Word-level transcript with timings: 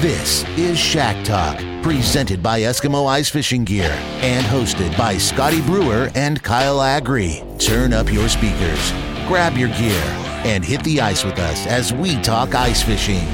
This 0.00 0.44
is 0.58 0.78
Shack 0.78 1.24
Talk, 1.24 1.56
presented 1.82 2.42
by 2.42 2.60
Eskimo 2.60 3.08
Ice 3.08 3.30
Fishing 3.30 3.64
Gear 3.64 3.90
and 4.20 4.44
hosted 4.44 4.94
by 4.98 5.16
Scotty 5.16 5.62
Brewer 5.62 6.10
and 6.14 6.42
Kyle 6.42 6.82
Agri. 6.82 7.42
Turn 7.58 7.94
up 7.94 8.12
your 8.12 8.28
speakers, 8.28 8.92
grab 9.26 9.56
your 9.56 9.70
gear, 9.70 10.02
and 10.44 10.62
hit 10.62 10.84
the 10.84 11.00
ice 11.00 11.24
with 11.24 11.38
us 11.38 11.66
as 11.66 11.94
we 11.94 12.20
talk 12.20 12.54
ice 12.54 12.82
fishing. 12.82 13.26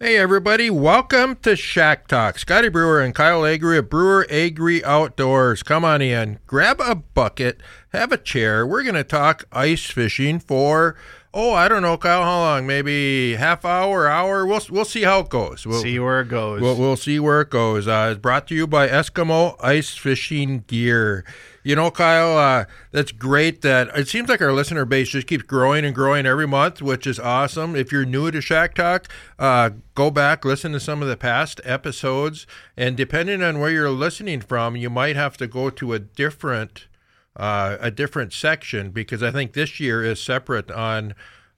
Hey 0.00 0.16
everybody, 0.16 0.70
welcome 0.70 1.34
to 1.42 1.56
Shack 1.56 2.06
Talk. 2.06 2.38
Scotty 2.38 2.68
Brewer 2.68 3.00
and 3.00 3.12
Kyle 3.12 3.44
Agri 3.44 3.78
of 3.78 3.90
Brewer 3.90 4.28
Agri 4.30 4.84
Outdoors. 4.84 5.64
Come 5.64 5.84
on 5.84 6.00
in, 6.00 6.38
grab 6.46 6.80
a 6.80 6.94
bucket, 6.94 7.60
have 7.88 8.12
a 8.12 8.16
chair. 8.16 8.64
We're 8.64 8.84
going 8.84 8.94
to 8.94 9.02
talk 9.02 9.46
ice 9.50 9.86
fishing 9.86 10.38
for 10.38 10.94
oh, 11.34 11.52
I 11.52 11.68
don't 11.68 11.82
know, 11.82 11.96
Kyle, 11.96 12.22
how 12.22 12.38
long? 12.38 12.66
Maybe 12.66 13.34
half 13.34 13.64
hour, 13.64 14.08
hour. 14.08 14.46
We'll 14.46 14.60
we'll 14.70 14.84
see 14.84 15.02
how 15.02 15.20
it 15.20 15.28
goes. 15.28 15.66
We'll 15.66 15.82
see 15.82 15.98
where 15.98 16.20
it 16.20 16.28
goes. 16.28 16.60
We'll, 16.60 16.76
we'll 16.76 16.96
see 16.96 17.18
where 17.18 17.40
it 17.40 17.50
goes. 17.50 17.86
Uh, 17.86 18.10
it's 18.12 18.20
brought 18.20 18.46
to 18.48 18.54
you 18.54 18.66
by 18.66 18.88
Eskimo 18.88 19.56
Ice 19.62 19.96
Fishing 19.96 20.64
Gear. 20.66 21.24
You 21.68 21.76
know, 21.76 21.90
Kyle, 21.90 22.38
uh, 22.38 22.64
that's 22.92 23.12
great 23.12 23.60
that 23.60 23.88
it 23.94 24.08
seems 24.08 24.30
like 24.30 24.40
our 24.40 24.54
listener 24.54 24.86
base 24.86 25.10
just 25.10 25.26
keeps 25.26 25.42
growing 25.42 25.84
and 25.84 25.94
growing 25.94 26.24
every 26.24 26.48
month, 26.48 26.80
which 26.80 27.06
is 27.06 27.20
awesome. 27.20 27.76
If 27.76 27.92
you're 27.92 28.06
new 28.06 28.30
to 28.30 28.40
Shack 28.40 28.72
Talk, 28.72 29.06
uh, 29.38 29.72
go 29.94 30.10
back, 30.10 30.46
listen 30.46 30.72
to 30.72 30.80
some 30.80 31.02
of 31.02 31.08
the 31.08 31.16
past 31.18 31.60
episodes, 31.64 32.46
and 32.74 32.96
depending 32.96 33.42
on 33.42 33.58
where 33.58 33.68
you're 33.68 33.90
listening 33.90 34.40
from, 34.40 34.76
you 34.76 34.88
might 34.88 35.14
have 35.14 35.36
to 35.36 35.46
go 35.46 35.68
to 35.68 35.92
a 35.92 35.98
different 35.98 36.86
uh, 37.36 37.76
a 37.80 37.90
different 37.90 38.32
section 38.32 38.90
because 38.90 39.22
I 39.22 39.30
think 39.30 39.52
this 39.52 39.78
year 39.78 40.02
is 40.02 40.22
separate 40.22 40.70
on. 40.70 41.12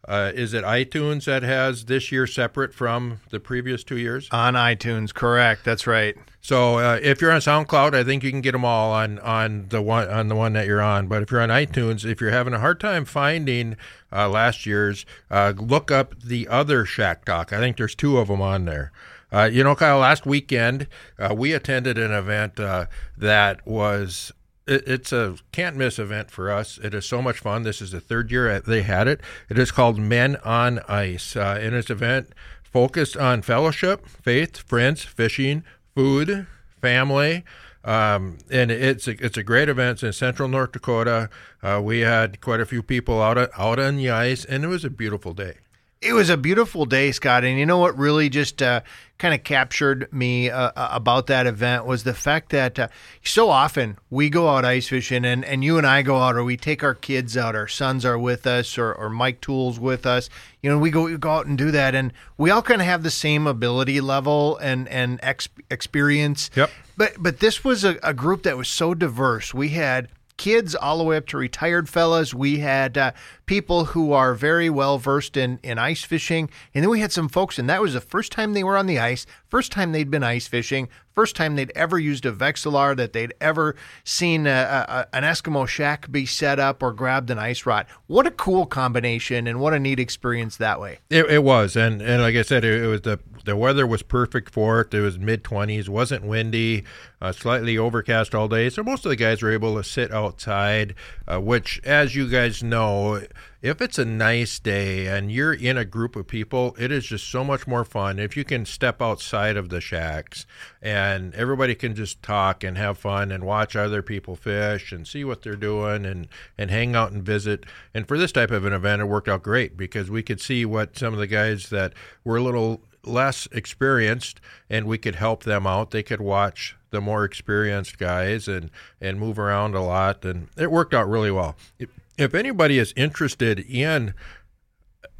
Uh, 0.09 0.33
is 0.35 0.55
it 0.55 0.65
iTunes 0.65 1.25
that 1.27 1.43
has 1.43 1.85
this 1.85 2.11
year 2.11 2.27
separate 2.27 2.75
from 2.75 3.21
the 3.31 3.39
previous 3.39 3.85
two 3.85 3.99
years? 3.99 4.29
On 4.33 4.55
iTunes, 4.55 5.13
correct. 5.13 5.65
That's 5.65 5.87
right. 5.87 6.17
So 6.41 6.79
uh, 6.79 6.99
if 7.03 7.21
you're 7.21 7.33
on 7.33 7.41
SoundCloud, 7.41 7.95
I 7.95 8.03
think 8.03 8.25
you 8.25 8.31
can 8.31 8.41
get 8.41 8.53
them 8.53 8.65
all 8.65 8.93
on 8.93 9.19
on 9.19 9.67
the 9.69 9.83
one 9.83 10.09
on 10.09 10.29
the 10.29 10.35
one 10.35 10.55
that 10.55 10.67
you're 10.67 10.81
on. 10.81 11.07
But 11.07 11.23
if 11.23 11.31
you're 11.31 11.43
on 11.43 11.51
iTunes, 11.51 12.11
if 12.11 12.21
you're 12.21 12.31
having 12.31 12.55
a 12.55 12.61
hard 12.61 12.81
time 12.81 13.05
finding 13.05 13.77
uh, 14.11 14.29
last 14.29 14.65
year's, 14.65 15.05
uh, 15.31 15.53
look 15.57 15.91
up 15.91 16.19
the 16.21 16.49
other 16.49 16.87
Shack 16.87 17.27
Talk. 17.27 17.53
I 17.53 17.59
think 17.59 17.77
there's 17.77 17.95
two 17.95 18.19
of 18.19 18.29
them 18.29 18.41
on 18.41 18.65
there. 18.65 18.93
Uh, 19.33 19.49
you 19.53 19.63
know, 19.63 19.77
Kyle, 19.77 19.99
last 19.99 20.27
weekend 20.27 20.89
uh, 21.19 21.35
we 21.37 21.53
attended 21.53 21.99
an 21.99 22.11
event 22.11 22.59
uh, 22.59 22.87
that 23.17 23.65
was 23.67 24.33
it's 24.71 25.13
a 25.13 25.37
can't 25.53 25.77
miss 25.77 25.99
event 25.99 26.31
for 26.31 26.51
us. 26.51 26.79
It 26.79 26.95
is 26.95 27.05
so 27.05 27.21
much 27.21 27.39
fun. 27.39 27.63
This 27.63 27.83
is 27.83 27.91
the 27.91 28.01
third 28.01 28.31
year 28.31 28.61
they 28.61 28.83
had 28.83 29.09
it. 29.09 29.21
It 29.49 29.59
is 29.59 29.71
called 29.71 29.99
Men 29.99 30.37
on 30.45 30.81
Ice, 30.89 31.37
uh, 31.37 31.59
and 31.61 31.75
it's 31.75 31.91
an 31.91 31.97
event 31.97 32.29
focused 32.63 33.17
on 33.17 33.43
fellowship, 33.43 34.07
faith, 34.07 34.59
friends, 34.59 35.03
fishing, 35.03 35.65
food, 35.95 36.47
family. 36.81 37.45
Um, 37.83 38.39
and 38.51 38.71
it's 38.71 39.09
a, 39.09 39.13
it's 39.25 39.39
a 39.39 39.43
great 39.43 39.69
event 39.69 39.97
it's 39.97 40.03
in 40.03 40.13
central 40.13 40.49
North 40.49 40.73
Dakota. 40.73 41.31
Uh, 41.63 41.81
we 41.83 42.01
had 42.01 42.41
quite 42.41 42.61
a 42.61 42.67
few 42.67 42.83
people 42.83 43.23
out 43.23 43.39
out 43.39 43.79
on 43.79 43.97
the 43.97 44.11
ice, 44.11 44.45
and 44.45 44.65
it 44.65 44.69
was 44.69 44.85
a 44.85 44.91
beautiful 44.91 45.33
day. 45.33 45.57
It 46.03 46.15
was 46.15 46.31
a 46.31 46.39
beautiful 46.39 46.87
day, 46.87 47.13
Scott. 47.13 47.45
And 47.45 47.59
you 47.59 47.67
know 47.67 47.77
what 47.77 47.99
really 47.99 48.31
just 48.31 48.63
uh, 48.63 48.81
kind 49.19 49.35
of 49.35 49.45
captured 49.45 50.11
me 50.11 50.49
uh, 50.49 50.73
uh, 50.75 50.89
about 50.93 51.27
that 51.27 51.47
event 51.47 51.85
was 51.85 52.05
the 52.05 52.15
fact 52.15 52.49
that 52.53 52.79
uh, 52.79 52.89
so 53.23 53.51
often 53.51 53.99
we 54.09 54.31
go 54.31 54.49
out 54.49 54.65
ice 54.65 54.89
fishing 54.89 55.27
and, 55.27 55.45
and 55.45 55.63
you 55.63 55.77
and 55.77 55.87
I 55.87 56.01
go 56.01 56.17
out 56.17 56.37
or 56.37 56.45
we 56.45 56.57
take 56.57 56.83
our 56.83 56.95
kids 56.95 57.37
out, 57.37 57.55
our 57.55 57.69
sons 57.69 58.07
are 58.07 58.19
with 58.19 58.47
us 58.47 58.79
or, 58.79 58.95
or 58.95 59.11
Mike 59.11 59.43
Toole's 59.43 59.79
with 59.79 60.07
us. 60.07 60.31
You 60.63 60.71
know, 60.71 60.79
we 60.79 60.91
go, 60.91 61.03
we 61.03 61.19
go 61.19 61.33
out 61.33 61.45
and 61.45 61.59
do 61.59 61.71
that. 61.71 61.95
And 61.95 62.15
we 62.39 62.49
all 62.49 62.63
kind 62.63 62.81
of 62.81 62.87
have 62.87 63.03
the 63.03 63.11
same 63.11 63.47
ability 63.47 64.01
level 64.01 64.57
and, 64.57 64.89
and 64.89 65.21
ex- 65.23 65.51
experience. 65.71 66.51
Yep. 66.57 66.71
But, 66.97 67.13
but 67.19 67.41
this 67.41 67.63
was 67.63 67.85
a, 67.85 67.99
a 68.03 68.15
group 68.15 68.45
that 68.45 68.57
was 68.57 68.69
so 68.69 68.95
diverse. 68.95 69.53
We 69.53 69.69
had 69.69 70.09
kids 70.41 70.75
all 70.75 70.97
the 70.97 71.05
way 71.05 71.19
up 71.19 71.27
to 71.27 71.37
retired 71.37 71.87
fellas. 71.87 72.33
We 72.33 72.61
had 72.61 72.97
uh, 72.97 73.13
people 73.51 73.87
who 73.87 74.13
are 74.13 74.33
very 74.33 74.71
well 74.71 74.97
versed 74.97 75.37
in, 75.37 75.59
in 75.65 75.77
ice 75.77 76.05
fishing. 76.05 76.49
And 76.73 76.85
then 76.85 76.89
we 76.89 77.01
had 77.01 77.11
some 77.11 77.29
folks, 77.29 77.59
and 77.59 77.69
that 77.69 77.83
was 77.83 77.95
the 77.95 78.01
first 78.01 78.31
time 78.31 78.53
they 78.53 78.63
were 78.63 78.77
on 78.77 78.87
the 78.87 79.01
ice, 79.01 79.27
first 79.49 79.73
time 79.73 79.91
they'd 79.91 80.09
been 80.09 80.23
ice 80.23 80.47
fishing, 80.47 80.89
first 81.17 81.35
time 81.35 81.57
they'd 81.57 81.73
ever 81.75 81.99
used 81.99 82.25
a 82.25 82.31
Vexilar, 82.31 82.97
that 82.97 83.13
they'd 83.13 83.35
ever 83.41 83.75
seen 84.05 84.47
a, 84.47 84.87
a, 84.89 85.17
an 85.17 85.25
Eskimo 85.25 85.67
shack 85.67 86.13
be 86.13 86.27
set 86.27 86.61
up 86.61 86.81
or 86.81 86.93
grabbed 86.93 87.29
an 87.29 87.41
ice 87.41 87.67
rod. 87.67 87.87
What 88.07 88.25
a 88.25 88.31
cool 88.31 88.67
combination 88.67 89.49
and 89.49 89.59
what 89.59 89.75
a 89.75 89.81
neat 89.81 89.99
experience 89.99 90.57
that 90.59 90.81
way. 90.81 91.01
It, 91.11 91.29
it 91.29 91.43
was. 91.43 91.75
And, 91.75 92.01
and 92.01 92.23
like 92.23 92.37
I 92.37 92.43
said, 92.43 92.65
it, 92.65 92.85
it 92.85 92.87
was 92.87 93.01
the 93.01 93.19
the 93.45 93.57
weather 93.57 93.87
was 93.87 94.03
perfect 94.03 94.51
for 94.51 94.81
it. 94.81 94.95
It 94.95 95.01
was 95.01 95.19
mid 95.19 95.43
20s, 95.45 95.89
wasn't 95.89 96.25
windy, 96.25 96.85
uh, 97.21 97.33
slightly 97.33 97.79
overcast 97.79 98.35
all 98.35 98.49
day. 98.49 98.71
So 98.71 98.83
most 98.83 99.05
of 99.05 99.11
the 99.11 99.17
guys 99.17 99.43
were 99.43 99.53
able 99.53 99.77
to 99.77 99.85
sit 99.85 100.13
outside, 100.13 100.95
uh, 101.27 101.41
which, 101.41 101.81
as 101.85 102.15
you 102.15 102.29
guys 102.29 102.63
know, 102.63 103.23
if 103.63 103.83
it's 103.83 103.99
a 103.99 104.05
nice 104.05 104.59
day 104.59 105.07
and 105.07 105.31
you're 105.31 105.53
in 105.53 105.77
a 105.77 105.85
group 105.85 106.17
of 106.17 106.27
people, 106.27 106.75
it 106.79 106.91
is 106.91 107.05
just 107.05 107.29
so 107.29 107.45
much 107.45 107.67
more 107.67 107.85
fun 107.85 108.19
if 108.19 108.37
you 108.37 108.45
can 108.45 108.65
step 108.65 109.03
outside 109.03 109.57
of 109.57 109.69
the 109.69 109.81
shacks 109.81 110.47
and 110.81 111.35
everybody 111.35 111.75
can 111.75 111.95
just 111.95 112.23
talk 112.23 112.65
and 112.65 112.79
have 112.79 112.97
fun 112.97 113.31
and 113.31 113.45
watch 113.45 113.77
other 113.77 114.01
people 114.03 114.35
fish 114.35 114.93
and 114.93 115.07
see 115.07 115.25
what 115.25 115.43
they're 115.43 115.57
doing 115.57 116.07
and, 116.07 116.29
and 116.57 116.71
hang 116.71 116.97
out 116.97 117.13
and 117.13 117.23
visit. 117.23 117.67
And 117.93 118.09
for 118.09 118.17
this 118.17 118.33
type 118.33 118.51
of 118.51 118.65
an 118.65 118.73
event, 118.73 119.03
it 119.03 119.07
worked 119.07 119.29
out 119.29 119.43
great 119.43 119.77
because 119.77 120.11
we 120.11 120.23
could 120.23 120.41
see 120.41 120.65
what 120.65 120.97
some 120.97 121.13
of 121.13 121.21
the 121.21 121.27
guys 121.27 121.69
that 121.69 121.93
were 122.25 122.39
a 122.39 122.43
little 122.43 122.81
less 123.05 123.47
experienced 123.53 124.41
and 124.71 124.87
we 124.87 124.97
could 124.97 125.17
help 125.17 125.45
them 125.45 125.67
out. 125.67 125.91
They 125.91 126.03
could 126.03 126.21
watch 126.21 126.77
the 126.91 127.01
more 127.01 127.25
experienced 127.25 127.99
guys 127.99 128.49
and 128.49 128.71
and 129.01 129.21
move 129.21 129.39
around 129.39 129.75
a 129.75 129.83
lot 129.83 130.25
and 130.25 130.49
it 130.57 130.71
worked 130.71 130.93
out 130.93 131.09
really 131.09 131.31
well. 131.31 131.57
If, 131.79 131.89
if 132.21 132.35
anybody 132.35 132.79
is 132.79 132.93
interested 132.97 133.61
in 133.61 134.15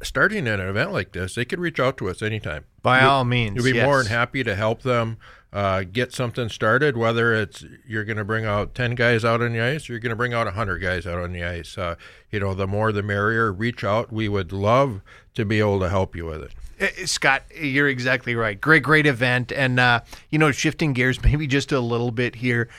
starting 0.03 0.47
an 0.47 0.59
event 0.59 0.91
like 0.91 1.11
this, 1.11 1.35
they 1.35 1.45
could 1.45 1.59
reach 1.59 1.79
out 1.79 1.97
to 1.97 2.09
us 2.09 2.21
anytime. 2.21 2.65
By 2.81 3.01
we, 3.01 3.05
all 3.05 3.23
means, 3.23 3.63
we'd 3.63 3.71
be 3.71 3.77
yes. 3.77 3.85
more 3.85 3.97
than 3.97 4.11
happy 4.11 4.43
to 4.43 4.55
help 4.55 4.81
them 4.81 5.17
uh, 5.53 5.83
get 5.83 6.13
something 6.13 6.49
started. 6.49 6.97
Whether 6.97 7.33
it's 7.33 7.65
you're 7.87 8.05
going 8.05 8.17
to 8.17 8.25
bring 8.25 8.45
out 8.45 8.73
ten 8.73 8.95
guys 8.95 9.25
out 9.25 9.41
on 9.41 9.53
the 9.53 9.61
ice, 9.61 9.89
or 9.89 9.93
you're 9.93 9.99
going 9.99 10.11
to 10.11 10.15
bring 10.15 10.33
out 10.33 10.51
hundred 10.53 10.79
guys 10.79 11.05
out 11.05 11.19
on 11.19 11.33
the 11.33 11.43
ice. 11.43 11.77
Uh, 11.77 11.95
you 12.31 12.39
know, 12.39 12.53
the 12.53 12.67
more 12.67 12.91
the 12.91 13.03
merrier. 13.03 13.51
Reach 13.51 13.83
out. 13.83 14.11
We 14.11 14.29
would 14.29 14.51
love 14.51 15.01
to 15.35 15.45
be 15.45 15.59
able 15.59 15.79
to 15.79 15.89
help 15.89 16.15
you 16.15 16.25
with 16.25 16.43
it. 16.43 16.51
Uh, 16.81 17.05
Scott, 17.05 17.43
you're 17.55 17.87
exactly 17.87 18.35
right. 18.35 18.59
Great, 18.59 18.83
great 18.83 19.05
event. 19.05 19.51
And, 19.51 19.79
uh, 19.79 20.01
you 20.29 20.39
know, 20.39 20.51
shifting 20.51 20.93
gears 20.93 21.21
maybe 21.23 21.47
just 21.47 21.71
a 21.71 21.79
little 21.79 22.11
bit 22.11 22.35
here. 22.35 22.69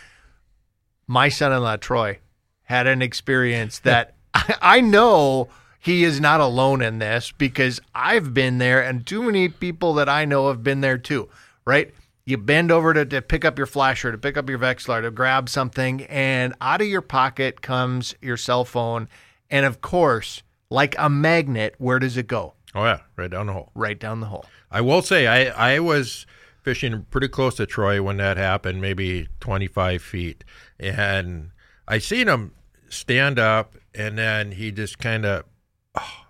My 1.07 1.29
son 1.29 1.53
in 1.53 1.63
law, 1.63 1.77
Troy, 1.77 2.19
had 2.65 2.87
an 2.87 3.03
experience 3.03 3.79
that 3.81 4.15
I 4.35 4.81
know 4.81 5.49
he 5.79 6.05
is 6.05 6.21
not 6.21 6.41
alone 6.41 6.81
in 6.81 6.99
this 6.99 7.33
because 7.37 7.81
I've 7.95 8.33
been 8.33 8.59
there 8.59 8.81
and 8.81 9.05
too 9.07 9.23
many 9.23 9.49
people 9.49 9.95
that 9.95 10.09
I 10.09 10.25
know 10.25 10.49
have 10.49 10.63
been 10.63 10.81
there 10.81 10.99
too, 10.99 11.29
right? 11.65 11.93
You 12.25 12.39
bend 12.39 12.71
over 12.71 12.95
to, 12.95 13.05
to 13.05 13.21
pick 13.21 13.45
up 13.45 13.59
your 13.59 13.67
flasher, 13.67 14.13
to 14.13 14.19
pick 14.19 14.37
up 14.37 14.49
your 14.49 14.61
Vexilar, 14.61 15.03
to 15.03 15.11
grab 15.11 15.49
something, 15.49 16.03
and 16.05 16.55
out 16.61 16.81
of 16.81 16.87
your 16.87 17.01
pocket 17.01 17.63
comes 17.63 18.15
your 18.23 18.37
cell 18.37 18.65
phone. 18.65 19.09
And 19.51 19.67
of 19.67 19.81
course, 19.81 20.45
like 20.71 20.95
a 20.99 21.11
magnet, 21.11 21.75
where 21.79 21.99
does 21.99 22.17
it 22.17 22.29
go? 22.29 22.55
Oh 22.77 22.85
yeah, 22.85 23.01
right 23.17 23.31
down 23.31 23.47
the 23.47 23.53
hole. 23.53 23.71
Right 23.75 23.99
down 23.99 24.21
the 24.21 24.27
hole. 24.27 24.45
I 24.71 24.81
will 24.81 25.03
say 25.03 25.27
I 25.27 25.75
I 25.75 25.81
was 25.81 26.27
fishing 26.63 27.07
pretty 27.11 27.29
close 27.29 27.57
to 27.57 27.67
Troy 27.67 28.01
when 28.01 28.19
that 28.19 28.37
happened, 28.37 28.81
maybe 28.81 29.29
25 29.41 30.01
feet, 30.01 30.45
and 30.79 31.51
I 31.93 31.99
seen 31.99 32.27
him 32.27 32.53
stand 32.89 33.39
up, 33.39 33.77
and 33.95 34.17
then 34.17 34.53
he 34.53 34.73
just 34.73 34.99
kind 34.99 35.27
of, 35.27 35.45
oh. 35.95 36.25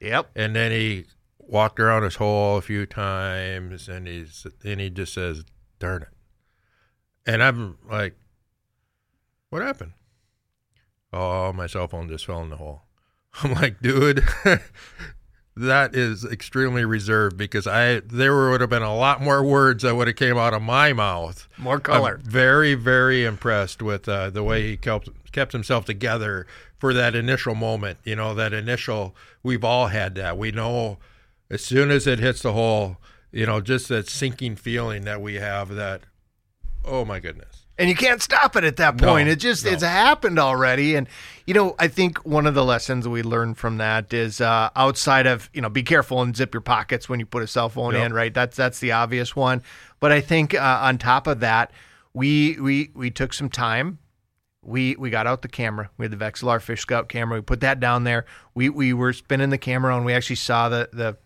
yep, 0.00 0.30
and 0.34 0.56
then 0.56 0.72
he 0.72 1.04
walked 1.38 1.78
around 1.78 2.04
his 2.04 2.14
hole 2.14 2.56
a 2.56 2.62
few 2.62 2.86
times, 2.86 3.90
and 3.90 4.08
he's 4.08 4.46
and 4.64 4.80
he 4.80 4.88
just 4.88 5.12
says, 5.12 5.44
"Darn 5.78 6.00
it," 6.00 6.08
and 7.26 7.42
I'm 7.42 7.76
like, 7.90 8.14
"What 9.50 9.60
happened?" 9.60 9.92
Oh, 11.12 11.52
my 11.52 11.66
cell 11.66 11.86
phone 11.86 12.08
just 12.08 12.24
fell 12.24 12.40
in 12.40 12.48
the 12.48 12.56
hole. 12.56 12.84
I'm 13.42 13.52
like, 13.52 13.82
dude, 13.82 14.24
that 15.60 15.94
is 15.94 16.24
extremely 16.24 16.84
reserved 16.84 17.36
because 17.36 17.66
I 17.66 18.00
there 18.00 18.50
would 18.50 18.62
have 18.62 18.70
been 18.70 18.82
a 18.82 18.96
lot 18.96 19.20
more 19.20 19.44
words 19.44 19.82
that 19.82 19.94
would 19.94 20.06
have 20.06 20.16
came 20.16 20.38
out 20.38 20.54
of 20.54 20.62
my 20.62 20.92
mouth. 20.92 21.46
More 21.58 21.78
color. 21.78 22.14
I'm 22.14 22.30
very 22.30 22.74
very 22.74 23.24
impressed 23.24 23.82
with 23.82 24.08
uh, 24.08 24.30
the 24.30 24.42
way 24.42 24.68
he 24.68 24.76
kept 24.76 25.08
kept 25.32 25.52
himself 25.52 25.84
together 25.84 26.46
for 26.78 26.94
that 26.94 27.14
initial 27.14 27.54
moment. 27.54 27.98
You 28.04 28.16
know 28.16 28.34
that 28.34 28.52
initial. 28.54 29.14
We've 29.42 29.64
all 29.64 29.88
had 29.88 30.14
that. 30.14 30.38
We 30.38 30.50
know 30.50 30.98
as 31.50 31.62
soon 31.62 31.90
as 31.90 32.06
it 32.06 32.18
hits 32.18 32.42
the 32.42 32.52
hole. 32.52 32.96
You 33.30 33.46
know, 33.46 33.60
just 33.60 33.88
that 33.88 34.08
sinking 34.08 34.56
feeling 34.56 35.04
that 35.04 35.20
we 35.20 35.34
have. 35.34 35.74
That 35.74 36.02
oh 36.84 37.04
my 37.04 37.20
goodness 37.20 37.59
and 37.80 37.88
you 37.88 37.96
can't 37.96 38.22
stop 38.22 38.54
it 38.56 38.62
at 38.64 38.76
that 38.76 38.98
point. 38.98 39.26
No, 39.26 39.32
it 39.32 39.36
just 39.36 39.64
no. 39.64 39.72
it's 39.72 39.82
happened 39.82 40.38
already, 40.38 40.94
and 40.94 41.08
you 41.46 41.54
know 41.54 41.74
I 41.78 41.88
think 41.88 42.18
one 42.26 42.46
of 42.46 42.54
the 42.54 42.64
lessons 42.64 43.08
we 43.08 43.22
learned 43.22 43.58
from 43.58 43.78
that 43.78 44.12
is 44.12 44.40
uh, 44.40 44.70
outside 44.76 45.26
of 45.26 45.48
you 45.52 45.62
know 45.62 45.68
be 45.70 45.82
careful 45.82 46.20
and 46.22 46.36
zip 46.36 46.54
your 46.54 46.60
pockets 46.60 47.08
when 47.08 47.18
you 47.18 47.26
put 47.26 47.42
a 47.42 47.46
cell 47.46 47.68
phone 47.68 47.94
Yep. 47.94 48.06
in. 48.06 48.12
Right, 48.12 48.32
that's 48.34 48.56
that's 48.56 48.78
the 48.78 48.92
obvious 48.92 49.34
one. 49.34 49.62
But 49.98 50.12
I 50.12 50.20
think 50.20 50.54
uh, 50.54 50.80
on 50.82 50.98
top 50.98 51.26
of 51.26 51.40
that, 51.40 51.72
we 52.12 52.60
we 52.60 52.90
we 52.94 53.10
took 53.10 53.32
some 53.32 53.48
time. 53.48 53.98
We 54.62 54.94
we 54.96 55.08
got 55.08 55.26
out 55.26 55.40
the 55.40 55.48
camera. 55.48 55.90
We 55.96 56.04
had 56.04 56.12
the 56.12 56.22
Vexilar 56.22 56.60
Fish 56.60 56.82
Scout 56.82 57.08
camera. 57.08 57.38
We 57.38 57.42
put 57.42 57.60
that 57.60 57.80
down 57.80 58.04
there. 58.04 58.26
We 58.54 58.68
we 58.68 58.92
were 58.92 59.14
spinning 59.14 59.48
the 59.48 59.58
camera 59.58 59.96
and 59.96 60.04
we 60.04 60.12
actually 60.12 60.36
saw 60.36 60.68
the 60.68 60.90
the 60.92 61.16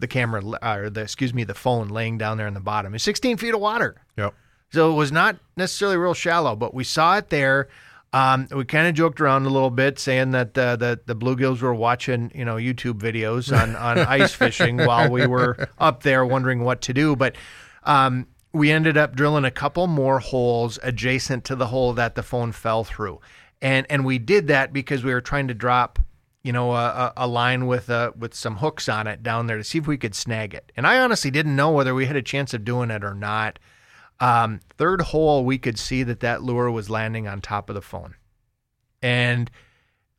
the 0.00 0.08
camera 0.08 0.42
uh, 0.44 0.76
or 0.76 0.90
the 0.90 1.02
excuse 1.02 1.32
me 1.32 1.44
the 1.44 1.54
phone 1.54 1.88
laying 1.88 2.18
down 2.18 2.38
there 2.38 2.48
in 2.48 2.54
the 2.54 2.60
bottom. 2.60 2.94
It's 2.94 3.04
16 3.04 3.36
feet 3.36 3.54
of 3.54 3.60
water. 3.60 4.02
Yep. 4.18 4.34
So 4.72 4.90
it 4.90 4.94
was 4.94 5.12
not 5.12 5.36
necessarily 5.56 5.96
real 5.96 6.14
shallow, 6.14 6.56
but 6.56 6.74
we 6.74 6.84
saw 6.84 7.16
it 7.18 7.30
there. 7.30 7.68
Um, 8.12 8.48
we 8.54 8.64
kind 8.64 8.86
of 8.86 8.94
joked 8.94 9.20
around 9.20 9.46
a 9.46 9.50
little 9.50 9.70
bit, 9.70 9.98
saying 9.98 10.30
that 10.30 10.56
uh, 10.56 10.76
the 10.76 11.00
the 11.04 11.14
bluegills 11.14 11.60
were 11.60 11.74
watching, 11.74 12.32
you 12.34 12.44
know, 12.44 12.56
YouTube 12.56 12.98
videos 12.98 13.54
on 13.56 13.76
on 13.76 13.98
ice 14.08 14.32
fishing 14.32 14.78
while 14.78 15.10
we 15.10 15.26
were 15.26 15.68
up 15.78 16.02
there 16.02 16.24
wondering 16.24 16.64
what 16.64 16.80
to 16.82 16.94
do. 16.94 17.14
But 17.14 17.36
um, 17.84 18.26
we 18.52 18.70
ended 18.70 18.96
up 18.96 19.14
drilling 19.14 19.44
a 19.44 19.50
couple 19.50 19.86
more 19.86 20.18
holes 20.18 20.78
adjacent 20.82 21.44
to 21.44 21.56
the 21.56 21.66
hole 21.66 21.92
that 21.94 22.14
the 22.14 22.22
phone 22.22 22.52
fell 22.52 22.84
through, 22.84 23.20
and 23.60 23.86
and 23.90 24.04
we 24.04 24.18
did 24.18 24.46
that 24.48 24.72
because 24.72 25.04
we 25.04 25.12
were 25.12 25.20
trying 25.20 25.48
to 25.48 25.54
drop 25.54 25.98
you 26.46 26.52
know, 26.52 26.74
a, 26.74 26.86
a 26.86 27.12
a 27.16 27.26
line 27.26 27.66
with 27.66 27.90
uh, 27.90 28.12
with 28.16 28.32
some 28.32 28.58
hooks 28.58 28.88
on 28.88 29.08
it 29.08 29.20
down 29.20 29.48
there 29.48 29.56
to 29.56 29.64
see 29.64 29.78
if 29.78 29.88
we 29.88 29.96
could 29.96 30.14
snag 30.14 30.54
it. 30.54 30.70
And 30.76 30.86
I 30.86 31.00
honestly 31.00 31.32
didn't 31.32 31.56
know 31.56 31.72
whether 31.72 31.92
we 31.92 32.06
had 32.06 32.14
a 32.14 32.22
chance 32.22 32.54
of 32.54 32.64
doing 32.64 32.88
it 32.92 33.02
or 33.02 33.14
not. 33.14 33.58
Um, 34.18 34.60
third 34.78 35.02
hole, 35.02 35.44
we 35.44 35.58
could 35.58 35.78
see 35.78 36.02
that 36.02 36.20
that 36.20 36.42
lure 36.42 36.70
was 36.70 36.88
landing 36.88 37.28
on 37.28 37.40
top 37.40 37.68
of 37.68 37.74
the 37.74 37.82
phone, 37.82 38.14
and 39.02 39.50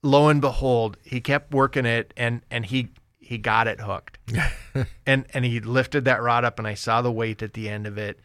lo 0.04 0.30
and 0.30 0.42
behold, 0.42 0.98
he 1.04 1.20
kept 1.20 1.54
working 1.54 1.86
it, 1.86 2.14
and 2.16 2.42
and 2.52 2.66
he 2.66 2.90
he 3.18 3.38
got 3.38 3.68
it 3.68 3.80
hooked, 3.82 4.20
and 5.06 5.26
and 5.34 5.46
he 5.46 5.60
lifted 5.60 6.06
that 6.06 6.22
rod 6.22 6.46
up, 6.46 6.60
and 6.60 6.68
I 6.68 6.76
saw 6.76 7.02
the 7.02 7.12
weight 7.12 7.42
at 7.42 7.54
the 7.54 7.70
end 7.70 7.88
of 7.88 7.98
it. 7.98 8.20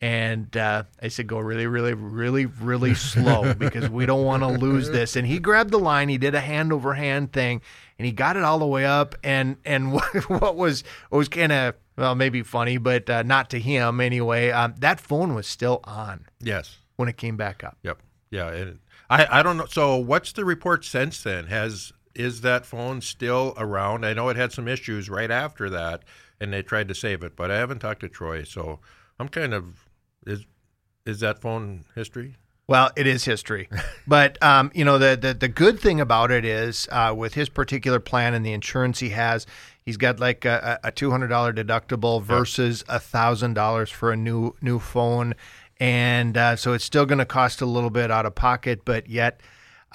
And 0.00 0.54
uh, 0.54 0.82
I 1.02 1.08
said, 1.08 1.28
go 1.28 1.38
really, 1.38 1.66
really, 1.66 1.94
really, 1.94 2.44
really 2.44 2.92
slow 2.92 3.54
because 3.58 3.88
we 3.88 4.04
don't 4.04 4.24
want 4.24 4.42
to 4.42 4.48
lose 4.48 4.90
this. 4.90 5.16
And 5.16 5.26
he 5.26 5.38
grabbed 5.38 5.70
the 5.70 5.78
line. 5.78 6.10
He 6.10 6.18
did 6.18 6.34
a 6.34 6.40
hand 6.40 6.74
over 6.74 6.92
hand 6.92 7.32
thing, 7.32 7.62
and 7.98 8.04
he 8.04 8.12
got 8.12 8.36
it 8.36 8.42
all 8.42 8.58
the 8.58 8.66
way 8.66 8.84
up. 8.84 9.14
And 9.24 9.56
and 9.64 9.92
what, 9.94 10.28
what 10.28 10.56
was 10.56 10.84
what 11.08 11.18
was 11.18 11.28
kind 11.28 11.52
of 11.52 11.74
well, 11.96 12.14
maybe 12.14 12.42
funny, 12.42 12.78
but 12.78 13.08
uh, 13.08 13.22
not 13.22 13.50
to 13.50 13.58
him 13.60 14.00
anyway. 14.00 14.50
Um, 14.50 14.74
that 14.78 15.00
phone 15.00 15.34
was 15.34 15.46
still 15.46 15.80
on 15.84 16.26
Yes. 16.40 16.78
when 16.96 17.08
it 17.08 17.16
came 17.16 17.36
back 17.36 17.62
up. 17.64 17.78
Yep. 17.82 17.98
Yeah. 18.30 18.48
And 18.50 18.78
I, 19.10 19.40
I 19.40 19.42
don't 19.42 19.56
know. 19.56 19.66
So 19.66 19.96
what's 19.96 20.32
the 20.32 20.44
report 20.44 20.84
since 20.84 21.22
then? 21.22 21.46
Has 21.46 21.92
is 22.14 22.40
that 22.42 22.64
phone 22.64 23.00
still 23.00 23.54
around? 23.56 24.04
I 24.06 24.12
know 24.14 24.28
it 24.28 24.36
had 24.36 24.52
some 24.52 24.68
issues 24.68 25.10
right 25.10 25.30
after 25.30 25.68
that, 25.70 26.02
and 26.40 26.52
they 26.52 26.62
tried 26.62 26.88
to 26.88 26.94
save 26.94 27.22
it, 27.22 27.34
but 27.36 27.50
I 27.50 27.56
haven't 27.58 27.80
talked 27.80 28.00
to 28.00 28.08
Troy, 28.08 28.44
so 28.44 28.80
I'm 29.18 29.28
kind 29.28 29.52
of 29.54 29.88
is 30.26 30.46
is 31.06 31.20
that 31.20 31.40
phone 31.40 31.84
history? 31.94 32.36
Well, 32.66 32.90
it 32.96 33.06
is 33.06 33.24
history, 33.26 33.68
but 34.06 34.42
um, 34.42 34.70
you 34.74 34.84
know 34.86 34.96
the, 34.98 35.18
the 35.20 35.34
the 35.34 35.48
good 35.48 35.78
thing 35.80 36.00
about 36.00 36.30
it 36.30 36.44
is 36.46 36.88
uh, 36.90 37.12
with 37.16 37.34
his 37.34 37.48
particular 37.50 38.00
plan 38.00 38.32
and 38.32 38.44
the 38.46 38.52
insurance 38.52 39.00
he 39.00 39.10
has, 39.10 39.46
he's 39.86 39.96
got 39.96 40.20
like 40.20 40.44
a, 40.44 40.78
a 40.82 40.90
two 40.90 41.10
hundred 41.10 41.28
dollar 41.28 41.52
deductible 41.52 42.22
versus 42.22 42.84
a 42.88 42.98
thousand 42.98 43.54
dollars 43.54 43.90
for 43.90 44.12
a 44.12 44.16
new 44.16 44.54
new 44.60 44.78
phone, 44.78 45.34
and 45.78 46.36
uh, 46.36 46.56
so 46.56 46.72
it's 46.72 46.84
still 46.84 47.06
going 47.06 47.18
to 47.18 47.26
cost 47.26 47.60
a 47.60 47.66
little 47.66 47.90
bit 47.90 48.10
out 48.10 48.26
of 48.26 48.34
pocket, 48.34 48.80
but 48.84 49.08
yet 49.08 49.40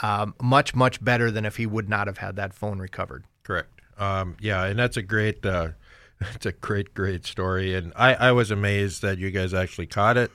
um, 0.02 0.36
much 0.42 0.76
much 0.76 1.04
better 1.04 1.32
than 1.32 1.46
if 1.46 1.58
he 1.58 1.66
would 1.66 1.90
not 1.90 2.08
have 2.08 2.20
had 2.20 2.36
that 2.38 2.54
phone 2.54 2.80
recovered. 2.80 3.26
Correct. 3.44 3.70
Um, 3.98 4.38
yeah, 4.40 4.64
and 4.66 4.80
that's 4.80 4.98
a 4.98 5.02
great, 5.02 5.46
uh, 5.46 5.70
it's 6.34 6.46
a 6.46 6.54
great, 6.54 6.94
great 6.94 7.26
story. 7.26 7.76
And 7.76 7.92
I, 7.96 8.14
I 8.16 8.32
was 8.32 8.52
amazed 8.52 9.02
that 9.02 9.18
you 9.18 9.30
guys 9.32 9.54
actually 9.54 9.88
caught 9.88 10.18
it 10.18 10.32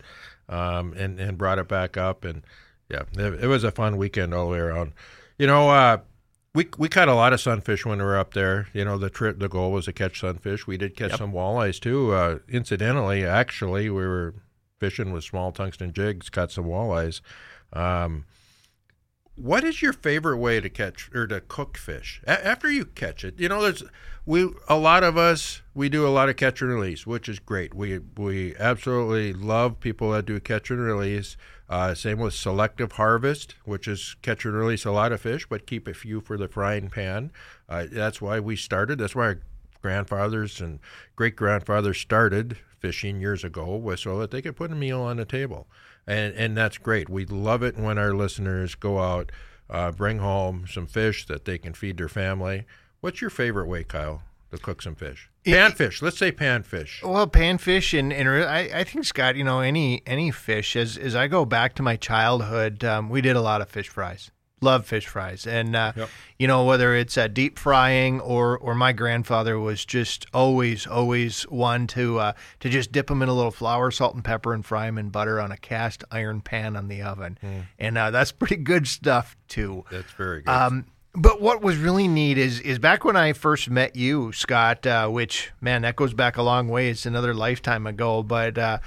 um, 0.49 0.93
and 0.95 1.19
and 1.19 1.39
brought 1.39 1.59
it 1.59 1.69
back 1.69 1.97
up. 1.97 2.25
And 2.25 2.43
yeah, 2.91 3.03
it, 3.17 3.45
it 3.45 3.47
was 3.47 3.65
a 3.65 3.71
fun 3.71 3.97
weekend 3.97 4.35
all 4.35 4.47
the 4.47 4.53
way 4.53 4.59
around. 4.59 4.93
You 5.39 5.47
know, 5.47 5.71
uh, 5.71 5.99
we 6.55 6.69
we 6.79 6.89
caught 6.89 7.09
a 7.09 7.15
lot 7.15 7.33
of 7.33 7.41
sunfish 7.41 7.85
when 7.85 7.99
we 7.99 8.05
were 8.05 8.17
up 8.17 8.33
there. 8.35 8.69
You 8.73 8.85
know, 8.85 8.97
the 8.97 9.11
trip, 9.11 9.39
the 9.39 9.49
goal 9.49 9.73
was 9.73 9.87
to 9.87 9.93
catch 9.93 10.21
sunfish. 10.21 10.67
We 10.67 10.77
did 10.77 10.97
catch 10.97 11.17
some 11.17 11.33
walleyes 11.33 11.81
too. 11.81 12.13
Uh, 12.13 12.39
incidentally, 12.49 13.25
actually, 13.25 13.91
we 13.91 14.07
were 14.07 14.35
fishing 14.79 15.13
with 15.13 15.25
small 15.25 15.51
tungsten 15.51 15.93
jigs, 15.93 16.31
caught 16.31 16.53
some 16.53 16.67
walleyes. 16.67 17.21
Um, 17.73 18.25
what 19.37 19.65
is 19.65 19.83
your 19.83 19.93
favorite 19.93 20.39
way 20.39 20.61
to 20.61 20.69
catch 20.69 21.11
or 21.15 21.27
to 21.27 21.41
cook 21.41 21.77
fish 21.77 22.21
a- 22.27 22.47
after 22.47 22.71
you 22.71 22.85
catch 22.85 23.25
it? 23.25 23.39
You 23.39 23.49
know, 23.49 23.63
there's 23.63 23.83
we 24.27 24.49
a 24.69 24.77
lot 24.77 25.03
of 25.03 25.17
us 25.17 25.63
we 25.75 25.89
do 25.89 26.07
a 26.07 26.09
lot 26.09 26.29
of 26.29 26.37
catch 26.37 26.63
and 26.63 26.71
release, 26.71 27.07
which 27.07 27.29
is 27.29 27.39
great. 27.39 27.75
We 27.75 27.99
we 28.17 28.55
absolutely 28.57 29.33
love 29.33 29.81
people 29.81 30.13
that 30.13 30.27
do 30.27 30.39
catch 30.41 30.71
and 30.71 30.81
release. 30.81 31.37
Uh, 31.69 31.95
same 31.95 32.19
with 32.19 32.35
selective 32.35 32.93
harvest, 32.93 33.55
which 33.65 33.89
is 33.89 34.17
catch 34.23 34.45
and 34.45 34.55
release 34.55 34.85
a 34.85 34.91
lot 34.91 35.13
of 35.13 35.21
fish, 35.21 35.47
but 35.49 35.67
keep 35.67 35.89
a 35.89 35.95
few 35.95 36.21
for 36.21 36.37
the 36.37 36.47
frying 36.47 36.91
pan. 36.91 37.33
Uh, 37.69 37.87
that's 37.91 38.21
why 38.21 38.39
we 38.39 38.55
started. 38.55 38.99
That's 38.99 39.15
why 39.15 39.25
our 39.25 39.41
grandfathers 39.81 40.61
and 40.61 40.79
great 41.17 41.37
grandfathers 41.37 41.99
started 41.99 42.59
fishing 42.79 43.19
years 43.19 43.45
ago, 43.45 43.77
was 43.77 44.03
so 44.03 44.19
that 44.19 44.31
they 44.31 44.43
could 44.43 44.57
put 44.57 44.71
a 44.71 44.75
meal 44.75 45.01
on 45.01 45.17
the 45.17 45.25
table, 45.25 45.67
and 46.07 46.35
and 46.35 46.57
that's 46.57 46.79
great. 46.79 47.09
We 47.09 47.25
love 47.25 47.63
it 47.63 47.77
when 47.77 47.99
our 47.99 48.13
listeners 48.13 48.75
go 48.75 49.01
out, 49.01 49.33
uh, 49.71 49.91
bring 49.93 50.19
home 50.19 50.67
some 50.69 50.87
fish 50.87 51.27
that 51.27 51.45
they 51.45 51.59
can 51.59 51.75
feed 51.75 51.97
their 51.97 52.09
family. 52.09 52.65
What's 53.01 53.21
your 53.21 53.31
favorite 53.31 53.67
way, 53.67 53.85
Kyle, 53.85 54.23
to 54.51 54.59
cook 54.59 54.83
some 54.83 54.95
fish? 54.95 55.31
Panfish. 55.45 56.01
Let's 56.01 56.17
say 56.17 56.33
panfish. 56.33 57.03
Well, 57.03 57.27
panfish 57.27 57.99
and, 57.99 58.13
and 58.13 58.29
I, 58.29 58.71
I 58.81 58.85
think 58.85 59.05
Scott, 59.05 59.37
you 59.37 59.45
know, 59.45 59.61
any 59.61 60.03
any 60.07 60.31
fish. 60.31 60.75
As 60.77 60.97
as 60.97 61.15
I 61.15 61.27
go 61.27 61.45
back 61.45 61.75
to 61.75 61.83
my 61.83 61.97
childhood, 61.97 62.83
um, 62.85 63.11
we 63.11 63.21
did 63.21 63.37
a 63.37 63.43
lot 63.43 63.61
of 63.61 63.69
fish 63.69 63.89
fries. 63.89 64.31
Love 64.61 64.87
fish 64.87 65.07
fries, 65.09 65.47
and 65.47 65.75
uh, 65.77 65.93
Yep. 65.97 66.09
you 66.39 66.47
know 66.47 66.65
whether 66.65 66.95
it's 66.95 67.19
uh, 67.19 67.27
deep 67.27 67.59
frying 67.59 68.21
or 68.21 68.57
or 68.57 68.75
my 68.75 68.93
grandfather 68.93 69.59
was 69.59 69.85
just 69.85 70.27
always 70.33 70.87
always 70.87 71.43
one 71.45 71.87
to 71.89 72.19
uh, 72.21 72.33
to 72.61 72.71
just 72.71 72.93
dip 72.93 73.09
them 73.09 73.21
in 73.21 73.29
a 73.29 73.35
little 73.35 73.51
flour, 73.51 73.91
salt, 73.91 74.15
and 74.15 74.25
pepper, 74.25 74.55
and 74.55 74.65
fry 74.65 74.87
them 74.87 74.97
in 74.97 75.11
butter 75.11 75.41
on 75.41 75.51
a 75.53 75.57
cast 75.57 76.05
iron 76.11 76.41
pan 76.41 76.77
on 76.77 76.87
the 76.89 77.03
oven, 77.03 77.37
and 77.79 77.99
uh, 77.99 78.11
that's 78.13 78.31
pretty 78.33 78.57
good 78.57 78.87
stuff 78.87 79.37
too. 79.49 79.85
That's 79.91 80.13
very 80.13 80.43
good. 80.43 80.51
Um, 80.51 80.87
but 81.15 81.41
what 81.43 81.61
was 81.61 81.77
really 81.77 82.09
neat 82.09 82.39
is 82.39 82.61
is 82.61 82.79
back 82.79 83.05
when 83.05 83.17
I 83.17 83.33
first 83.35 83.69
met 83.69 83.97
you, 83.97 84.33
Scott. 84.33 84.87
Uh, 84.87 85.09
which 85.09 85.51
man, 85.61 85.83
that 85.83 85.97
goes 85.97 86.15
back 86.15 86.37
a 86.39 86.43
long 86.43 86.69
way. 86.69 86.89
It's 86.91 87.05
another 87.05 87.35
lifetime 87.35 87.87
ago. 87.89 88.23
But 88.23 88.57
uh, 88.57 88.79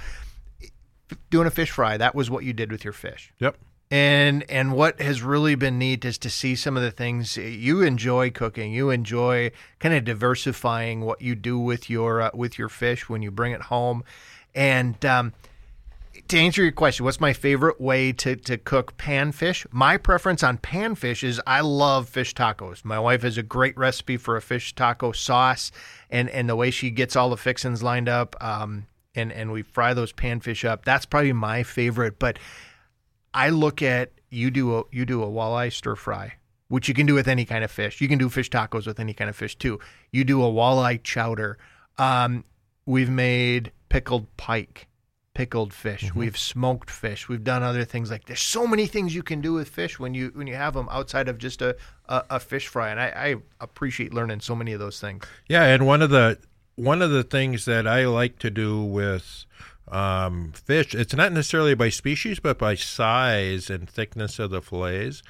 doing 1.30 1.46
a 1.46 1.50
fish 1.50 1.70
fry, 1.70 1.98
that 1.98 2.14
was 2.14 2.30
what 2.30 2.42
you 2.42 2.52
did 2.52 2.72
with 2.72 2.82
your 2.84 2.94
fish. 2.94 3.32
yep. 3.38 3.56
And 3.90 4.44
and 4.50 4.72
what 4.72 5.00
has 5.00 5.22
really 5.22 5.54
been 5.54 5.78
neat 5.78 6.04
is 6.04 6.18
to 6.18 6.30
see 6.30 6.54
some 6.56 6.76
of 6.76 6.82
the 6.82 6.90
things 6.90 7.38
you 7.38 7.80
enjoy 7.80 8.30
cooking. 8.30 8.72
You 8.72 8.90
enjoy 8.90 9.50
kind 9.78 9.94
of 9.94 10.04
diversifying 10.04 11.00
what 11.00 11.22
you 11.22 11.34
do 11.34 11.58
with 11.58 11.88
your 11.88 12.20
uh, 12.20 12.30
with 12.34 12.58
your 12.58 12.68
fish 12.68 13.08
when 13.08 13.22
you 13.22 13.30
bring 13.30 13.52
it 13.52 13.62
home. 13.62 14.04
And 14.54 15.02
um, 15.06 15.32
to 16.26 16.38
answer 16.38 16.62
your 16.62 16.72
question, 16.72 17.04
what's 17.04 17.20
my 17.20 17.32
favorite 17.32 17.80
way 17.80 18.12
to, 18.12 18.36
to 18.36 18.58
cook 18.58 18.96
panfish? 18.98 19.66
My 19.70 19.96
preference 19.96 20.42
on 20.42 20.58
panfish 20.58 21.22
is 21.22 21.40
I 21.46 21.60
love 21.60 22.08
fish 22.08 22.34
tacos. 22.34 22.84
My 22.84 22.98
wife 22.98 23.22
has 23.22 23.38
a 23.38 23.42
great 23.42 23.76
recipe 23.78 24.16
for 24.16 24.36
a 24.36 24.42
fish 24.42 24.74
taco 24.74 25.12
sauce, 25.12 25.70
and, 26.10 26.28
and 26.30 26.48
the 26.48 26.56
way 26.56 26.70
she 26.70 26.90
gets 26.90 27.16
all 27.16 27.30
the 27.30 27.36
fixings 27.36 27.82
lined 27.82 28.08
up, 28.08 28.36
um, 28.44 28.86
and, 29.14 29.32
and 29.32 29.52
we 29.52 29.62
fry 29.62 29.94
those 29.94 30.12
panfish 30.12 30.68
up. 30.68 30.84
That's 30.84 31.06
probably 31.06 31.32
my 31.32 31.62
favorite. 31.62 32.18
But 32.18 32.38
I 33.34 33.50
look 33.50 33.82
at 33.82 34.12
you 34.30 34.50
do 34.50 34.78
a 34.78 34.82
you 34.90 35.04
do 35.04 35.22
a 35.22 35.26
walleye 35.26 35.72
stir 35.72 35.96
fry, 35.96 36.34
which 36.68 36.88
you 36.88 36.94
can 36.94 37.06
do 37.06 37.14
with 37.14 37.28
any 37.28 37.44
kind 37.44 37.64
of 37.64 37.70
fish. 37.70 38.00
You 38.00 38.08
can 38.08 38.18
do 38.18 38.28
fish 38.28 38.50
tacos 38.50 38.86
with 38.86 39.00
any 39.00 39.14
kind 39.14 39.30
of 39.30 39.36
fish 39.36 39.56
too. 39.56 39.78
You 40.12 40.24
do 40.24 40.42
a 40.42 40.46
walleye 40.50 41.02
chowder. 41.02 41.58
Um, 41.98 42.44
we've 42.86 43.10
made 43.10 43.72
pickled 43.88 44.34
pike, 44.36 44.88
pickled 45.34 45.72
fish. 45.72 46.14
We've 46.14 46.38
smoked 46.38 46.90
fish. 46.90 47.28
We've 47.28 47.44
done 47.44 47.62
other 47.62 47.84
things 47.84 48.10
like 48.10 48.26
there's 48.26 48.40
so 48.40 48.66
many 48.66 48.86
things 48.86 49.14
you 49.14 49.22
can 49.22 49.40
do 49.40 49.54
with 49.54 49.68
fish 49.68 49.98
when 49.98 50.14
you 50.14 50.30
when 50.34 50.46
you 50.46 50.54
have 50.54 50.74
them 50.74 50.88
outside 50.90 51.28
of 51.28 51.38
just 51.38 51.62
a 51.62 51.76
a, 52.08 52.24
a 52.30 52.40
fish 52.40 52.68
fry. 52.68 52.90
And 52.90 53.00
I, 53.00 53.06
I 53.14 53.36
appreciate 53.60 54.12
learning 54.12 54.40
so 54.40 54.54
many 54.54 54.72
of 54.72 54.80
those 54.80 55.00
things. 55.00 55.24
Yeah, 55.48 55.64
and 55.64 55.86
one 55.86 56.02
of 56.02 56.10
the 56.10 56.38
one 56.76 57.02
of 57.02 57.10
the 57.10 57.24
things 57.24 57.64
that 57.64 57.86
I 57.86 58.06
like 58.06 58.38
to 58.38 58.50
do 58.50 58.82
with 58.82 59.44
um, 59.92 60.52
fish, 60.52 60.94
it's 60.94 61.14
not 61.14 61.32
necessarily 61.32 61.74
by 61.74 61.88
species, 61.88 62.40
but 62.40 62.58
by 62.58 62.74
size 62.74 63.70
and 63.70 63.88
thickness 63.88 64.38
of 64.38 64.50
the 64.50 64.62
fillets. 64.62 65.22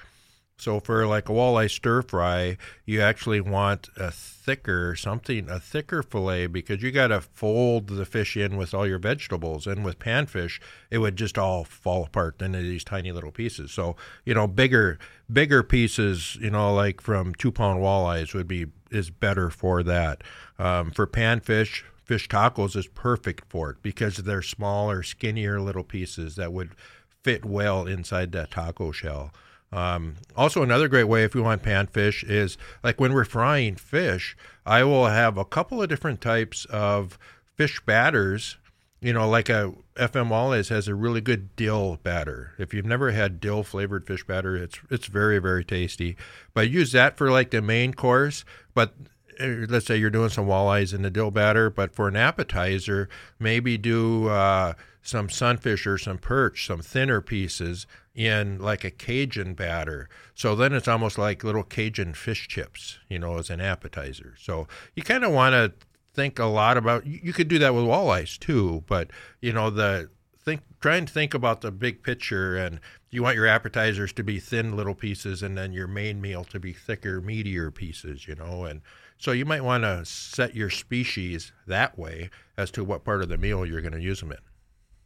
So 0.58 0.80
for 0.80 1.06
like 1.06 1.28
a 1.28 1.32
walleye 1.32 1.70
stir 1.70 2.02
fry, 2.02 2.56
you 2.84 3.00
actually 3.00 3.40
want 3.40 3.88
a 3.96 4.10
thicker 4.10 4.96
something, 4.96 5.48
a 5.48 5.60
thicker 5.60 6.02
fillet 6.02 6.48
because 6.48 6.82
you 6.82 6.90
got 6.90 7.08
to 7.08 7.20
fold 7.20 7.86
the 7.86 8.04
fish 8.04 8.36
in 8.36 8.56
with 8.56 8.74
all 8.74 8.86
your 8.86 8.98
vegetables. 8.98 9.68
And 9.68 9.84
with 9.84 10.00
panfish, 10.00 10.60
it 10.90 10.98
would 10.98 11.14
just 11.14 11.38
all 11.38 11.62
fall 11.62 12.04
apart 12.04 12.42
into 12.42 12.58
these 12.58 12.82
tiny 12.82 13.12
little 13.12 13.30
pieces. 13.30 13.70
So 13.70 13.94
you 14.24 14.34
know, 14.34 14.48
bigger 14.48 14.98
bigger 15.32 15.62
pieces, 15.62 16.36
you 16.40 16.50
know, 16.50 16.74
like 16.74 17.00
from 17.00 17.34
two 17.36 17.52
pound 17.52 17.80
walleyes 17.80 18.34
would 18.34 18.48
be 18.48 18.66
is 18.90 19.10
better 19.10 19.50
for 19.50 19.84
that. 19.84 20.22
Um, 20.58 20.90
for 20.90 21.06
panfish, 21.06 21.84
fish 22.08 22.26
tacos 22.26 22.74
is 22.74 22.88
perfect 22.88 23.44
for 23.48 23.70
it 23.70 23.76
because 23.82 24.16
they're 24.16 24.42
smaller, 24.42 25.02
skinnier 25.02 25.60
little 25.60 25.84
pieces 25.84 26.36
that 26.36 26.52
would 26.52 26.74
fit 27.22 27.44
well 27.44 27.86
inside 27.86 28.32
that 28.32 28.50
taco 28.50 28.90
shell. 28.90 29.30
Um, 29.70 30.14
also, 30.34 30.62
another 30.62 30.88
great 30.88 31.04
way 31.04 31.24
if 31.24 31.34
you 31.34 31.42
want 31.42 31.62
panfish 31.62 32.24
is 32.28 32.56
like 32.82 32.98
when 32.98 33.12
we're 33.12 33.26
frying 33.26 33.76
fish, 33.76 34.34
I 34.64 34.82
will 34.84 35.06
have 35.06 35.36
a 35.36 35.44
couple 35.44 35.82
of 35.82 35.90
different 35.90 36.22
types 36.22 36.64
of 36.66 37.18
fish 37.54 37.78
batters. 37.84 38.56
You 39.00 39.12
know, 39.12 39.28
like 39.28 39.50
a 39.50 39.74
FM 39.96 40.28
Walleyes 40.28 40.70
has 40.70 40.88
a 40.88 40.94
really 40.94 41.20
good 41.20 41.54
dill 41.54 41.98
batter. 42.02 42.54
If 42.58 42.72
you've 42.72 42.86
never 42.86 43.10
had 43.10 43.40
dill 43.40 43.62
flavored 43.62 44.06
fish 44.06 44.24
batter, 44.24 44.56
it's 44.56 44.80
it's 44.90 45.06
very 45.06 45.38
very 45.38 45.64
tasty. 45.64 46.16
But 46.54 46.70
use 46.70 46.92
that 46.92 47.18
for 47.18 47.30
like 47.30 47.50
the 47.50 47.60
main 47.60 47.92
course. 47.92 48.46
But 48.74 48.94
let's 49.40 49.86
say 49.86 49.96
you're 49.96 50.10
doing 50.10 50.30
some 50.30 50.46
walleyes 50.46 50.94
in 50.94 51.02
the 51.02 51.10
dill 51.10 51.30
batter, 51.30 51.70
but 51.70 51.94
for 51.94 52.08
an 52.08 52.16
appetizer, 52.16 53.08
maybe 53.38 53.78
do 53.78 54.28
uh, 54.28 54.74
some 55.02 55.28
sunfish 55.28 55.86
or 55.86 55.98
some 55.98 56.18
perch, 56.18 56.66
some 56.66 56.80
thinner 56.80 57.20
pieces 57.20 57.86
in 58.14 58.58
like 58.58 58.84
a 58.84 58.90
Cajun 58.90 59.54
batter. 59.54 60.08
So 60.34 60.56
then 60.56 60.72
it's 60.72 60.88
almost 60.88 61.18
like 61.18 61.44
little 61.44 61.62
Cajun 61.62 62.14
fish 62.14 62.48
chips, 62.48 62.98
you 63.08 63.18
know, 63.18 63.38
as 63.38 63.50
an 63.50 63.60
appetizer. 63.60 64.34
So 64.38 64.66
you 64.94 65.02
kind 65.02 65.24
of 65.24 65.32
want 65.32 65.52
to 65.52 65.72
think 66.14 66.38
a 66.38 66.46
lot 66.46 66.76
about. 66.76 67.06
You 67.06 67.32
could 67.32 67.48
do 67.48 67.58
that 67.60 67.74
with 67.74 67.84
walleyes 67.84 68.38
too, 68.38 68.82
but 68.86 69.10
you 69.40 69.52
know 69.52 69.70
the 69.70 70.10
think 70.48 70.62
try 70.80 70.96
and 70.96 71.08
think 71.08 71.34
about 71.34 71.60
the 71.60 71.70
big 71.70 72.02
picture 72.02 72.56
and 72.56 72.80
you 73.10 73.22
want 73.22 73.36
your 73.36 73.46
appetizers 73.46 74.14
to 74.14 74.22
be 74.22 74.40
thin 74.40 74.76
little 74.76 74.94
pieces 74.94 75.42
and 75.42 75.58
then 75.58 75.72
your 75.74 75.86
main 75.86 76.22
meal 76.22 76.42
to 76.42 76.58
be 76.58 76.72
thicker 76.72 77.20
meatier 77.20 77.74
pieces 77.74 78.26
you 78.26 78.34
know 78.34 78.64
and 78.64 78.80
so 79.18 79.32
you 79.32 79.44
might 79.44 79.64
want 79.64 79.82
to 79.84 80.04
set 80.04 80.54
your 80.54 80.70
species 80.70 81.52
that 81.66 81.98
way 81.98 82.30
as 82.56 82.70
to 82.70 82.84
what 82.84 83.04
part 83.04 83.22
of 83.22 83.28
the 83.28 83.36
meal 83.36 83.66
you're 83.66 83.80
going 83.80 83.92
to 83.92 84.00
use 84.00 84.20
them 84.20 84.30
in 84.30 84.38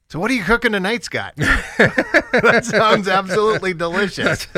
So 0.08 0.18
what 0.18 0.30
are 0.30 0.34
you 0.34 0.44
cooking 0.44 0.72
tonight, 0.72 1.02
Scott? 1.04 1.34
that 1.36 2.64
sounds 2.64 3.08
absolutely 3.08 3.74
delicious. 3.74 4.46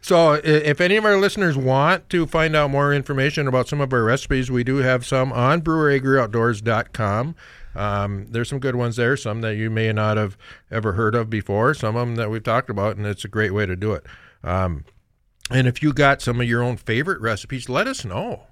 So, 0.00 0.34
if 0.34 0.80
any 0.80 0.94
of 0.96 1.04
our 1.04 1.16
listeners 1.16 1.56
want 1.56 2.08
to 2.10 2.28
find 2.28 2.54
out 2.54 2.70
more 2.70 2.94
information 2.94 3.48
about 3.48 3.66
some 3.66 3.80
of 3.80 3.92
our 3.92 4.04
recipes, 4.04 4.52
we 4.52 4.62
do 4.62 4.76
have 4.76 5.04
some 5.04 5.32
on 5.32 5.62
breweragriOutdoors.com. 5.62 7.34
Um, 7.74 8.26
there's 8.30 8.48
some 8.48 8.60
good 8.60 8.76
ones 8.76 8.94
there, 8.94 9.16
some 9.16 9.40
that 9.40 9.56
you 9.56 9.68
may 9.68 9.92
not 9.92 10.16
have 10.16 10.38
ever 10.70 10.92
heard 10.92 11.16
of 11.16 11.28
before, 11.28 11.74
some 11.74 11.96
of 11.96 12.06
them 12.06 12.16
that 12.16 12.30
we've 12.30 12.42
talked 12.42 12.70
about, 12.70 12.96
and 12.96 13.04
it's 13.04 13.24
a 13.24 13.28
great 13.28 13.52
way 13.52 13.66
to 13.66 13.74
do 13.74 13.94
it. 13.94 14.06
Um, 14.44 14.84
and 15.50 15.66
if 15.66 15.82
you 15.82 15.92
got 15.92 16.22
some 16.22 16.40
of 16.40 16.48
your 16.48 16.62
own 16.62 16.76
favorite 16.76 17.20
recipes, 17.20 17.68
let 17.68 17.86
us 17.88 18.04
know. 18.04 18.46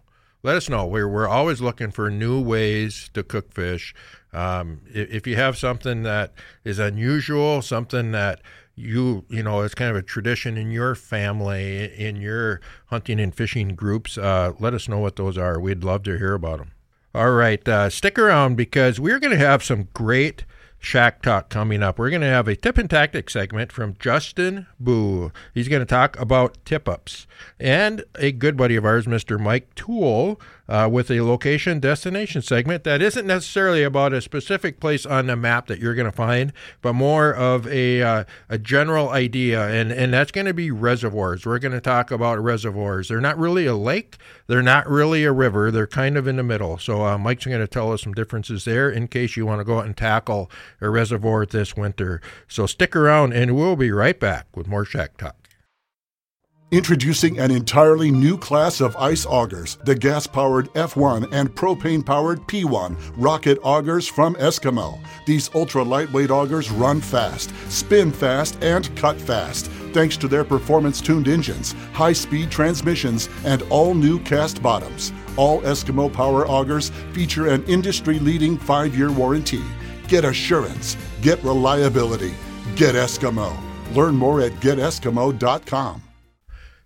Let 0.44 0.56
us 0.56 0.68
know. 0.68 0.84
We're, 0.84 1.08
we're 1.08 1.26
always 1.26 1.62
looking 1.62 1.90
for 1.90 2.10
new 2.10 2.38
ways 2.38 3.08
to 3.14 3.22
cook 3.22 3.54
fish. 3.54 3.94
Um, 4.34 4.82
if, 4.92 5.10
if 5.10 5.26
you 5.26 5.36
have 5.36 5.56
something 5.56 6.02
that 6.02 6.34
is 6.64 6.78
unusual, 6.78 7.62
something 7.62 8.12
that 8.12 8.42
you 8.76 9.24
you 9.30 9.42
know 9.42 9.62
it's 9.62 9.74
kind 9.74 9.90
of 9.90 9.96
a 9.96 10.02
tradition 10.02 10.58
in 10.58 10.70
your 10.70 10.94
family, 10.94 11.94
in 11.94 12.16
your 12.16 12.60
hunting 12.86 13.20
and 13.20 13.34
fishing 13.34 13.68
groups, 13.68 14.18
uh, 14.18 14.52
let 14.58 14.74
us 14.74 14.86
know 14.86 14.98
what 14.98 15.16
those 15.16 15.38
are. 15.38 15.58
We'd 15.58 15.82
love 15.82 16.02
to 16.02 16.18
hear 16.18 16.34
about 16.34 16.58
them. 16.58 16.72
All 17.14 17.30
right, 17.30 17.66
uh, 17.66 17.88
stick 17.88 18.18
around 18.18 18.56
because 18.56 19.00
we're 19.00 19.20
going 19.20 19.38
to 19.38 19.44
have 19.44 19.64
some 19.64 19.88
great 19.94 20.44
Shack 20.84 21.22
Talk 21.22 21.48
coming 21.48 21.82
up. 21.82 21.98
We're 21.98 22.10
going 22.10 22.20
to 22.20 22.28
have 22.28 22.46
a 22.46 22.54
tip 22.54 22.76
and 22.76 22.90
tactic 22.90 23.30
segment 23.30 23.72
from 23.72 23.96
Justin 23.98 24.66
Boo. 24.78 25.32
He's 25.54 25.66
going 25.66 25.80
to 25.80 25.86
talk 25.86 26.18
about 26.20 26.58
tip 26.66 26.86
ups. 26.88 27.26
And 27.58 28.04
a 28.16 28.32
good 28.32 28.56
buddy 28.56 28.76
of 28.76 28.84
ours, 28.84 29.06
Mr. 29.06 29.40
Mike 29.40 29.74
Toole, 29.74 30.38
uh, 30.68 30.88
with 30.90 31.10
a 31.10 31.20
location 31.20 31.80
destination 31.80 32.42
segment 32.42 32.84
that 32.84 33.02
isn't 33.02 33.26
necessarily 33.26 33.82
about 33.82 34.12
a 34.12 34.20
specific 34.20 34.80
place 34.80 35.04
on 35.04 35.26
the 35.26 35.36
map 35.36 35.66
that 35.66 35.78
you're 35.78 35.94
going 35.94 36.10
to 36.10 36.16
find, 36.16 36.52
but 36.82 36.94
more 36.94 37.32
of 37.34 37.66
a, 37.66 38.02
uh, 38.02 38.24
a 38.48 38.58
general 38.58 39.10
idea. 39.10 39.68
And, 39.68 39.92
and 39.92 40.12
that's 40.12 40.32
going 40.32 40.46
to 40.46 40.54
be 40.54 40.70
reservoirs. 40.70 41.44
We're 41.44 41.58
going 41.58 41.72
to 41.72 41.80
talk 41.80 42.10
about 42.10 42.42
reservoirs. 42.42 43.08
They're 43.08 43.20
not 43.20 43.38
really 43.38 43.66
a 43.66 43.76
lake, 43.76 44.16
they're 44.46 44.62
not 44.62 44.88
really 44.88 45.24
a 45.24 45.32
river, 45.32 45.70
they're 45.70 45.86
kind 45.86 46.16
of 46.16 46.26
in 46.26 46.36
the 46.36 46.42
middle. 46.42 46.78
So 46.78 47.04
uh, 47.04 47.18
Mike's 47.18 47.46
going 47.46 47.60
to 47.60 47.66
tell 47.66 47.92
us 47.92 48.02
some 48.02 48.14
differences 48.14 48.64
there 48.64 48.88
in 48.90 49.08
case 49.08 49.36
you 49.36 49.46
want 49.46 49.60
to 49.60 49.64
go 49.64 49.78
out 49.78 49.86
and 49.86 49.96
tackle 49.96 50.50
a 50.80 50.88
reservoir 50.88 51.46
this 51.46 51.76
winter. 51.76 52.20
So 52.48 52.66
stick 52.66 52.96
around 52.96 53.32
and 53.32 53.56
we'll 53.56 53.76
be 53.76 53.90
right 53.90 54.18
back 54.18 54.46
with 54.56 54.66
more 54.66 54.84
Shack 54.84 55.16
Talk. 55.16 55.43
Introducing 56.74 57.38
an 57.38 57.52
entirely 57.52 58.10
new 58.10 58.36
class 58.36 58.80
of 58.80 58.96
ice 58.96 59.24
augers, 59.24 59.78
the 59.84 59.94
gas 59.94 60.26
powered 60.26 60.74
F1 60.74 61.28
and 61.30 61.54
propane 61.54 62.04
powered 62.04 62.40
P1 62.48 62.96
rocket 63.16 63.60
augers 63.62 64.10
from 64.10 64.34
Eskimo. 64.34 64.98
These 65.24 65.50
ultra 65.54 65.84
lightweight 65.84 66.32
augers 66.32 66.72
run 66.72 67.00
fast, 67.00 67.52
spin 67.70 68.10
fast, 68.10 68.58
and 68.60 68.90
cut 68.96 69.20
fast 69.20 69.66
thanks 69.92 70.16
to 70.16 70.26
their 70.26 70.42
performance 70.42 71.00
tuned 71.00 71.28
engines, 71.28 71.76
high 71.92 72.12
speed 72.12 72.50
transmissions, 72.50 73.28
and 73.44 73.62
all 73.70 73.94
new 73.94 74.18
cast 74.24 74.60
bottoms. 74.60 75.12
All 75.36 75.60
Eskimo 75.60 76.12
Power 76.12 76.44
augers 76.44 76.90
feature 77.12 77.50
an 77.50 77.62
industry 77.66 78.18
leading 78.18 78.58
five 78.58 78.98
year 78.98 79.12
warranty. 79.12 79.62
Get 80.08 80.24
assurance, 80.24 80.96
get 81.22 81.40
reliability, 81.44 82.34
get 82.74 82.96
Eskimo. 82.96 83.56
Learn 83.94 84.16
more 84.16 84.40
at 84.40 84.50
geteskimo.com. 84.54 86.03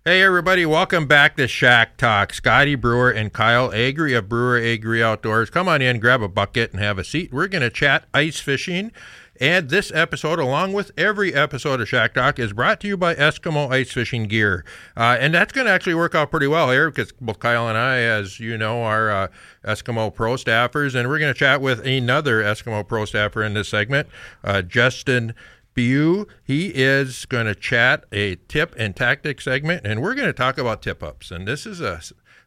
Hey 0.09 0.23
everybody, 0.23 0.65
welcome 0.65 1.07
back 1.07 1.37
to 1.37 1.47
Shack 1.47 1.99
Talk. 1.99 2.33
Scotty 2.33 2.77
Brewer 2.77 3.11
and 3.11 3.31
Kyle 3.31 3.71
Agri 3.75 4.15
of 4.15 4.27
Brewer 4.27 4.57
Agri 4.59 5.03
Outdoors. 5.03 5.51
Come 5.51 5.69
on 5.69 5.83
in, 5.83 6.01
grab 6.01 6.23
a 6.23 6.29
bucket, 6.29 6.73
and 6.73 6.81
have 6.81 6.97
a 6.97 7.05
seat. 7.05 7.31
We're 7.31 7.47
going 7.47 7.61
to 7.61 7.69
chat 7.69 8.07
ice 8.15 8.41
fishing. 8.41 8.91
And 9.39 9.69
this 9.69 9.93
episode, 9.95 10.39
along 10.39 10.73
with 10.73 10.93
every 10.97 11.35
episode 11.35 11.83
of 11.83 11.89
Shack 11.89 12.15
Talk, 12.15 12.39
is 12.39 12.55
brought 12.55 12.81
to 12.81 12.89
you 12.89 12.97
by 12.97 13.17
Eskimo 13.17 13.71
Ice 13.71 13.93
Fishing 13.93 14.25
Gear. 14.29 14.65
Uh, 14.97 15.19
and 15.21 15.35
that's 15.35 15.53
going 15.53 15.67
to 15.67 15.73
actually 15.73 15.95
work 15.95 16.15
out 16.15 16.31
pretty 16.31 16.47
well 16.47 16.71
here 16.71 16.91
because 16.91 17.13
both 17.21 17.39
Kyle 17.39 17.69
and 17.69 17.77
I, 17.77 17.99
as 17.99 18.41
you 18.41 18.57
know, 18.57 18.83
are 18.83 19.11
uh, 19.11 19.29
Eskimo 19.63 20.15
Pro 20.15 20.37
staffers. 20.37 20.95
And 20.95 21.11
we're 21.11 21.19
going 21.19 21.35
to 21.35 21.39
chat 21.39 21.61
with 21.61 21.87
another 21.87 22.43
Eskimo 22.43 22.89
Pro 22.89 23.05
staffer 23.05 23.45
in 23.45 23.53
this 23.53 23.69
segment, 23.69 24.09
uh, 24.43 24.63
Justin 24.63 25.35
Bu. 25.79 26.27
He 26.43 26.73
is 26.75 27.25
going 27.27 27.47
to 27.47 27.55
chat 27.55 28.05
a 28.11 28.35
tip 28.49 28.75
and 28.77 28.97
tactic 28.97 29.41
segment, 29.41 29.87
and 29.87 30.03
we're 30.03 30.17
going 30.17 30.27
to 30.27 30.33
talk 30.33 30.59
about 30.59 30.83
tip 30.83 31.05
ups. 31.05 31.31
And 31.31 31.47
this 31.47 31.67
is 31.67 31.81
a 31.81 32.01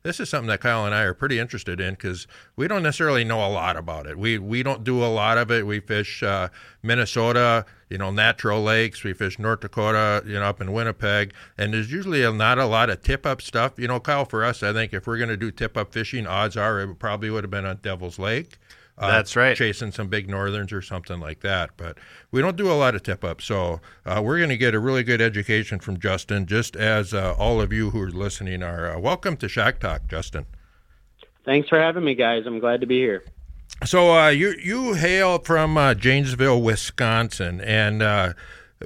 this 0.04 0.20
is 0.20 0.28
something 0.28 0.50
that 0.50 0.60
Kyle 0.60 0.86
and 0.86 0.94
I 0.94 1.04
are 1.04 1.14
pretty 1.14 1.40
interested 1.40 1.80
in 1.80 1.94
because 1.94 2.28
we 2.58 2.68
don't 2.68 2.84
necessarily 2.84 3.24
know 3.24 3.40
a 3.40 3.48
lot 3.48 3.78
about 3.78 4.06
it. 4.06 4.18
We 4.18 4.38
we 4.38 4.64
don't 4.64 4.84
do 4.84 5.02
a 5.02 5.08
lot 5.08 5.38
of 5.38 5.50
it. 5.50 5.66
We 5.66 5.80
fish 5.80 6.22
uh, 6.22 6.50
Minnesota, 6.84 7.66
you 7.92 7.98
know, 7.98 8.10
natural 8.10 8.64
lakes. 8.64 9.04
We 9.04 9.12
fish 9.12 9.38
North 9.38 9.60
Dakota, 9.60 10.24
you 10.26 10.36
know, 10.36 10.44
up 10.44 10.62
in 10.62 10.72
Winnipeg, 10.72 11.34
and 11.58 11.74
there's 11.74 11.92
usually 11.92 12.24
a, 12.24 12.32
not 12.32 12.58
a 12.58 12.66
lot 12.66 12.90
of 12.90 13.04
tip 13.04 13.26
up 13.26 13.42
stuff. 13.42 13.74
You 13.78 13.88
know, 13.90 14.00
Kyle, 14.00 14.24
for 14.24 14.46
us, 14.46 14.64
I 14.64 14.72
think 14.72 14.94
if 14.94 15.06
we're 15.06 15.18
going 15.18 15.30
to 15.30 15.38
do 15.38 15.52
tip 15.52 15.76
up 15.76 15.92
fishing, 15.92 16.26
odds 16.26 16.56
are 16.56 16.80
it 16.80 17.00
probably 17.00 17.30
would 17.30 17.44
have 17.44 17.52
been 17.52 17.66
on 17.66 17.80
Devil's 17.84 18.18
Lake. 18.18 18.58
Uh, 18.98 19.12
That's 19.12 19.36
right. 19.36 19.58
Chasing 19.58 19.92
some 19.92 20.08
big 20.08 20.30
northerns 20.30 20.72
or 20.72 20.82
something 20.82 21.20
like 21.20 21.42
that. 21.42 21.72
But 21.76 21.98
we 22.32 22.42
don't 22.42 22.56
do 22.56 22.72
a 22.72 22.74
lot 22.74 22.96
of 22.96 23.04
tip 23.04 23.24
ups. 23.24 23.46
So 23.46 23.82
uh, 24.06 24.22
we're 24.24 24.38
going 24.38 24.50
to 24.50 24.58
get 24.58 24.74
a 24.74 24.80
really 24.80 25.04
good 25.04 25.22
education 25.22 25.80
from 25.80 26.00
Justin, 26.00 26.46
just 26.46 26.76
as 26.76 27.14
uh, 27.14 27.36
all 27.38 27.60
of 27.60 27.74
you 27.74 27.90
who 27.90 28.02
are 28.02 28.12
listening 28.12 28.64
are. 28.64 28.96
Uh, 28.96 29.00
welcome 29.00 29.36
to 29.38 29.50
Shack 29.50 29.80
Talk, 29.80 30.08
Justin. 30.08 30.46
Thanks 31.44 31.68
for 31.68 31.80
having 31.80 32.06
me, 32.06 32.16
guys. 32.16 32.44
I'm 32.46 32.60
glad 32.60 32.82
to 32.82 32.88
be 32.88 33.00
here. 33.00 33.24
So 33.84 34.16
uh, 34.16 34.30
you 34.30 34.54
you 34.62 34.94
hail 34.94 35.40
from 35.40 35.76
uh, 35.76 35.96
Janesville, 35.96 36.62
Wisconsin, 36.62 37.60
and 37.62 38.04
uh, 38.04 38.34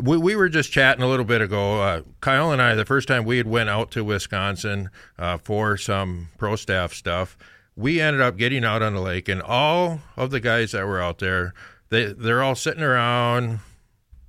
we 0.02 0.18
we 0.18 0.38
were 0.38 0.48
just 0.48 0.72
chatting 0.72 1.04
a 1.04 1.08
little 1.08 1.26
bit 1.26 1.42
ago. 1.42 1.82
Uh, 1.82 2.02
Kyle 2.22 2.52
and 2.52 2.62
I, 2.62 2.76
the 2.76 2.86
first 2.86 3.10
time 3.10 3.26
we 3.26 3.38
had 3.38 3.46
went 3.48 3.70
out 3.70 3.92
to 3.92 4.06
Wisconsin 4.06 4.90
uh, 5.20 5.38
for 5.38 5.76
some 5.76 6.30
pro 6.38 6.56
staff 6.56 6.94
stuff, 6.94 7.38
we 7.76 8.00
ended 8.00 8.22
up 8.22 8.38
getting 8.38 8.64
out 8.64 8.82
on 8.82 8.94
the 8.94 9.02
lake, 9.02 9.28
and 9.28 9.42
all 9.42 10.00
of 10.16 10.32
the 10.32 10.40
guys 10.40 10.72
that 10.72 10.88
were 10.88 11.02
out 11.02 11.20
there, 11.20 11.54
they 11.90 12.14
they're 12.14 12.42
all 12.42 12.56
sitting 12.56 12.84
around 12.84 13.60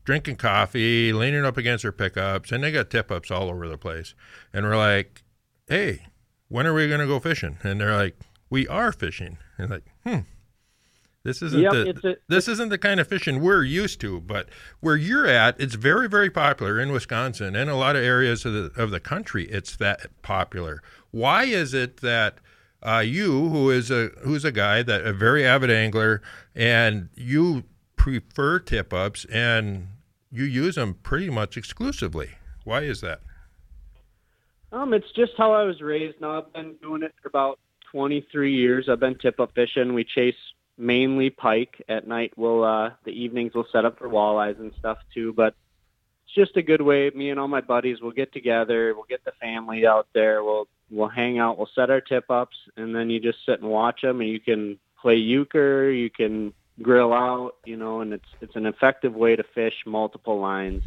drinking 0.04 0.37
coffee, 0.37 1.12
leaning 1.12 1.44
up 1.44 1.56
against 1.56 1.82
their 1.82 1.92
pickups, 1.92 2.50
and 2.50 2.64
they 2.64 2.73
got 2.73 2.90
tip 2.90 3.12
ups 3.12 3.30
all 3.30 3.50
over 3.50 3.68
the 3.68 3.78
place. 3.78 4.14
And 4.52 4.66
we're 4.66 4.76
like, 4.76 5.23
"Hey, 5.68 6.08
when 6.49 6.66
are 6.66 6.75
we 6.75 6.88
going 6.88 7.00
to 7.00 7.06
go 7.06 7.20
fishing?" 7.20 7.58
And 7.62 7.80
they're 7.80 7.96
like, 7.96 8.18
"We 8.50 8.66
are 8.66 8.90
fishing." 8.90 9.38
And 9.58 9.70
like, 9.70 9.85
hmm 10.04 10.18
This 11.26 11.42
isn't 11.42 11.61
Yep, 11.61 11.73
the 11.73 12.11
a- 12.11 12.16
this 12.28 12.47
isn't 12.47 12.68
the 12.68 12.78
kind 12.78 13.00
of 13.00 13.09
fishing 13.09 13.40
we're 13.40 13.64
used 13.64 14.00
to, 14.02 14.21
but 14.21 14.49
where 14.78 14.95
you're 14.95 15.26
at, 15.26 15.61
it's 15.61 15.75
very 15.75 16.09
very 16.09 16.30
popular 16.30 16.78
in 16.78 16.92
Wisconsin 16.92 17.56
and 17.56 17.68
a 17.68 17.75
lot 17.75 17.97
of 17.97 18.04
areas 18.04 18.45
of 18.45 18.52
the 18.52 18.80
of 18.80 18.92
the 18.92 19.00
country. 19.00 19.47
It's 19.47 19.75
that 19.76 20.06
popular. 20.23 20.83
Why 21.11 21.45
is 21.45 21.75
it 21.75 21.97
that 21.97 22.38
uh, 22.80 23.02
you, 23.04 23.49
who 23.49 23.71
is 23.71 23.90
a 23.90 24.11
who's 24.23 24.45
a 24.45 24.52
guy 24.52 24.85
that 24.85 25.04
a 25.04 25.12
very 25.12 25.45
avid 25.45 25.68
angler, 25.68 26.23
and 26.54 27.09
you 27.16 27.64
prefer 27.97 28.61
tip 28.61 28.92
ups 28.92 29.25
and 29.25 29.88
you 30.30 30.45
use 30.45 30.76
them 30.76 30.95
pretty 31.02 31.28
much 31.28 31.56
exclusively? 31.56 32.30
Why 32.62 32.83
is 32.83 33.00
that? 33.00 33.21
Um, 34.71 34.95
it's 34.95 35.11
just 35.16 35.33
how 35.37 35.52
I 35.52 35.64
was 35.64 35.80
raised. 35.80 36.21
Now 36.21 36.38
I've 36.38 36.52
been 36.52 36.76
doing 36.80 37.02
it 37.02 37.14
for 37.21 37.28
about 37.28 37.59
23 37.90 38.54
years. 38.54 38.88
I've 38.88 39.00
been 39.00 39.18
tip 39.18 39.40
up 39.40 39.52
fishing. 39.56 39.92
We 39.92 40.04
chase 40.04 40.35
mainly 40.78 41.30
pike 41.30 41.83
at 41.88 42.06
night. 42.06 42.33
We'll 42.37 42.64
uh, 42.64 42.90
the 43.04 43.11
evenings 43.11 43.52
we'll 43.54 43.66
set 43.73 43.85
up 43.85 43.99
for 43.99 44.09
walleyes 44.09 44.59
and 44.59 44.73
stuff 44.78 44.99
too. 45.14 45.33
But 45.33 45.54
it's 46.25 46.35
just 46.35 46.56
a 46.56 46.62
good 46.62 46.83
way. 46.83 47.11
Me 47.14 47.30
and 47.30 47.40
all 47.40 47.49
my 47.49 47.61
buddies 47.61 48.00
will 48.00 48.12
get 48.12 48.33
together. 48.33 48.92
We'll 48.95 49.04
get 49.09 49.25
the 49.25 49.33
family 49.40 49.87
out 49.87 50.09
there. 50.14 50.42
We'll 50.45 50.68
we'll 50.90 51.09
hang 51.09 51.38
out. 51.38 51.59
We'll 51.59 51.71
set 51.75 51.90
our 51.90 52.00
tip 52.00 52.30
ups, 52.30 52.56
and 52.76 52.95
then 52.95 53.11
you 53.11 53.21
just 53.21 53.38
sit 53.47 53.61
and 53.61 53.71
watch 53.71 54.02
them. 54.02 54.21
And 54.21 54.30
you 54.30 54.40
can 54.40 54.78
play 55.00 55.16
euchre. 55.16 55.90
You 55.90 56.11
can 56.11 56.52
grill 56.83 57.12
out. 57.12 57.56
You 57.64 57.76
know, 57.76 58.00
and 58.00 58.12
it's 58.12 58.28
it's 58.40 58.56
an 58.56 58.66
effective 58.66 59.14
way 59.14 59.37
to 59.37 59.45
fish 59.54 59.75
multiple 59.87 60.40
lines 60.40 60.83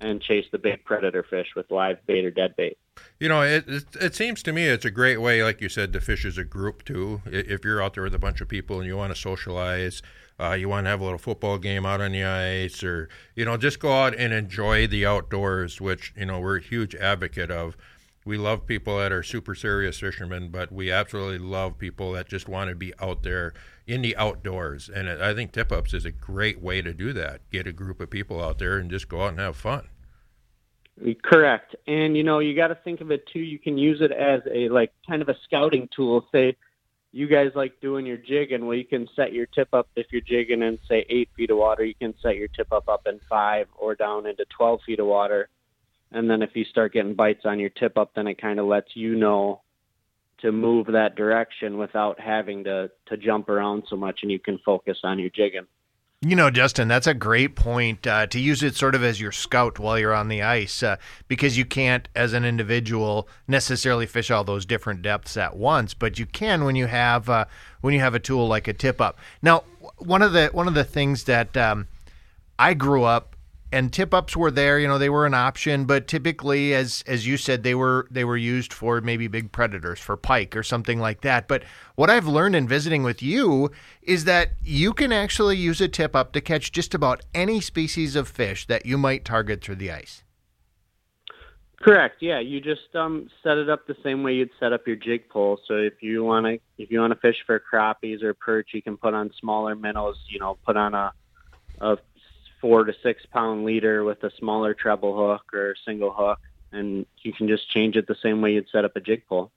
and 0.00 0.20
chase 0.20 0.46
the 0.50 0.58
big 0.58 0.84
predator 0.84 1.22
fish 1.22 1.48
with 1.54 1.70
live 1.70 2.04
bait 2.06 2.24
or 2.24 2.30
dead 2.30 2.54
bait. 2.56 2.78
You 3.18 3.28
know, 3.28 3.42
it, 3.42 3.64
it 3.68 3.84
it 4.00 4.14
seems 4.14 4.42
to 4.44 4.52
me 4.52 4.66
it's 4.66 4.84
a 4.84 4.90
great 4.90 5.20
way, 5.20 5.42
like 5.42 5.60
you 5.60 5.68
said, 5.68 5.92
to 5.92 6.00
fish 6.00 6.24
as 6.24 6.38
a 6.38 6.44
group 6.44 6.84
too. 6.84 7.22
If 7.26 7.64
you're 7.64 7.82
out 7.82 7.94
there 7.94 8.02
with 8.02 8.14
a 8.14 8.18
bunch 8.18 8.40
of 8.40 8.48
people 8.48 8.78
and 8.78 8.86
you 8.86 8.96
want 8.96 9.14
to 9.14 9.20
socialize, 9.20 10.02
uh, 10.38 10.52
you 10.52 10.68
want 10.68 10.86
to 10.86 10.90
have 10.90 11.00
a 11.00 11.04
little 11.04 11.18
football 11.18 11.58
game 11.58 11.86
out 11.86 12.00
on 12.00 12.12
the 12.12 12.24
ice, 12.24 12.82
or 12.82 13.08
you 13.34 13.44
know, 13.44 13.56
just 13.56 13.80
go 13.80 13.92
out 13.92 14.14
and 14.16 14.32
enjoy 14.32 14.86
the 14.86 15.06
outdoors, 15.06 15.80
which 15.80 16.12
you 16.16 16.26
know 16.26 16.40
we're 16.40 16.58
a 16.58 16.62
huge 16.62 16.94
advocate 16.94 17.50
of. 17.50 17.76
We 18.26 18.38
love 18.38 18.66
people 18.66 18.98
that 18.98 19.12
are 19.12 19.22
super 19.22 19.54
serious 19.54 20.00
fishermen, 20.00 20.48
but 20.48 20.72
we 20.72 20.90
absolutely 20.90 21.46
love 21.46 21.76
people 21.76 22.12
that 22.12 22.26
just 22.26 22.48
want 22.48 22.70
to 22.70 22.74
be 22.74 22.94
out 22.98 23.22
there 23.22 23.52
in 23.86 24.02
the 24.02 24.16
outdoors. 24.16 24.88
And 24.88 25.08
I 25.08 25.34
think 25.34 25.52
tip 25.52 25.70
ups 25.70 25.94
is 25.94 26.04
a 26.04 26.10
great 26.10 26.60
way 26.60 26.82
to 26.82 26.92
do 26.92 27.12
that. 27.12 27.48
Get 27.50 27.66
a 27.66 27.72
group 27.72 28.00
of 28.00 28.10
people 28.10 28.42
out 28.42 28.58
there 28.58 28.78
and 28.78 28.90
just 28.90 29.08
go 29.08 29.22
out 29.22 29.30
and 29.30 29.40
have 29.40 29.56
fun. 29.56 29.88
Correct. 31.22 31.74
And 31.86 32.16
you 32.16 32.22
know, 32.22 32.38
you 32.38 32.54
got 32.54 32.68
to 32.68 32.76
think 32.76 33.00
of 33.00 33.10
it 33.10 33.26
too. 33.32 33.40
You 33.40 33.58
can 33.58 33.76
use 33.76 34.00
it 34.00 34.12
as 34.12 34.42
a 34.50 34.68
like 34.68 34.92
kind 35.08 35.22
of 35.22 35.28
a 35.28 35.36
scouting 35.44 35.88
tool. 35.94 36.26
Say 36.30 36.56
you 37.10 37.26
guys 37.26 37.50
like 37.54 37.80
doing 37.80 38.06
your 38.06 38.16
jigging, 38.16 38.66
well, 38.66 38.76
you 38.76 38.84
can 38.84 39.08
set 39.16 39.32
your 39.32 39.46
tip 39.46 39.68
up 39.72 39.88
if 39.96 40.06
you're 40.12 40.20
jigging 40.20 40.62
in 40.62 40.78
say 40.88 41.04
eight 41.08 41.30
feet 41.36 41.50
of 41.50 41.58
water. 41.58 41.84
You 41.84 41.94
can 41.94 42.14
set 42.22 42.36
your 42.36 42.48
tip 42.48 42.72
up 42.72 42.88
up 42.88 43.06
in 43.06 43.20
five 43.28 43.66
or 43.76 43.96
down 43.96 44.26
into 44.26 44.44
twelve 44.56 44.80
feet 44.86 45.00
of 45.00 45.06
water. 45.06 45.48
And 46.12 46.30
then 46.30 46.42
if 46.42 46.50
you 46.54 46.64
start 46.64 46.92
getting 46.92 47.14
bites 47.14 47.44
on 47.44 47.58
your 47.58 47.70
tip 47.70 47.98
up, 47.98 48.12
then 48.14 48.28
it 48.28 48.40
kind 48.40 48.60
of 48.60 48.66
lets 48.66 48.94
you 48.94 49.16
know 49.16 49.62
to 50.44 50.52
move 50.52 50.88
that 50.88 51.16
direction 51.16 51.78
without 51.78 52.20
having 52.20 52.64
to 52.64 52.90
to 53.06 53.16
jump 53.16 53.48
around 53.48 53.84
so 53.88 53.96
much, 53.96 54.20
and 54.22 54.30
you 54.30 54.38
can 54.38 54.58
focus 54.58 54.98
on 55.02 55.18
your 55.18 55.30
jigging. 55.30 55.66
You 56.20 56.36
know, 56.36 56.50
Justin, 56.50 56.86
that's 56.86 57.06
a 57.06 57.14
great 57.14 57.56
point 57.56 58.06
uh, 58.06 58.26
to 58.26 58.38
use 58.38 58.62
it 58.62 58.76
sort 58.76 58.94
of 58.94 59.02
as 59.02 59.20
your 59.20 59.32
scout 59.32 59.78
while 59.78 59.98
you're 59.98 60.14
on 60.14 60.28
the 60.28 60.42
ice 60.42 60.82
uh, 60.82 60.96
because 61.28 61.56
you 61.58 61.64
can't, 61.64 62.08
as 62.14 62.32
an 62.32 62.44
individual, 62.44 63.28
necessarily 63.48 64.06
fish 64.06 64.30
all 64.30 64.44
those 64.44 64.64
different 64.64 65.02
depths 65.02 65.36
at 65.36 65.56
once, 65.56 65.92
but 65.92 66.18
you 66.18 66.26
can 66.26 66.64
when 66.64 66.76
you 66.76 66.86
have 66.86 67.28
uh, 67.30 67.46
when 67.80 67.94
you 67.94 68.00
have 68.00 68.14
a 68.14 68.20
tool 68.20 68.46
like 68.46 68.68
a 68.68 68.74
tip 68.74 69.00
up. 69.00 69.18
Now, 69.40 69.64
one 69.98 70.20
of 70.20 70.34
the 70.34 70.48
one 70.52 70.68
of 70.68 70.74
the 70.74 70.84
things 70.84 71.24
that 71.24 71.56
um, 71.56 71.88
I 72.58 72.74
grew 72.74 73.04
up 73.04 73.33
and 73.74 73.92
tip 73.92 74.14
ups 74.14 74.36
were 74.36 74.52
there, 74.52 74.78
you 74.78 74.86
know, 74.86 74.98
they 74.98 75.08
were 75.08 75.26
an 75.26 75.34
option, 75.34 75.84
but 75.84 76.06
typically 76.06 76.74
as 76.74 77.02
as 77.08 77.26
you 77.26 77.36
said 77.36 77.64
they 77.64 77.74
were 77.74 78.06
they 78.10 78.24
were 78.24 78.36
used 78.36 78.72
for 78.72 79.00
maybe 79.00 79.26
big 79.26 79.50
predators, 79.50 79.98
for 79.98 80.16
pike 80.16 80.56
or 80.56 80.62
something 80.62 81.00
like 81.00 81.22
that. 81.22 81.48
But 81.48 81.64
what 81.96 82.08
I've 82.08 82.28
learned 82.28 82.54
in 82.54 82.68
visiting 82.68 83.02
with 83.02 83.20
you 83.20 83.72
is 84.00 84.24
that 84.24 84.50
you 84.62 84.92
can 84.92 85.12
actually 85.12 85.56
use 85.56 85.80
a 85.80 85.88
tip 85.88 86.14
up 86.14 86.32
to 86.32 86.40
catch 86.40 86.70
just 86.70 86.94
about 86.94 87.22
any 87.34 87.60
species 87.60 88.14
of 88.14 88.28
fish 88.28 88.66
that 88.68 88.86
you 88.86 88.96
might 88.96 89.24
target 89.24 89.62
through 89.62 89.76
the 89.76 89.90
ice. 89.90 90.22
Correct. 91.82 92.22
Yeah, 92.22 92.38
you 92.38 92.60
just 92.60 92.94
um, 92.94 93.28
set 93.42 93.58
it 93.58 93.68
up 93.68 93.86
the 93.86 93.96
same 94.02 94.22
way 94.22 94.34
you'd 94.34 94.50
set 94.60 94.72
up 94.72 94.86
your 94.86 94.96
jig 94.96 95.28
pole. 95.28 95.58
So 95.66 95.74
if 95.74 96.00
you 96.00 96.24
want 96.24 96.46
to, 96.46 96.58
if 96.78 96.90
you 96.90 97.00
want 97.00 97.12
to 97.12 97.18
fish 97.18 97.36
for 97.44 97.60
crappies 97.60 98.22
or 98.22 98.32
perch, 98.34 98.68
you 98.72 98.80
can 98.80 98.96
put 98.96 99.14
on 99.14 99.32
smaller 99.40 99.74
minnows. 99.74 100.16
You 100.28 100.38
know, 100.38 100.56
put 100.64 100.76
on 100.76 100.94
a 100.94 101.12
a 101.80 101.98
four 102.64 102.82
to 102.82 102.94
six 103.02 103.26
pound 103.26 103.66
leader 103.66 104.04
with 104.04 104.24
a 104.24 104.30
smaller 104.38 104.72
treble 104.72 105.14
hook 105.14 105.52
or 105.52 105.76
single 105.84 106.10
hook, 106.10 106.38
and 106.72 107.04
you 107.20 107.30
can 107.30 107.46
just 107.46 107.68
change 107.68 107.94
it 107.94 108.06
the 108.06 108.16
same 108.22 108.40
way 108.40 108.54
you'd 108.54 108.66
set 108.72 108.86
up 108.86 108.96
a 108.96 109.00
jig 109.00 109.22
pole. 109.28 109.52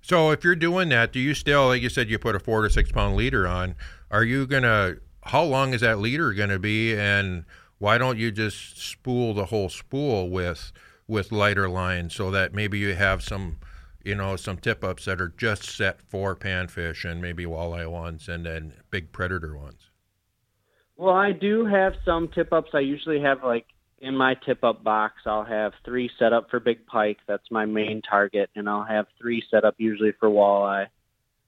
So 0.00 0.30
if 0.30 0.42
you're 0.42 0.56
doing 0.56 0.88
that, 0.88 1.12
do 1.12 1.20
you 1.20 1.34
still, 1.34 1.66
like 1.66 1.82
you 1.82 1.90
said, 1.90 2.08
you 2.08 2.18
put 2.18 2.34
a 2.34 2.40
four 2.40 2.62
to 2.62 2.70
six 2.70 2.90
pound 2.90 3.14
leader 3.14 3.46
on? 3.46 3.74
Are 4.10 4.24
you 4.24 4.46
gonna? 4.46 4.94
How 5.24 5.42
long 5.42 5.74
is 5.74 5.82
that 5.82 5.98
leader 5.98 6.32
gonna 6.32 6.58
be? 6.58 6.96
And 6.96 7.44
why 7.76 7.98
don't 7.98 8.16
you 8.16 8.30
just 8.30 8.80
spool 8.80 9.34
the 9.34 9.44
whole 9.44 9.68
spool 9.68 10.30
with 10.30 10.72
with 11.06 11.32
lighter 11.32 11.68
lines 11.68 12.14
so 12.14 12.30
that 12.30 12.54
maybe 12.54 12.78
you 12.78 12.94
have 12.94 13.22
some, 13.22 13.58
you 14.02 14.14
know, 14.14 14.36
some 14.36 14.56
tip 14.56 14.82
ups 14.82 15.04
that 15.04 15.20
are 15.20 15.34
just 15.36 15.64
set 15.64 16.00
for 16.00 16.34
panfish 16.34 17.04
and 17.04 17.20
maybe 17.20 17.44
walleye 17.44 17.90
ones 17.90 18.30
and 18.30 18.46
then 18.46 18.72
big 18.90 19.12
predator 19.12 19.58
ones. 19.58 19.89
Well, 21.00 21.14
I 21.14 21.32
do 21.32 21.64
have 21.64 21.94
some 22.04 22.28
tip 22.28 22.52
ups. 22.52 22.72
I 22.74 22.80
usually 22.80 23.22
have 23.22 23.42
like 23.42 23.64
in 24.02 24.14
my 24.14 24.34
tip 24.34 24.62
up 24.62 24.84
box, 24.84 25.14
I'll 25.24 25.46
have 25.46 25.72
three 25.82 26.10
set 26.18 26.34
up 26.34 26.50
for 26.50 26.60
big 26.60 26.84
pike. 26.84 27.16
That's 27.26 27.50
my 27.50 27.64
main 27.64 28.02
target, 28.02 28.50
and 28.54 28.68
I'll 28.68 28.84
have 28.84 29.06
three 29.18 29.42
set 29.50 29.64
up 29.64 29.76
usually 29.78 30.12
for 30.20 30.28
walleye. 30.28 30.88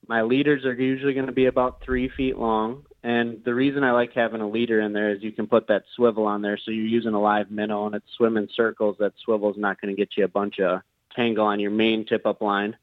My 0.08 0.22
leaders 0.22 0.64
are 0.64 0.72
usually 0.72 1.12
going 1.12 1.26
to 1.26 1.32
be 1.32 1.44
about 1.44 1.82
three 1.84 2.08
feet 2.16 2.38
long, 2.38 2.86
and 3.02 3.44
the 3.44 3.52
reason 3.52 3.84
I 3.84 3.92
like 3.92 4.14
having 4.14 4.40
a 4.40 4.48
leader 4.48 4.80
in 4.80 4.94
there 4.94 5.10
is 5.10 5.22
you 5.22 5.32
can 5.32 5.46
put 5.46 5.66
that 5.66 5.84
swivel 5.96 6.24
on 6.24 6.40
there, 6.40 6.56
so 6.56 6.70
you're 6.70 6.86
using 6.86 7.12
a 7.12 7.20
live 7.20 7.50
minnow 7.50 7.84
and 7.84 7.94
it's 7.94 8.10
swimming 8.16 8.48
circles. 8.56 8.96
That 9.00 9.12
swivel's 9.22 9.58
not 9.58 9.78
going 9.82 9.94
to 9.94 10.00
get 10.00 10.16
you 10.16 10.24
a 10.24 10.28
bunch 10.28 10.60
of 10.60 10.80
tangle 11.14 11.44
on 11.44 11.60
your 11.60 11.72
main 11.72 12.06
tip 12.06 12.24
up 12.24 12.40
line. 12.40 12.74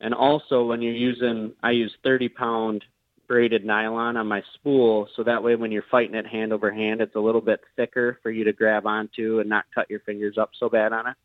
And 0.00 0.14
also, 0.14 0.66
when 0.66 0.82
you're 0.82 0.94
using, 0.94 1.54
I 1.64 1.72
use 1.72 1.92
30 2.04 2.28
pound 2.28 2.84
braided 3.26 3.64
nylon 3.64 4.16
on 4.16 4.26
my 4.26 4.42
spool, 4.54 5.08
so 5.16 5.22
that 5.24 5.42
way 5.42 5.56
when 5.56 5.72
you're 5.72 5.84
fighting 5.90 6.14
it 6.14 6.26
hand 6.26 6.52
over 6.52 6.70
hand, 6.70 7.00
it's 7.00 7.14
a 7.14 7.20
little 7.20 7.40
bit 7.40 7.60
thicker 7.76 8.18
for 8.22 8.30
you 8.30 8.44
to 8.44 8.52
grab 8.52 8.86
onto 8.86 9.40
and 9.40 9.48
not 9.48 9.64
cut 9.74 9.90
your 9.90 10.00
fingers 10.00 10.38
up 10.38 10.50
so 10.58 10.68
bad 10.68 10.92
on 10.92 11.08
it. 11.08 11.16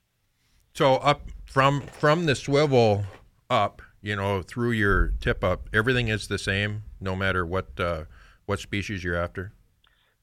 So 0.74 0.96
up 0.96 1.22
from 1.46 1.82
from 1.82 2.26
the 2.26 2.36
swivel 2.36 3.04
up, 3.50 3.82
you 4.02 4.16
know, 4.16 4.42
through 4.42 4.72
your 4.72 5.14
tip 5.20 5.44
up, 5.44 5.70
everything 5.74 6.08
is 6.08 6.28
the 6.28 6.38
same, 6.38 6.84
no 7.00 7.16
matter 7.16 7.46
what 7.46 7.80
uh, 7.80 8.06
what 8.46 8.60
species 8.60 9.04
you're 9.04 9.16
after. 9.16 9.54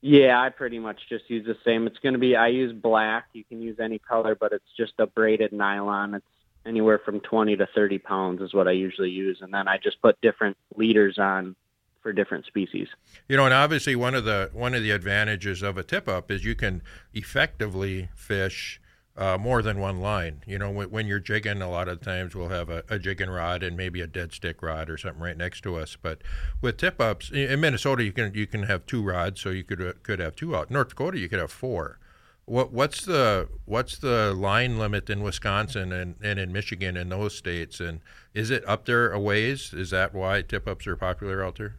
Yeah, 0.01 0.41
I 0.41 0.51
pretty 0.51 0.79
much 0.79 1.01
just 1.09 1.29
use 1.29 1.45
the 1.45 1.57
same. 1.65 1.87
It's 1.87 1.99
going 1.99 2.13
to 2.13 2.19
be 2.19 2.37
I 2.37 2.49
use 2.49 2.73
black. 2.73 3.27
You 3.33 3.45
can 3.45 3.61
use 3.61 3.79
any 3.81 3.99
color, 3.99 4.35
but 4.35 4.53
it's 4.53 4.65
just 4.77 4.93
a 4.99 5.07
braided 5.07 5.53
nylon. 5.53 6.15
It's 6.15 6.27
anywhere 6.65 7.01
from 7.05 7.21
20 7.21 7.57
to 7.57 7.67
30 7.75 7.99
pounds 7.99 8.43
is 8.43 8.55
what 8.55 8.69
I 8.69 8.73
usually 8.73 9.11
use, 9.11 9.39
and 9.41 9.53
then 9.53 9.67
I 9.67 9.79
just 9.79 10.01
put 10.01 10.21
different 10.21 10.57
leaders 10.77 11.19
on 11.19 11.57
for 12.03 12.13
different 12.13 12.47
species. 12.47 12.89
You 13.29 13.37
know, 13.37 13.45
and 13.45 13.55
obviously 13.55 13.97
one 13.97 14.15
of 14.15 14.25
the 14.25 14.51
one 14.53 14.75
of 14.75 14.83
the 14.83 14.91
advantages 14.91 15.63
of 15.63 15.77
a 15.77 15.83
tip 15.83 16.09
up 16.09 16.31
is 16.31 16.45
you 16.45 16.55
can 16.55 16.83
effectively 17.13 18.09
fish 18.15 18.81
uh, 19.19 19.37
more 19.37 19.63
than 19.63 19.81
one 19.81 20.01
line. 20.01 20.43
You 20.47 20.59
know, 20.59 20.71
when, 20.71 20.91
when 20.91 21.07
you're 21.07 21.19
jigging, 21.19 21.61
a 21.61 21.69
lot 21.69 21.89
of 21.89 22.01
times 22.01 22.37
we'll 22.37 22.51
have 22.51 22.71
a, 22.71 22.85
a 22.89 23.01
jigging 23.01 23.29
rod 23.29 23.65
and 23.65 23.77
maybe 23.77 24.01
a 24.01 24.07
dead 24.07 24.33
stick 24.33 24.63
rod 24.63 24.89
or 24.89 24.97
something 24.97 25.21
right 25.21 25.37
next 25.37 25.63
to 25.63 25.77
us. 25.77 25.97
But 26.01 26.23
with 26.63 26.77
tip 26.77 27.01
ups 27.01 27.31
in 27.31 27.61
Minnesota, 27.61 28.05
you 28.05 28.13
can 28.13 28.33
you 28.33 28.47
can 28.47 28.63
have 28.63 28.87
two 28.87 29.03
rods, 29.03 29.41
so 29.41 29.51
you 29.51 29.65
could 29.65 29.83
uh, 29.83 29.93
could 30.05 30.21
have 30.21 30.37
two 30.37 30.55
out. 30.55 30.71
North 30.71 30.91
Dakota, 30.91 31.19
you 31.19 31.29
could 31.29 31.41
have 31.41 31.51
four. 31.51 31.99
What 32.45 32.73
what's 32.73 33.05
the 33.05 33.49
what's 33.65 33.99
the 33.99 34.33
line 34.33 34.79
limit 34.79 35.11
in 35.11 35.21
Wisconsin 35.23 35.93
and, 35.93 36.15
and 36.23 36.39
in 36.39 36.53
Michigan 36.53 36.97
and 36.97 37.11
those 37.11 37.37
states? 37.37 37.81
And 37.81 38.01
is 38.35 38.51
it 38.51 38.67
up 38.69 38.87
there 38.87 39.11
a 39.11 39.19
ways? 39.19 39.75
Is 39.75 39.91
that 39.91 40.15
why 40.15 40.43
tip 40.43 40.69
ups 40.69 40.87
are 40.87 40.97
popular 40.97 41.45
out 41.45 41.57
there? 41.57 41.75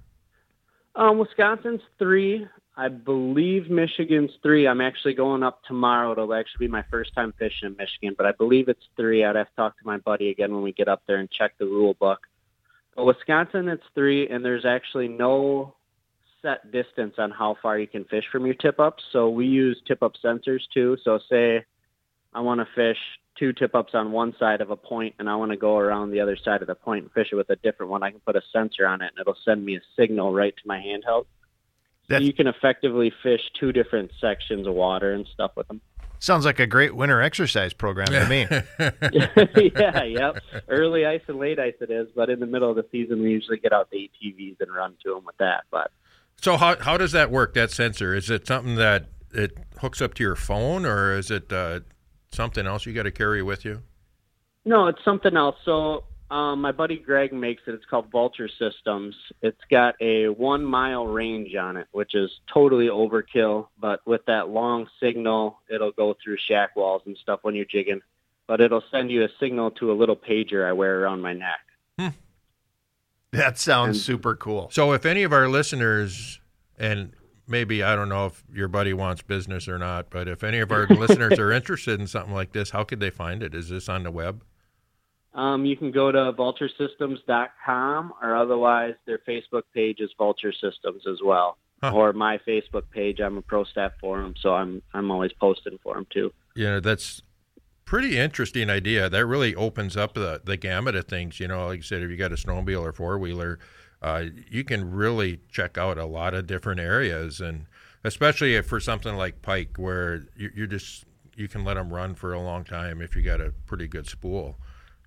Um, 0.99 1.17
Wisconsin's 1.17 1.79
three. 1.97 2.45
I 2.75 2.89
believe 2.89 3.69
Michigan's 3.69 4.31
three. 4.43 4.67
I'm 4.67 4.81
actually 4.81 5.13
going 5.13 5.43
up 5.43 5.61
tomorrow. 5.63 6.11
It'll 6.11 6.33
actually 6.33 6.67
be 6.67 6.71
my 6.71 6.83
first 6.91 7.15
time 7.15 7.33
fishing 7.39 7.67
in 7.69 7.77
Michigan, 7.77 8.15
but 8.17 8.25
I 8.25 8.33
believe 8.33 8.67
it's 8.67 8.83
three. 8.97 9.23
I'd 9.23 9.37
have 9.37 9.47
to 9.47 9.55
talk 9.55 9.79
to 9.79 9.87
my 9.87 9.97
buddy 9.99 10.29
again 10.29 10.53
when 10.53 10.61
we 10.61 10.73
get 10.73 10.89
up 10.89 11.01
there 11.07 11.19
and 11.19 11.31
check 11.31 11.53
the 11.57 11.65
rule 11.65 11.95
book. 12.01 12.19
But 12.97 13.05
Wisconsin, 13.05 13.69
it's 13.69 13.83
three, 13.95 14.27
and 14.27 14.43
there's 14.43 14.65
actually 14.65 15.07
no 15.07 15.73
set 16.41 16.69
distance 16.69 17.13
on 17.17 17.31
how 17.31 17.55
far 17.61 17.79
you 17.79 17.87
can 17.87 18.03
fish 18.03 18.25
from 18.29 18.45
your 18.45 18.55
tip 18.55 18.77
ups. 18.77 19.01
So 19.13 19.29
we 19.29 19.45
use 19.45 19.81
tip 19.87 20.03
up 20.03 20.13
sensors 20.23 20.63
too. 20.73 20.97
So 21.05 21.17
say 21.29 21.63
I 22.33 22.41
want 22.41 22.59
to 22.59 22.67
fish 22.75 22.99
two 23.39 23.53
tip 23.53 23.73
ups 23.73 23.93
on 23.93 24.11
one 24.11 24.35
side 24.37 24.61
of 24.61 24.69
a 24.69 24.75
point 24.75 25.15
and 25.17 25.29
I 25.29 25.35
want 25.37 25.51
to 25.51 25.57
go 25.57 25.77
around 25.77 26.11
the 26.11 26.19
other 26.19 26.35
side 26.35 26.61
of 26.61 26.67
the 26.67 26.75
point 26.75 27.03
and 27.03 27.11
fish 27.13 27.29
it 27.31 27.35
with 27.35 27.49
a 27.49 27.55
different 27.55 27.89
one, 27.89 28.03
I 28.03 28.11
can 28.11 28.19
put 28.19 28.35
a 28.35 28.41
sensor 28.51 28.85
on 28.85 29.01
it 29.01 29.11
and 29.15 29.19
it'll 29.21 29.37
send 29.45 29.65
me 29.65 29.77
a 29.77 29.81
signal 29.97 30.33
right 30.33 30.53
to 30.55 30.61
my 30.65 30.77
handheld. 30.77 31.23
So 31.23 32.15
That's- 32.15 32.27
you 32.27 32.33
can 32.33 32.47
effectively 32.47 33.11
fish 33.23 33.41
two 33.59 33.71
different 33.71 34.11
sections 34.19 34.67
of 34.67 34.73
water 34.73 35.13
and 35.13 35.25
stuff 35.33 35.51
with 35.55 35.67
them. 35.67 35.81
Sounds 36.21 36.43
like 36.43 36.59
a 36.59 36.67
great 36.67 36.93
winter 36.93 37.21
exercise 37.21 37.71
program 37.71 38.07
to 38.07 38.27
me. 38.27 38.45
yeah, 39.79 40.03
yep. 40.03 40.43
Early 40.67 41.05
ice 41.05 41.21
and 41.27 41.39
late 41.39 41.59
ice 41.59 41.75
it 41.79 41.89
is, 41.89 42.09
but 42.13 42.29
in 42.29 42.41
the 42.41 42.45
middle 42.45 42.69
of 42.69 42.75
the 42.75 42.85
season 42.91 43.21
we 43.21 43.31
usually 43.31 43.57
get 43.57 43.71
out 43.71 43.89
the 43.89 44.11
ATVs 44.21 44.59
and 44.59 44.73
run 44.73 44.95
to 45.05 45.13
them 45.13 45.23
with 45.23 45.37
that. 45.37 45.63
But 45.71 45.91
So 46.41 46.57
how 46.57 46.77
how 46.77 46.97
does 46.97 47.13
that 47.13 47.31
work? 47.31 47.53
That 47.53 47.71
sensor 47.71 48.13
is 48.13 48.29
it 48.29 48.47
something 48.47 48.75
that 48.75 49.05
it 49.33 49.57
hooks 49.79 50.01
up 50.01 50.13
to 50.15 50.23
your 50.23 50.35
phone, 50.35 50.85
or 50.85 51.15
is 51.17 51.31
it 51.31 51.53
uh, 51.53 51.81
something 52.31 52.65
else 52.65 52.85
you 52.85 52.93
got 52.93 53.03
to 53.03 53.11
carry 53.11 53.41
with 53.41 53.65
you? 53.65 53.81
No, 54.65 54.87
it's 54.87 55.03
something 55.03 55.35
else. 55.35 55.55
So 55.65 56.03
um, 56.29 56.61
my 56.61 56.71
buddy 56.71 56.97
Greg 56.97 57.33
makes 57.33 57.63
it. 57.67 57.73
It's 57.73 57.85
called 57.85 58.11
Vulture 58.11 58.49
Systems. 58.59 59.15
It's 59.41 59.61
got 59.71 59.95
a 60.01 60.27
one 60.27 60.63
mile 60.63 61.07
range 61.07 61.55
on 61.55 61.77
it, 61.77 61.87
which 61.91 62.13
is 62.13 62.29
totally 62.53 62.87
overkill. 62.87 63.67
But 63.79 64.05
with 64.05 64.21
that 64.27 64.49
long 64.49 64.87
signal, 65.01 65.59
it'll 65.73 65.91
go 65.91 66.15
through 66.23 66.37
shack 66.47 66.75
walls 66.75 67.01
and 67.05 67.17
stuff 67.21 67.39
when 67.43 67.55
you're 67.55 67.65
jigging. 67.65 68.01
But 68.47 68.61
it'll 68.61 68.83
send 68.91 69.11
you 69.11 69.23
a 69.23 69.29
signal 69.39 69.71
to 69.71 69.91
a 69.91 69.93
little 69.93 70.15
pager 70.15 70.67
I 70.67 70.73
wear 70.73 71.01
around 71.01 71.21
my 71.21 71.33
neck. 71.33 71.59
That 73.31 73.59
sounds 73.59 73.89
And- 73.89 73.97
super 73.97 74.35
cool. 74.35 74.69
So 74.71 74.93
if 74.93 75.05
any 75.05 75.21
of 75.21 75.31
our 75.31 75.47
listeners 75.47 76.39
and 76.79 77.13
maybe 77.49 77.83
I 77.83 77.95
don't 77.95 78.09
know 78.09 78.27
if 78.27 78.43
your 78.53 78.67
buddy 78.67 78.93
wants 78.93 79.21
business 79.21 79.67
or 79.67 79.77
not, 79.77 80.09
but 80.09 80.27
if 80.27 80.43
any 80.43 80.59
of 80.59 80.71
our 80.71 80.87
listeners 80.87 81.39
are 81.39 81.51
interested 81.59 81.99
in 81.99 82.07
something 82.07 82.33
like 82.33 82.53
this, 82.53 82.69
how 82.69 82.83
could 82.83 82.99
they 82.99 83.09
find 83.09 83.43
it? 83.43 83.55
Is 83.55 83.69
this 83.69 83.89
on 83.89 84.03
the 84.03 84.11
web? 84.11 84.43
Um, 85.33 85.65
you 85.65 85.77
can 85.77 85.91
go 85.91 86.11
to 86.11 86.33
vulturesystems.com 86.33 88.13
or 88.21 88.35
otherwise 88.35 88.95
their 89.05 89.19
Facebook 89.19 89.63
page 89.73 89.99
is 89.99 90.09
Vulture 90.17 90.51
Systems 90.51 91.03
as 91.09 91.19
well. 91.23 91.57
Huh. 91.81 91.93
Or 91.93 92.11
my 92.13 92.39
Facebook 92.39 92.89
page. 92.91 93.21
I'm 93.21 93.37
a 93.37 93.41
pro 93.41 93.63
staff 93.63 93.93
for 94.01 94.21
them, 94.21 94.33
so 94.41 94.53
I'm 94.53 94.81
I'm 94.93 95.11
always 95.11 95.31
posting 95.39 95.79
for 95.81 95.93
them 95.93 96.05
too. 96.11 96.33
Yeah, 96.53 96.81
that's 96.81 97.21
pretty 97.85 98.17
interesting 98.17 98.69
idea. 98.69 99.09
That 99.09 99.25
really 99.25 99.55
opens 99.55 99.95
up 99.95 100.13
the, 100.13 100.41
the 100.43 100.57
gamut 100.57 100.95
of 100.95 101.05
things. 101.05 101.39
You 101.39 101.47
know, 101.47 101.67
like 101.67 101.77
you 101.77 101.83
said, 101.83 102.03
if 102.03 102.09
you 102.09 102.17
got 102.17 102.33
a 102.33 102.35
snowmobile 102.35 102.81
or 102.81 102.91
four 102.91 103.17
wheeler, 103.17 103.59
uh, 104.01 104.25
you 104.49 104.63
can 104.63 104.91
really 104.91 105.39
check 105.51 105.77
out 105.77 105.97
a 105.97 106.05
lot 106.05 106.33
of 106.33 106.47
different 106.47 106.79
areas, 106.79 107.41
and 107.41 107.65
especially 108.03 108.59
for 108.61 108.79
something 108.79 109.15
like 109.15 109.41
pike, 109.41 109.77
where 109.77 110.23
you, 110.35 110.51
you 110.55 110.67
just 110.67 111.05
you 111.35 111.47
can 111.47 111.63
let 111.63 111.75
them 111.75 111.93
run 111.93 112.15
for 112.15 112.33
a 112.33 112.41
long 112.41 112.63
time 112.63 113.01
if 113.01 113.15
you 113.15 113.21
got 113.21 113.41
a 113.41 113.53
pretty 113.65 113.87
good 113.87 114.07
spool. 114.07 114.57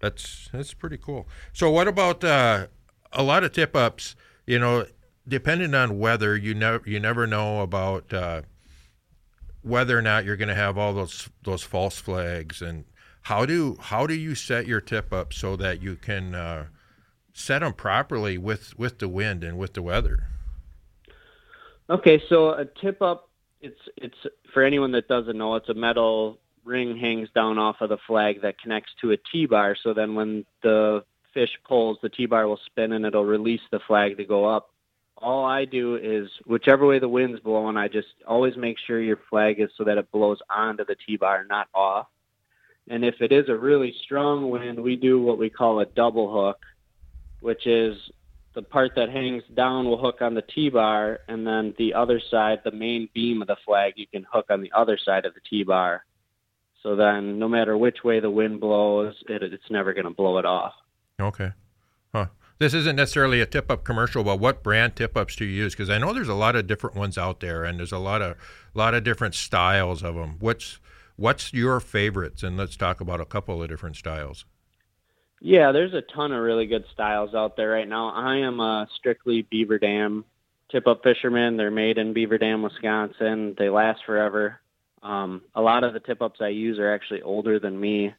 That's 0.01 0.49
that's 0.53 0.75
pretty 0.75 0.99
cool. 0.99 1.29
So, 1.53 1.71
what 1.71 1.89
about 1.89 2.23
uh, 2.23 2.67
a 3.13 3.23
lot 3.23 3.45
of 3.45 3.53
tip 3.53 3.75
ups? 3.75 4.15
You 4.47 4.59
know, 4.59 4.87
depending 5.27 5.75
on 5.75 5.99
weather, 5.99 6.37
you 6.37 6.55
never 6.55 6.83
you 6.89 7.01
never 7.01 7.27
know 7.27 7.61
about. 7.61 8.13
Uh, 8.13 8.43
whether 9.63 9.97
or 9.97 10.03
not 10.03 10.25
you're 10.25 10.37
going 10.37 10.49
to 10.49 10.55
have 10.55 10.77
all 10.77 10.93
those 10.93 11.29
those 11.45 11.63
false 11.63 11.97
flags 11.97 12.61
and 12.61 12.85
how 13.23 13.47
do 13.47 13.77
how 13.81 14.07
do 14.07 14.15
you 14.15 14.35
set 14.35 14.67
your 14.67 14.81
tip 14.81 15.13
up 15.13 15.33
so 15.33 15.57
that 15.57 15.81
you 15.81 15.95
can 15.97 16.35
uh, 16.35 16.67
set 17.33 17.61
them 17.61 17.73
properly 17.73 18.39
with 18.39 18.79
with 18.79 18.99
the 18.99 19.09
wind 19.09 19.43
and 19.43 19.59
with 19.59 19.75
the 19.75 19.83
weather 19.83 20.29
Okay, 21.91 22.23
so 22.29 22.51
a 22.51 22.65
tip 22.65 23.03
up 23.03 23.29
it's 23.61 23.81
it's 23.97 24.17
for 24.53 24.63
anyone 24.65 24.93
that 24.93 25.09
doesn't 25.09 25.37
know, 25.37 25.57
it's 25.57 25.69
a 25.69 25.75
metal 25.75 26.39
ring 26.65 26.97
hangs 26.97 27.29
down 27.35 27.59
off 27.59 27.77
of 27.81 27.89
the 27.89 27.99
flag 28.07 28.43
that 28.43 28.61
connects 28.61 28.93
to 29.01 29.11
a 29.13 29.17
T 29.31 29.47
bar. 29.47 29.77
So 29.83 29.93
then 29.93 30.15
when 30.15 30.45
the 30.63 31.05
fish 31.35 31.51
pulls, 31.67 31.99
the 32.03 32.09
T 32.09 32.27
bar 32.27 32.47
will 32.47 32.61
spin 32.67 32.93
and 32.93 33.05
it'll 33.05 33.25
release 33.25 33.61
the 33.71 33.81
flag 33.87 34.17
to 34.17 34.25
go 34.25 34.45
up. 34.45 34.71
All 35.19 35.45
I 35.45 35.65
do 35.65 35.97
is 35.97 36.29
whichever 36.47 36.87
way 36.87 36.99
the 36.99 37.09
wind's 37.09 37.41
blowing, 37.41 37.77
I 37.77 37.89
just 37.89 38.09
always 38.27 38.57
make 38.57 38.77
sure 38.87 39.01
your 39.01 39.21
flag 39.31 39.61
is 39.61 39.71
so 39.77 39.85
that 39.85 39.99
it 39.99 40.11
blows 40.11 40.39
onto 40.51 40.85
the 40.85 40.97
T 41.07 41.17
bar, 41.17 41.45
not 41.45 41.69
off. 41.75 42.07
And 42.89 43.05
if 43.05 43.17
it 43.21 43.33
is 43.33 43.49
a 43.49 43.55
really 43.55 43.95
strong 44.03 44.51
wind, 44.51 44.81
we 44.81 44.97
do 44.97 45.21
what 45.21 45.39
we 45.39 45.51
call 45.51 45.81
a 45.81 45.87
double 45.87 46.33
hook, 46.33 46.59
which 47.43 47.67
is 47.67 47.97
the 48.55 48.63
part 48.63 48.93
that 48.97 49.09
hangs 49.11 49.43
down 49.55 49.87
will 49.87 49.99
hook 49.99 50.21
on 50.21 50.35
the 50.35 50.43
T-bar, 50.43 51.21
and 51.29 51.47
then 51.47 51.75
the 51.79 51.95
other 51.95 52.21
side, 52.31 52.61
the 52.65 52.71
main 52.71 53.09
beam 53.15 53.43
of 53.43 53.49
the 53.49 53.57
flag, 53.65 53.95
you 53.97 54.07
can 54.07 54.27
hook 54.31 54.47
on 54.51 54.61
the 54.61 54.73
other 54.75 54.99
side 55.03 55.25
of 55.25 55.35
the 55.35 55.41
T-bar. 55.49 56.05
So 56.83 56.97
then, 56.97 57.39
no 57.39 57.49
matter 57.49 57.77
which 57.77 58.05
way 58.05 58.21
the 58.21 58.31
wind 58.31 58.61
blows, 58.61 59.15
it, 59.29 59.43
it's 59.43 59.71
never 59.71 59.95
going 59.95 60.05
to 60.05 60.11
blow 60.11 60.39
it 60.39 60.45
off. 60.45 60.75
okay. 61.21 61.53
Huh. 62.15 62.27
This 62.59 62.75
isn't 62.75 62.97
necessarily 62.97 63.41
a 63.41 63.47
tip 63.47 63.71
up 63.71 63.83
commercial 63.83 64.23
but 64.23 64.39
what 64.39 64.63
brand 64.63 64.95
tip 64.95 65.17
ups 65.17 65.35
do 65.35 65.45
you 65.45 65.51
use? 65.65 65.75
Because 65.75 65.91
i 65.91 65.99
know 65.99 66.13
there's 66.13 66.29
a 66.29 66.35
lot 66.35 66.55
of 66.55 66.67
different 66.67 66.95
ones 66.95 67.19
out 67.19 67.41
there 67.41 67.65
and 67.65 67.79
there's 67.79 67.91
a 67.91 67.99
lot 67.99 68.23
of 68.23 68.37
lot 68.75 68.95
of 68.95 69.03
different 69.03 69.35
styles 69.35 70.03
of 70.05 70.15
them 70.15 70.37
what's 70.39 70.79
what's 71.17 71.53
your 71.53 71.81
favorites? 71.81 72.43
And 72.43 72.57
let's 72.57 72.77
talk 72.77 73.01
about 73.01 73.21
a 73.21 73.25
couple 73.25 73.63
of 73.63 73.69
different 73.69 73.97
styles 73.97 74.45
Yeah, 75.45 75.73
there's 75.73 75.93
a 75.93 76.03
ton 76.15 76.31
of 76.31 76.41
really 76.41 76.67
good 76.67 76.85
styles 76.93 77.35
out 77.35 77.57
there 77.57 77.71
right 77.71 77.89
now. 77.89 78.11
I 78.11 78.37
am 78.37 78.61
a 78.61 78.87
strictly 78.97 79.43
Beaver 79.51 79.79
Dam 79.79 80.25
tip-up 80.71 81.03
fisherman. 81.03 81.57
They're 81.57 81.73
made 81.73 81.99
in 81.99 82.13
Beaver 82.13 82.39
Dam, 82.39 82.63
Wisconsin. 82.63 83.57
They 83.59 83.69
last 83.69 84.03
forever. 84.07 84.61
Um, 85.03 85.43
a 85.57 85.61
lot 85.61 85.83
of 85.83 85.95
the 85.95 86.01
tip-ups 86.01 86.39
I 86.41 86.49
use 86.49 86.79
are 86.79 86.95
actually 86.95 87.23
older 87.23 87.59
than 87.59 87.79
me. 87.79 88.15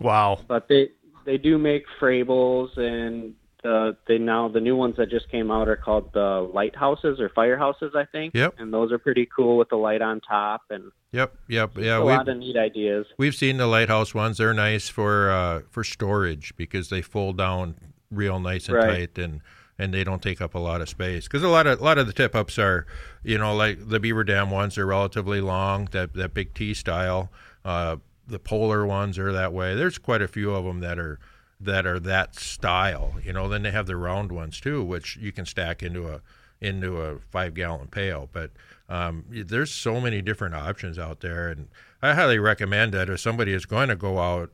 Wow. 0.00 0.40
but 0.48 0.68
they 0.68 0.88
they 1.24 1.38
do 1.38 1.58
make 1.58 1.84
Frabills 2.00 2.76
and 2.76 3.34
the 3.62 3.96
they 4.08 4.18
now 4.18 4.48
the 4.48 4.60
new 4.60 4.76
ones 4.76 4.96
that 4.96 5.08
just 5.10 5.30
came 5.30 5.50
out 5.50 5.68
are 5.68 5.76
called 5.76 6.12
the 6.12 6.48
lighthouses 6.52 7.20
or 7.20 7.28
firehouses 7.28 7.94
I 7.94 8.04
think. 8.06 8.34
Yep. 8.34 8.54
And 8.58 8.72
those 8.72 8.92
are 8.92 8.98
pretty 8.98 9.28
cool 9.34 9.56
with 9.56 9.68
the 9.68 9.76
light 9.76 10.02
on 10.02 10.20
top 10.20 10.62
and 10.70 10.90
yep 11.12 11.34
yep 11.48 11.72
yeah 11.76 11.98
a 11.98 12.00
lot 12.00 12.28
of 12.28 12.36
neat 12.38 12.56
ideas. 12.56 13.06
We've 13.18 13.34
seen 13.34 13.56
the 13.58 13.66
lighthouse 13.66 14.14
ones. 14.14 14.38
They're 14.38 14.54
nice 14.54 14.88
for 14.88 15.30
uh, 15.30 15.60
for 15.70 15.84
storage 15.84 16.54
because 16.56 16.88
they 16.88 17.02
fold 17.02 17.38
down 17.38 17.76
real 18.10 18.38
nice 18.40 18.68
and 18.68 18.76
Right. 18.76 19.14
tight, 19.14 19.22
and 19.22 19.40
and 19.78 19.92
they 19.94 20.04
don't 20.04 20.22
take 20.22 20.40
up 20.40 20.54
a 20.54 20.58
lot 20.58 20.80
of 20.80 20.88
space. 20.88 21.24
Because 21.24 21.42
a 21.42 21.48
lot 21.48 21.66
of 21.66 21.80
a 21.80 21.84
lot 21.84 21.98
of 21.98 22.06
the 22.06 22.12
tip 22.12 22.34
ups 22.34 22.58
are, 22.58 22.86
you 23.24 23.38
know, 23.38 23.54
like 23.54 23.88
the 23.88 23.98
Beaver 23.98 24.22
Dam 24.24 24.50
ones 24.50 24.76
are 24.78 24.86
relatively 24.86 25.40
long. 25.40 25.88
That 25.92 26.14
that 26.14 26.34
big 26.34 26.54
T 26.54 26.74
style. 26.74 27.30
Uh, 27.64 27.96
the 28.26 28.38
polar 28.38 28.86
ones 28.86 29.18
are 29.18 29.32
that 29.32 29.52
way. 29.52 29.74
There's 29.74 29.98
quite 29.98 30.22
a 30.22 30.28
few 30.28 30.52
of 30.54 30.64
them 30.64 30.80
that 30.80 30.98
are 30.98 31.18
that 31.64 31.86
are 31.86 32.00
that 32.00 32.34
style. 32.36 33.14
You 33.24 33.32
know, 33.32 33.48
then 33.48 33.62
they 33.62 33.70
have 33.70 33.86
the 33.86 33.96
round 33.96 34.32
ones 34.32 34.60
too, 34.60 34.82
which 34.82 35.16
you 35.16 35.32
can 35.32 35.46
stack 35.46 35.82
into 35.82 36.08
a 36.08 36.20
into 36.60 37.00
a 37.00 37.18
five 37.18 37.54
gallon 37.54 37.88
pail. 37.88 38.28
But 38.32 38.52
um, 38.88 39.24
there's 39.28 39.72
so 39.72 40.00
many 40.00 40.22
different 40.22 40.54
options 40.54 40.98
out 40.98 41.20
there, 41.20 41.48
and 41.48 41.68
I 42.00 42.14
highly 42.14 42.38
recommend 42.38 42.92
that 42.94 43.08
if 43.08 43.20
somebody 43.20 43.52
is 43.52 43.66
going 43.66 43.88
to 43.88 43.96
go 43.96 44.18
out 44.18 44.50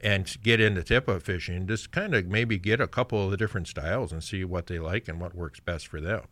and 0.00 0.36
get 0.42 0.60
into 0.60 0.82
tip 0.82 1.08
up 1.08 1.22
fishing, 1.22 1.66
just 1.66 1.92
kind 1.92 2.14
of 2.14 2.26
maybe 2.26 2.58
get 2.58 2.80
a 2.80 2.88
couple 2.88 3.24
of 3.24 3.30
the 3.30 3.36
different 3.36 3.68
styles 3.68 4.12
and 4.12 4.22
see 4.22 4.44
what 4.44 4.66
they 4.66 4.78
like 4.78 5.06
and 5.06 5.20
what 5.20 5.34
works 5.34 5.60
best 5.60 5.86
for 5.86 6.00
them. 6.00 6.22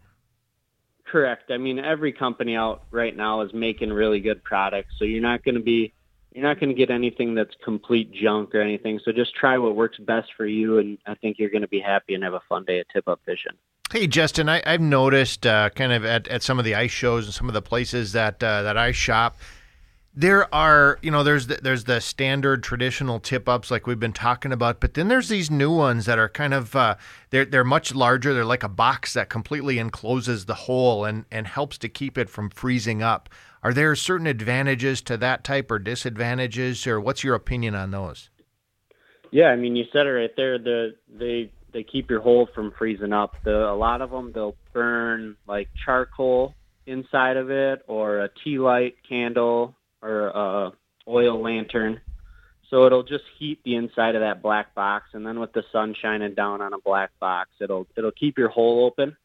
Correct. 1.07 1.51
I 1.51 1.59
mean 1.59 1.79
every 1.79 2.13
company 2.13 2.55
out 2.55 2.85
right 2.91 3.17
now 3.17 3.41
is 3.43 3.53
making 3.53 3.93
really 3.93 4.21
good 4.21 4.45
products. 4.45 4.95
So 4.99 5.05
you're 5.05 5.23
not 5.23 5.45
gonna 5.45 5.61
be 5.61 5.93
you're 6.33 6.45
not 6.45 6.61
going 6.61 6.69
to 6.71 6.75
get 6.75 6.91
anything 6.91 7.35
that's 7.35 7.55
complete 7.65 8.13
junk 8.13 8.55
or 8.55 8.61
anything. 8.61 9.01
So 9.05 9.13
just 9.13 9.35
try 9.35 9.59
what 9.59 9.75
works 9.75 9.99
best 9.99 10.29
for 10.37 10.47
you, 10.47 10.79
and 10.79 10.99
I 11.07 11.15
think 11.15 11.39
you're 11.39 11.51
going 11.51 11.63
to 11.63 11.69
be 11.69 11.81
happy 11.81 12.15
and 12.15 12.23
have 12.23 12.35
a 12.35 12.43
fun 12.49 12.65
day 12.65 12.79
at 12.81 12.87
tip 12.93 13.09
up 13.09 13.21
fishing. 13.25 13.53
Hey 13.93 14.07
Justin, 14.07 14.49
I, 14.49 14.63
I've 14.65 14.81
noticed 14.81 15.45
uh, 15.45 15.71
kind 15.71 15.93
of 15.93 16.05
at, 16.05 16.29
at 16.29 16.45
some 16.45 16.61
of 16.61 16.65
the 16.65 16.77
ice 16.77 16.93
shows 16.93 17.25
and 17.25 17.35
some 17.35 17.49
of 17.49 17.55
the 17.55 17.63
places 17.63 18.13
that 18.13 18.41
uh, 18.41 18.63
that 18.63 18.77
I 18.77 18.93
shop, 18.93 19.39
there 20.15 20.53
are 20.55 21.01
you 21.03 21.11
know 21.11 21.25
there's 21.25 21.49
the, 21.49 21.57
there's 21.57 21.85
the 21.85 22.01
standard 22.01 22.63
traditional 22.63 23.19
tip 23.19 23.49
ups 23.49 23.69
like 23.69 23.89
we've 23.89 23.99
been 23.99 24.13
talking 24.13 24.53
about, 24.53 24.79
but 24.81 24.95
then 24.95 25.09
there's 25.09 25.29
these 25.29 25.51
new 25.51 25.75
ones 25.75 26.07
that 26.07 26.21
are 26.21 26.29
kind 26.29 26.55
of 26.55 26.77
uh, 26.77 26.95
they're 27.31 27.45
they're 27.45 27.65
much 27.65 27.93
larger. 27.93 28.33
They're 28.33 28.45
like 28.45 28.63
a 28.63 28.69
box 28.69 29.15
that 29.15 29.29
completely 29.29 29.81
encloses 29.81 30.45
the 30.45 30.55
hole 30.55 31.05
and 31.05 31.25
and 31.33 31.49
helps 31.49 31.77
to 31.79 31.89
keep 31.89 32.17
it 32.17 32.31
from 32.31 32.49
freezing 32.49 33.03
up. 33.03 33.29
Are 33.63 33.75
there 33.75 33.95
certain 33.95 34.27
advantages 34.27 35.03
to 35.03 35.17
that 35.19 35.45
type 35.45 35.71
or 35.71 35.79
disadvantages, 35.79 36.87
or 36.87 37.01
what's 37.01 37.23
your 37.23 37.35
opinion 37.35 37.75
on 37.75 37.91
those? 37.91 38.31
Yeah, 39.31 39.47
I 39.47 39.57
mean, 39.57 39.77
you 39.77 39.85
said 39.93 40.07
it 40.07 40.11
right 40.11 40.31
there. 40.37 40.59
The 40.59 40.95
they 41.09 41.53
they 41.73 41.85
keep 41.85 42.11
your 42.11 42.21
hole 42.21 42.49
from 42.55 42.73
freezing 42.79 43.13
up. 43.13 43.35
The 43.45 43.69
a 43.69 43.77
lot 43.77 44.01
of 44.01 44.11
them 44.11 44.33
they'll 44.33 44.57
burn 44.73 45.37
like 45.47 45.69
charcoal 45.85 46.55
inside 46.87 47.37
of 47.37 47.51
it, 47.51 47.83
or 47.87 48.21
a 48.21 48.31
tea 48.43 48.59
light 48.59 48.97
candle, 49.09 49.77
or 50.03 50.29
a 50.29 50.73
oil 51.07 51.41
lantern. 51.41 52.01
So 52.71 52.87
it'll 52.87 53.03
just 53.03 53.25
heat 53.39 53.59
the 53.65 53.75
inside 53.75 54.15
of 54.15 54.23
that 54.23 54.43
black 54.43 54.75
box, 54.75 55.09
and 55.13 55.27
then 55.27 55.39
with 55.39 55.53
the 55.53 55.65
sun 55.73 55.95
shining 56.01 56.35
down 56.35 56.63
on 56.63 56.73
a 56.73 56.79
black 56.79 57.11
box, 57.21 57.51
it'll 57.61 57.87
it'll 57.97 58.13
keep 58.13 58.39
your 58.39 58.49
hole 58.49 58.87
open. 58.87 59.17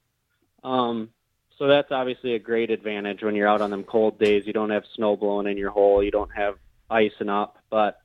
Um, 0.64 1.10
so 1.58 1.68
that's 1.68 1.92
obviously 1.92 2.36
a 2.36 2.40
great 2.40 2.70
advantage 2.70 3.24
when 3.24 3.36
you're 3.36 3.48
out 3.48 3.62
on 3.62 3.72
them 3.72 3.84
cold 3.84 4.20
days. 4.20 4.46
You 4.46 4.54
don't 4.54 4.72
have 4.72 4.84
snow 4.96 5.16
blowing 5.16 5.48
in 5.48 5.58
your 5.58 5.72
hole. 5.72 6.04
You 6.04 6.12
don't 6.12 6.32
have 6.36 6.56
icing 6.90 7.30
up, 7.30 7.58
but 7.70 8.00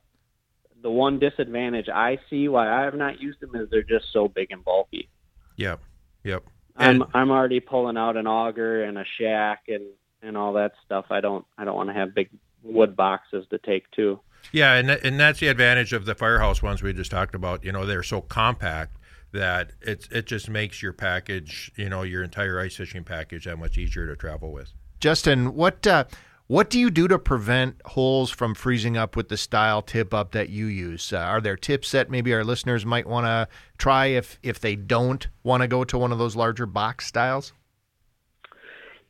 the 0.82 0.90
one 0.90 1.18
disadvantage 1.18 1.88
I 1.88 2.18
see 2.30 2.48
why 2.48 2.70
I 2.70 2.84
have 2.84 2.94
not 2.94 3.20
used 3.20 3.40
them 3.40 3.54
is 3.54 3.68
they're 3.70 3.82
just 3.82 4.06
so 4.12 4.28
big 4.28 4.50
and 4.50 4.64
bulky. 4.64 5.08
Yep. 5.56 5.80
Yep. 6.24 6.44
I'm 6.76 7.04
I'm 7.12 7.30
already 7.30 7.60
pulling 7.60 7.96
out 7.96 8.16
an 8.16 8.26
auger 8.26 8.84
and 8.84 8.96
a 8.96 9.04
shack 9.18 9.64
and 9.68 9.84
and 10.22 10.36
all 10.36 10.54
that 10.54 10.72
stuff. 10.84 11.06
I 11.10 11.20
don't 11.20 11.44
I 11.58 11.64
don't 11.64 11.76
want 11.76 11.90
to 11.90 11.94
have 11.94 12.14
big 12.14 12.30
wood 12.62 12.96
boxes 12.96 13.46
to 13.50 13.58
take 13.58 13.90
too. 13.90 14.20
Yeah, 14.52 14.74
and 14.74 14.90
and 14.90 15.20
that's 15.20 15.40
the 15.40 15.48
advantage 15.48 15.92
of 15.92 16.06
the 16.06 16.14
firehouse 16.14 16.62
ones 16.62 16.82
we 16.82 16.92
just 16.92 17.10
talked 17.10 17.34
about. 17.34 17.64
You 17.64 17.72
know, 17.72 17.84
they're 17.84 18.02
so 18.02 18.22
compact 18.22 18.96
that 19.32 19.72
it's 19.80 20.08
it 20.08 20.26
just 20.26 20.48
makes 20.48 20.82
your 20.82 20.92
package, 20.92 21.70
you 21.76 21.88
know, 21.88 22.02
your 22.02 22.22
entire 22.22 22.58
ice 22.60 22.76
fishing 22.76 23.04
package 23.04 23.44
that 23.44 23.56
much 23.56 23.78
easier 23.78 24.06
to 24.06 24.16
travel 24.16 24.52
with. 24.52 24.72
Justin, 24.98 25.54
what 25.54 25.86
uh, 25.86 26.04
what 26.46 26.68
do 26.68 26.80
you 26.80 26.90
do 26.90 27.06
to 27.06 27.18
prevent 27.18 27.80
holes 27.84 28.30
from 28.30 28.54
freezing 28.54 28.96
up 28.96 29.14
with 29.14 29.28
the 29.28 29.36
style 29.36 29.82
tip 29.82 30.12
up 30.12 30.32
that 30.32 30.48
you 30.48 30.66
use? 30.66 31.12
Uh, 31.12 31.18
are 31.18 31.40
there 31.40 31.56
tips 31.56 31.92
that 31.92 32.10
maybe 32.10 32.34
our 32.34 32.42
listeners 32.42 32.84
might 32.84 33.06
want 33.06 33.26
to 33.26 33.46
try 33.78 34.06
if 34.06 34.38
if 34.42 34.58
they 34.58 34.74
don't 34.74 35.28
want 35.44 35.62
to 35.62 35.68
go 35.68 35.84
to 35.84 35.96
one 35.96 36.10
of 36.10 36.18
those 36.18 36.34
larger 36.34 36.66
box 36.66 37.06
styles? 37.06 37.52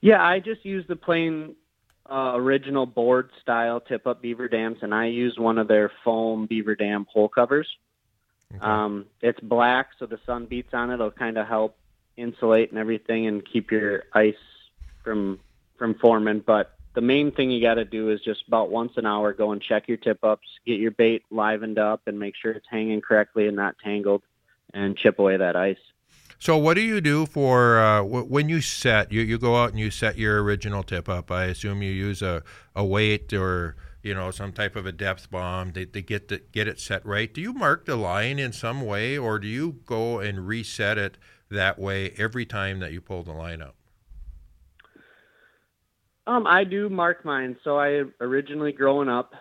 Yeah, 0.02 0.22
I 0.22 0.38
just 0.38 0.64
use 0.64 0.85
the 0.87 0.96
plain 0.96 1.54
uh, 2.11 2.33
original 2.35 2.87
board 2.87 3.30
style 3.40 3.80
tip 3.80 4.06
up 4.06 4.20
beaver 4.20 4.48
dams, 4.48 4.78
and 4.83 4.94
I 4.94 5.06
use 5.06 5.38
one 5.38 5.59
of 5.59 5.68
their 5.68 5.90
foam 6.04 6.46
beaver 6.46 6.74
dam 6.74 7.06
hole 7.11 7.28
covers. 7.28 7.68
Okay. 8.54 8.60
Um, 8.64 9.06
it's 9.20 9.40
black, 9.40 9.90
so 9.98 10.06
the 10.06 10.18
sun 10.26 10.46
beats 10.46 10.72
on 10.72 10.90
it. 10.90 10.94
It'll 10.94 11.10
kind 11.10 11.38
of 11.38 11.46
help 11.46 11.76
insulate 12.16 12.70
and 12.70 12.78
everything, 12.78 13.26
and 13.26 13.42
keep 13.46 13.70
your 13.70 14.04
ice 14.12 14.34
from 15.04 15.38
from 15.78 15.94
forming. 15.94 16.40
But 16.40 16.74
the 16.94 17.00
main 17.00 17.32
thing 17.32 17.50
you 17.50 17.60
got 17.60 17.74
to 17.74 17.84
do 17.84 18.10
is 18.10 18.20
just 18.20 18.46
about 18.48 18.70
once 18.70 18.92
an 18.96 19.06
hour 19.06 19.32
go 19.32 19.52
and 19.52 19.62
check 19.62 19.88
your 19.88 19.96
tip 19.96 20.22
ups, 20.24 20.46
get 20.66 20.80
your 20.80 20.90
bait 20.90 21.22
livened 21.30 21.78
up, 21.78 22.02
and 22.06 22.18
make 22.18 22.34
sure 22.40 22.52
it's 22.52 22.66
hanging 22.68 23.00
correctly 23.00 23.46
and 23.46 23.56
not 23.56 23.76
tangled, 23.82 24.22
and 24.74 24.96
chip 24.96 25.18
away 25.18 25.36
that 25.36 25.56
ice. 25.56 25.78
So, 26.38 26.56
what 26.56 26.74
do 26.74 26.80
you 26.80 27.02
do 27.02 27.26
for 27.26 27.78
uh, 27.78 28.02
when 28.02 28.48
you 28.48 28.62
set? 28.62 29.12
You, 29.12 29.20
you 29.20 29.38
go 29.38 29.56
out 29.56 29.70
and 29.70 29.78
you 29.78 29.90
set 29.90 30.16
your 30.16 30.42
original 30.42 30.82
tip 30.82 31.08
up. 31.08 31.30
I 31.30 31.44
assume 31.44 31.82
you 31.82 31.90
use 31.92 32.22
a, 32.22 32.42
a 32.74 32.84
weight 32.84 33.32
or 33.34 33.76
you 34.02 34.14
know 34.14 34.30
some 34.30 34.52
type 34.52 34.76
of 34.76 34.86
a 34.86 34.92
depth 34.92 35.30
bomb 35.30 35.72
to, 35.72 35.86
to 35.86 36.02
get 36.02 36.28
the, 36.28 36.42
get 36.52 36.68
it 36.68 36.80
set 36.80 37.04
right. 37.04 37.32
Do 37.32 37.40
you 37.40 37.52
mark 37.52 37.84
the 37.84 37.96
line 37.96 38.38
in 38.38 38.52
some 38.52 38.82
way, 38.82 39.18
or 39.18 39.38
do 39.38 39.46
you 39.46 39.80
go 39.86 40.18
and 40.18 40.46
reset 40.46 40.98
it 40.98 41.18
that 41.50 41.78
way 41.78 42.14
every 42.16 42.46
time 42.46 42.80
that 42.80 42.92
you 42.92 43.00
pull 43.00 43.22
the 43.22 43.32
line 43.32 43.60
up? 43.60 43.74
Um, 46.26 46.46
I 46.46 46.64
do 46.64 46.88
mark 46.88 47.24
mine. 47.24 47.56
So 47.64 47.78
I 47.78 48.02
originally 48.20 48.72
growing 48.72 49.08
up, 49.08 49.32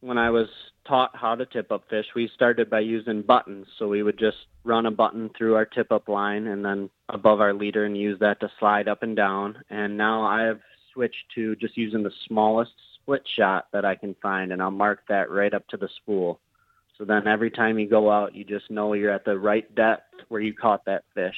when 0.00 0.16
I 0.16 0.30
was 0.30 0.46
taught 0.86 1.10
how 1.14 1.34
to 1.34 1.44
tip 1.44 1.70
up 1.70 1.84
fish, 1.90 2.06
we 2.14 2.30
started 2.34 2.70
by 2.70 2.80
using 2.80 3.22
buttons. 3.22 3.66
So 3.78 3.88
we 3.88 4.02
would 4.02 4.18
just 4.18 4.36
run 4.64 4.86
a 4.86 4.90
button 4.90 5.30
through 5.36 5.56
our 5.56 5.66
tip 5.66 5.92
up 5.92 6.08
line 6.08 6.46
and 6.46 6.64
then 6.64 6.88
above 7.08 7.40
our 7.40 7.52
leader 7.52 7.84
and 7.84 7.96
use 7.96 8.18
that 8.20 8.40
to 8.40 8.50
slide 8.58 8.88
up 8.88 9.02
and 9.02 9.16
down. 9.16 9.62
And 9.68 9.96
now 9.96 10.24
I 10.24 10.44
have 10.44 10.60
switched 10.94 11.32
to 11.34 11.56
just 11.56 11.76
using 11.76 12.02
the 12.02 12.12
smallest 12.26 12.72
split 13.08 13.22
shot 13.38 13.68
that 13.72 13.86
I 13.86 13.94
can 13.94 14.14
find 14.20 14.52
and 14.52 14.60
I'll 14.60 14.70
mark 14.70 15.00
that 15.08 15.30
right 15.30 15.54
up 15.54 15.66
to 15.68 15.78
the 15.78 15.88
spool. 15.96 16.40
So 16.98 17.04
then 17.06 17.26
every 17.26 17.50
time 17.50 17.78
you 17.78 17.88
go 17.88 18.10
out, 18.10 18.34
you 18.34 18.44
just 18.44 18.70
know 18.70 18.92
you're 18.92 19.12
at 19.12 19.24
the 19.24 19.38
right 19.38 19.72
depth 19.74 20.14
where 20.28 20.42
you 20.42 20.52
caught 20.52 20.84
that 20.84 21.04
fish. 21.14 21.36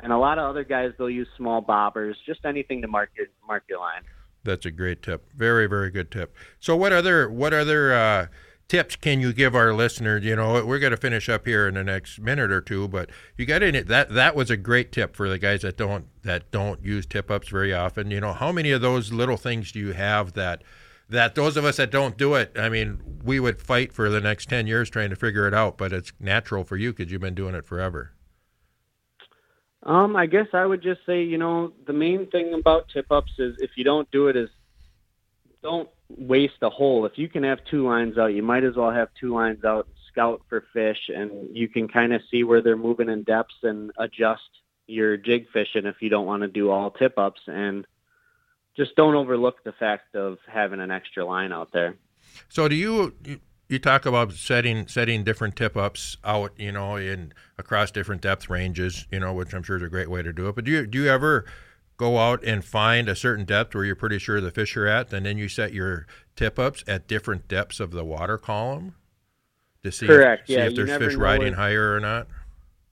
And 0.00 0.12
a 0.12 0.18
lot 0.18 0.38
of 0.38 0.48
other 0.48 0.62
guys, 0.62 0.92
they'll 0.96 1.10
use 1.10 1.26
small 1.36 1.62
bobbers, 1.62 2.14
just 2.24 2.44
anything 2.44 2.82
to 2.82 2.88
mark 2.88 3.10
your 3.16 3.26
mark 3.46 3.64
your 3.68 3.80
line. 3.80 4.02
That's 4.44 4.66
a 4.66 4.70
great 4.70 5.02
tip. 5.02 5.24
Very, 5.34 5.66
very 5.66 5.90
good 5.90 6.10
tip. 6.10 6.36
So, 6.60 6.76
what 6.76 6.92
other 6.92 7.30
what 7.30 7.54
other 7.54 7.94
uh, 7.94 8.26
tips 8.68 8.96
can 8.96 9.20
you 9.20 9.32
give 9.32 9.54
our 9.54 9.72
listeners? 9.72 10.24
You 10.24 10.36
know, 10.36 10.64
we're 10.66 10.80
going 10.80 10.90
to 10.90 10.96
finish 10.96 11.28
up 11.28 11.46
here 11.46 11.68
in 11.68 11.74
the 11.74 11.84
next 11.84 12.18
minute 12.18 12.50
or 12.50 12.60
two, 12.60 12.88
but 12.88 13.08
you 13.38 13.46
got 13.46 13.62
it. 13.62 13.86
That 13.86 14.10
that 14.10 14.34
was 14.34 14.50
a 14.50 14.56
great 14.56 14.92
tip 14.92 15.16
for 15.16 15.28
the 15.28 15.38
guys 15.38 15.62
that 15.62 15.76
don't 15.76 16.06
that 16.22 16.50
don't 16.50 16.84
use 16.84 17.06
tip 17.06 17.30
ups 17.30 17.48
very 17.48 17.72
often. 17.72 18.10
You 18.10 18.20
know, 18.20 18.32
how 18.32 18.52
many 18.52 18.72
of 18.72 18.80
those 18.80 19.12
little 19.12 19.36
things 19.36 19.72
do 19.72 19.78
you 19.78 19.92
have 19.92 20.34
that? 20.34 20.62
That 21.08 21.34
those 21.34 21.56
of 21.56 21.64
us 21.64 21.76
that 21.76 21.90
don't 21.90 22.16
do 22.16 22.34
it, 22.34 22.56
I 22.58 22.68
mean, 22.68 23.20
we 23.22 23.38
would 23.38 23.60
fight 23.60 23.92
for 23.92 24.08
the 24.08 24.20
next 24.20 24.48
10 24.48 24.66
years 24.66 24.88
trying 24.88 25.10
to 25.10 25.16
figure 25.16 25.46
it 25.46 25.54
out, 25.54 25.76
but 25.76 25.92
it's 25.92 26.12
natural 26.18 26.64
for 26.64 26.76
you 26.76 26.92
because 26.92 27.12
you've 27.12 27.20
been 27.20 27.34
doing 27.34 27.54
it 27.54 27.66
forever. 27.66 28.12
Um, 29.82 30.16
I 30.16 30.26
guess 30.26 30.46
I 30.54 30.64
would 30.64 30.82
just 30.82 31.00
say, 31.04 31.22
you 31.22 31.36
know, 31.36 31.72
the 31.86 31.92
main 31.92 32.30
thing 32.30 32.54
about 32.54 32.88
tip 32.88 33.06
ups 33.10 33.32
is 33.38 33.56
if 33.58 33.72
you 33.76 33.84
don't 33.84 34.10
do 34.10 34.28
it 34.28 34.36
is 34.36 34.48
don't 35.62 35.88
waste 36.08 36.62
a 36.62 36.70
hole. 36.70 37.04
If 37.06 37.12
you 37.16 37.28
can 37.28 37.42
have 37.42 37.58
two 37.70 37.86
lines 37.86 38.16
out, 38.16 38.28
you 38.28 38.42
might 38.42 38.64
as 38.64 38.76
well 38.76 38.90
have 38.90 39.08
two 39.20 39.34
lines 39.34 39.64
out 39.64 39.86
and 39.86 39.94
scout 40.14 40.42
for 40.48 40.64
fish 40.72 40.98
and 41.08 41.54
you 41.54 41.68
can 41.68 41.88
kind 41.88 42.12
of 42.12 42.22
see 42.30 42.44
where 42.44 42.62
they're 42.62 42.76
moving 42.76 43.08
in 43.08 43.24
depths 43.24 43.56
and 43.62 43.90
adjust 43.98 44.42
your 44.86 45.16
jig 45.16 45.46
fishing 45.52 45.86
if 45.86 45.96
you 46.00 46.08
don't 46.08 46.26
want 46.26 46.42
to 46.42 46.48
do 46.48 46.70
all 46.70 46.90
tip 46.90 47.18
ups 47.18 47.40
and 47.46 47.86
just 48.76 48.96
don't 48.96 49.14
overlook 49.14 49.62
the 49.64 49.72
fact 49.72 50.14
of 50.14 50.38
having 50.46 50.80
an 50.80 50.90
extra 50.90 51.24
line 51.24 51.52
out 51.52 51.70
there. 51.72 51.96
So 52.48 52.68
do 52.68 52.74
you 52.74 53.14
you 53.68 53.78
talk 53.78 54.06
about 54.06 54.32
setting 54.32 54.86
setting 54.88 55.24
different 55.24 55.56
tip 55.56 55.76
ups 55.76 56.16
out, 56.24 56.52
you 56.56 56.72
know, 56.72 56.96
in 56.96 57.32
across 57.58 57.90
different 57.90 58.22
depth 58.22 58.50
ranges, 58.50 59.06
you 59.10 59.20
know, 59.20 59.32
which 59.32 59.54
I'm 59.54 59.62
sure 59.62 59.76
is 59.76 59.82
a 59.82 59.88
great 59.88 60.10
way 60.10 60.22
to 60.22 60.32
do 60.32 60.48
it. 60.48 60.54
But 60.54 60.64
do 60.64 60.70
you 60.70 60.86
do 60.86 61.02
you 61.02 61.08
ever 61.08 61.44
go 61.96 62.18
out 62.18 62.42
and 62.44 62.64
find 62.64 63.08
a 63.08 63.14
certain 63.14 63.44
depth 63.44 63.74
where 63.74 63.84
you're 63.84 63.94
pretty 63.94 64.18
sure 64.18 64.40
the 64.40 64.50
fish 64.50 64.76
are 64.76 64.86
at, 64.86 65.12
and 65.12 65.24
then 65.26 65.38
you 65.38 65.48
set 65.48 65.72
your 65.72 66.06
tip 66.36 66.58
ups 66.58 66.82
at 66.88 67.06
different 67.06 67.46
depths 67.46 67.80
of 67.80 67.92
the 67.92 68.04
water 68.04 68.36
column 68.36 68.94
to 69.84 69.92
see 69.92 70.06
Correct. 70.06 70.50
If, 70.50 70.56
yeah, 70.56 70.64
see 70.64 70.70
if 70.70 70.74
there's 70.74 70.98
fish 70.98 71.14
riding 71.14 71.44
when, 71.44 71.52
higher 71.54 71.94
or 71.94 72.00
not. 72.00 72.26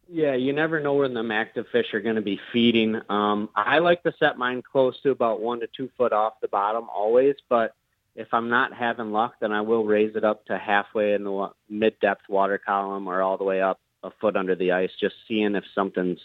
Yeah, 0.08 0.34
you 0.34 0.52
never 0.52 0.80
know 0.80 0.94
when 0.94 1.14
the 1.14 1.28
active 1.32 1.66
fish 1.72 1.94
are 1.94 2.00
going 2.00 2.16
to 2.16 2.22
be 2.22 2.40
feeding. 2.52 3.00
Um, 3.08 3.48
I 3.54 3.78
like 3.78 4.02
to 4.02 4.12
set 4.18 4.36
mine 4.36 4.62
close 4.62 5.00
to 5.02 5.10
about 5.10 5.40
one 5.40 5.60
to 5.60 5.68
two 5.74 5.90
foot 5.96 6.12
off 6.12 6.34
the 6.40 6.48
bottom 6.48 6.88
always, 6.90 7.36
but 7.48 7.74
if 8.14 8.28
I'm 8.32 8.50
not 8.50 8.74
having 8.74 9.12
luck, 9.12 9.34
then 9.40 9.52
I 9.52 9.62
will 9.62 9.84
raise 9.84 10.16
it 10.16 10.24
up 10.24 10.44
to 10.46 10.58
halfway 10.58 11.14
in 11.14 11.24
the 11.24 11.50
mid 11.70 11.98
depth 12.00 12.28
water 12.28 12.58
column 12.58 13.08
or 13.08 13.22
all 13.22 13.38
the 13.38 13.44
way 13.44 13.62
up 13.62 13.80
a 14.02 14.10
foot 14.20 14.36
under 14.36 14.54
the 14.54 14.72
ice, 14.72 14.90
just 15.00 15.14
seeing 15.26 15.54
if 15.54 15.64
something's 15.74 16.20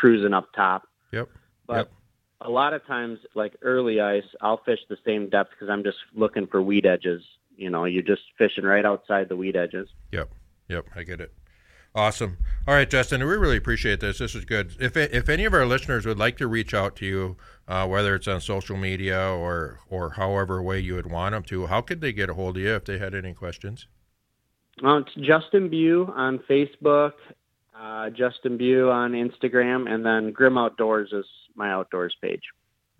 cruising 0.00 0.34
up 0.34 0.48
top. 0.54 0.88
Yep. 1.12 1.28
But 1.66 1.76
yep. 1.76 1.92
a 2.40 2.50
lot 2.50 2.72
of 2.72 2.84
times, 2.86 3.18
like 3.34 3.54
early 3.62 4.00
ice, 4.00 4.24
I'll 4.40 4.62
fish 4.64 4.80
the 4.88 4.96
same 5.04 5.28
depth 5.28 5.50
because 5.50 5.68
I'm 5.70 5.84
just 5.84 5.98
looking 6.14 6.46
for 6.46 6.62
weed 6.62 6.86
edges. 6.86 7.22
You 7.56 7.70
know, 7.70 7.84
you're 7.84 8.02
just 8.02 8.22
fishing 8.36 8.64
right 8.64 8.84
outside 8.84 9.28
the 9.28 9.36
weed 9.36 9.56
edges. 9.56 9.88
Yep. 10.12 10.30
Yep. 10.68 10.86
I 10.96 11.02
get 11.02 11.20
it. 11.20 11.32
Awesome. 11.94 12.36
All 12.66 12.74
right, 12.74 12.88
Justin, 12.88 13.26
we 13.26 13.34
really 13.34 13.56
appreciate 13.56 14.00
this. 14.00 14.18
This 14.18 14.34
is 14.34 14.44
good. 14.44 14.76
If 14.78 14.96
if 14.96 15.28
any 15.28 15.44
of 15.44 15.54
our 15.54 15.66
listeners 15.66 16.06
would 16.06 16.18
like 16.18 16.36
to 16.36 16.46
reach 16.46 16.74
out 16.74 16.94
to 16.96 17.06
you, 17.06 17.36
uh, 17.66 17.86
whether 17.86 18.14
it's 18.14 18.28
on 18.28 18.40
social 18.40 18.76
media 18.76 19.18
or 19.30 19.80
or 19.88 20.10
however 20.10 20.62
way 20.62 20.78
you 20.80 20.94
would 20.94 21.10
want 21.10 21.32
them 21.32 21.42
to, 21.44 21.66
how 21.66 21.80
could 21.80 22.00
they 22.00 22.12
get 22.12 22.30
a 22.30 22.34
hold 22.34 22.56
of 22.56 22.62
you 22.62 22.74
if 22.74 22.84
they 22.84 22.98
had 22.98 23.14
any 23.14 23.32
questions? 23.32 23.86
Uh, 24.84 24.98
it's 24.98 25.14
Justin 25.14 25.68
Bew 25.70 26.12
on 26.14 26.38
Facebook, 26.48 27.12
uh, 27.76 28.10
Justin 28.10 28.58
Bew 28.58 28.90
on 28.90 29.12
Instagram, 29.12 29.90
and 29.90 30.04
then 30.04 30.32
Grim 30.32 30.56
Outdoors 30.56 31.10
is 31.12 31.26
my 31.56 31.70
outdoors 31.72 32.14
page. 32.22 32.42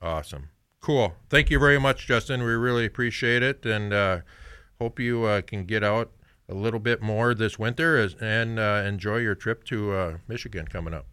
Awesome. 0.02 0.48
Cool. 0.80 1.14
Thank 1.28 1.50
you 1.50 1.58
very 1.58 1.78
much, 1.78 2.06
Justin. 2.06 2.40
We 2.40 2.52
really 2.52 2.86
appreciate 2.86 3.42
it, 3.42 3.64
and 3.66 3.92
uh, 3.92 4.20
hope 4.80 4.98
you 4.98 5.24
uh, 5.24 5.42
can 5.42 5.66
get 5.66 5.84
out 5.84 6.10
a 6.48 6.54
little 6.54 6.80
bit 6.80 7.02
more 7.02 7.34
this 7.34 7.58
winter 7.58 7.98
as, 7.98 8.14
and 8.20 8.58
uh, 8.58 8.82
enjoy 8.86 9.18
your 9.18 9.34
trip 9.34 9.64
to 9.64 9.92
uh, 9.92 10.16
Michigan 10.26 10.66
coming 10.66 10.94
up. 10.94 11.06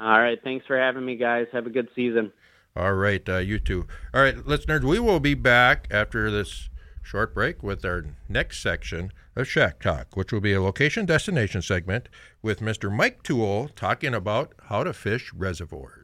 All 0.00 0.20
right. 0.20 0.38
Thanks 0.42 0.66
for 0.66 0.78
having 0.78 1.04
me, 1.04 1.16
guys. 1.16 1.46
Have 1.52 1.66
a 1.66 1.70
good 1.70 1.88
season. 1.94 2.32
All 2.76 2.94
right. 2.94 3.26
Uh, 3.28 3.38
you 3.38 3.58
too. 3.58 3.86
All 4.12 4.22
right, 4.22 4.44
listeners, 4.44 4.82
we 4.82 4.98
will 4.98 5.20
be 5.20 5.34
back 5.34 5.86
after 5.90 6.30
this 6.30 6.68
short 7.02 7.34
break 7.34 7.62
with 7.62 7.84
our 7.84 8.04
next 8.28 8.60
section 8.60 9.12
of 9.36 9.46
Shack 9.46 9.80
Talk, 9.80 10.16
which 10.16 10.32
will 10.32 10.40
be 10.40 10.52
a 10.52 10.62
location 10.62 11.06
destination 11.06 11.62
segment 11.62 12.08
with 12.42 12.60
Mr. 12.60 12.90
Mike 12.90 13.22
Toole 13.22 13.68
talking 13.76 14.14
about 14.14 14.54
how 14.68 14.82
to 14.82 14.92
fish 14.92 15.32
reservoirs. 15.32 16.03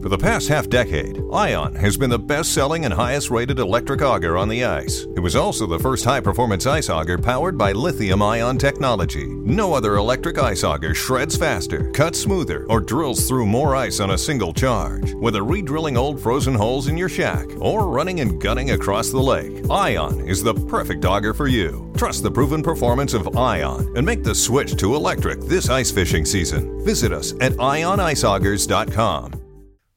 For 0.00 0.08
the 0.08 0.16
past 0.16 0.48
half 0.48 0.66
decade, 0.70 1.20
Ion 1.30 1.74
has 1.74 1.98
been 1.98 2.08
the 2.08 2.18
best 2.18 2.54
selling 2.54 2.86
and 2.86 2.94
highest 2.94 3.30
rated 3.30 3.58
electric 3.58 4.00
auger 4.00 4.38
on 4.38 4.48
the 4.48 4.64
ice. 4.64 5.06
It 5.14 5.20
was 5.20 5.36
also 5.36 5.66
the 5.66 5.78
first 5.78 6.06
high 6.06 6.20
performance 6.20 6.66
ice 6.66 6.88
auger 6.88 7.18
powered 7.18 7.58
by 7.58 7.72
lithium 7.72 8.22
ion 8.22 8.56
technology. 8.56 9.26
No 9.26 9.74
other 9.74 9.96
electric 9.96 10.38
ice 10.38 10.64
auger 10.64 10.94
shreds 10.94 11.36
faster, 11.36 11.90
cuts 11.90 12.18
smoother, 12.18 12.64
or 12.70 12.80
drills 12.80 13.28
through 13.28 13.44
more 13.44 13.76
ice 13.76 14.00
on 14.00 14.12
a 14.12 14.18
single 14.18 14.54
charge. 14.54 15.12
Whether 15.14 15.44
re 15.44 15.60
drilling 15.60 15.98
old 15.98 16.18
frozen 16.18 16.54
holes 16.54 16.88
in 16.88 16.96
your 16.96 17.10
shack 17.10 17.46
or 17.60 17.86
running 17.86 18.20
and 18.20 18.40
gunning 18.40 18.70
across 18.70 19.10
the 19.10 19.20
lake, 19.20 19.68
Ion 19.70 20.26
is 20.26 20.42
the 20.42 20.54
perfect 20.54 21.04
auger 21.04 21.34
for 21.34 21.46
you. 21.46 21.92
Trust 21.94 22.22
the 22.22 22.30
proven 22.30 22.62
performance 22.62 23.12
of 23.12 23.36
Ion 23.36 23.92
and 23.94 24.06
make 24.06 24.24
the 24.24 24.34
switch 24.34 24.76
to 24.76 24.94
electric 24.94 25.42
this 25.42 25.68
ice 25.68 25.90
fishing 25.90 26.24
season. 26.24 26.82
Visit 26.86 27.12
us 27.12 27.32
at 27.42 27.52
ioniceaugers.com. 27.52 29.39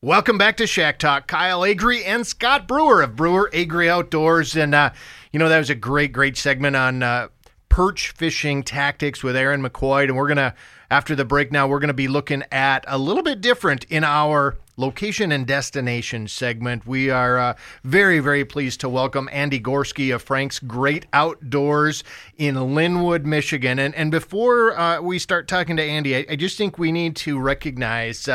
Welcome 0.03 0.37
back 0.37 0.57
to 0.57 0.67
Shack 0.67 0.99
Talk. 0.99 1.27
Kyle 1.27 1.63
Agri 1.63 2.03
and 2.03 2.27
Scott 2.27 2.67
Brewer 2.67 3.03
of 3.03 3.15
Brewer 3.15 3.49
Agri 3.53 3.89
Outdoors. 3.89 4.53
And, 4.53 4.75
uh, 4.75 4.89
you 5.31 5.39
know, 5.39 5.47
that 5.47 5.59
was 5.59 5.69
a 5.69 5.75
great, 5.75 6.11
great 6.11 6.35
segment 6.35 6.75
on 6.75 7.01
uh, 7.01 7.29
perch 7.69 8.11
fishing 8.11 8.63
tactics 8.63 9.23
with 9.23 9.37
Aaron 9.37 9.63
McCoy. 9.63 10.03
And 10.03 10.17
we're 10.17 10.27
going 10.27 10.35
to, 10.35 10.53
after 10.91 11.15
the 11.15 11.23
break 11.23 11.53
now, 11.53 11.69
we're 11.69 11.79
going 11.79 11.87
to 11.87 11.93
be 11.93 12.09
looking 12.09 12.43
at 12.51 12.83
a 12.85 12.97
little 12.97 13.23
bit 13.23 13.39
different 13.39 13.85
in 13.85 14.03
our 14.03 14.57
location 14.75 15.31
and 15.31 15.47
destination 15.47 16.27
segment. 16.27 16.85
We 16.85 17.09
are 17.09 17.37
uh, 17.37 17.53
very, 17.85 18.19
very 18.19 18.43
pleased 18.43 18.81
to 18.81 18.89
welcome 18.89 19.29
Andy 19.31 19.61
Gorski 19.61 20.13
of 20.13 20.21
Frank's 20.21 20.59
Great 20.59 21.05
Outdoors 21.13 22.03
in 22.37 22.75
Linwood, 22.75 23.25
Michigan. 23.25 23.79
And, 23.79 23.95
and 23.95 24.11
before 24.11 24.77
uh, 24.77 24.99
we 24.99 25.17
start 25.17 25.47
talking 25.47 25.77
to 25.77 25.83
Andy, 25.83 26.17
I, 26.17 26.25
I, 26.31 26.35
just 26.35 26.57
think 26.57 26.77
we 26.77 26.91
need 26.91 27.15
to 27.15 27.39
recognize. 27.39 28.27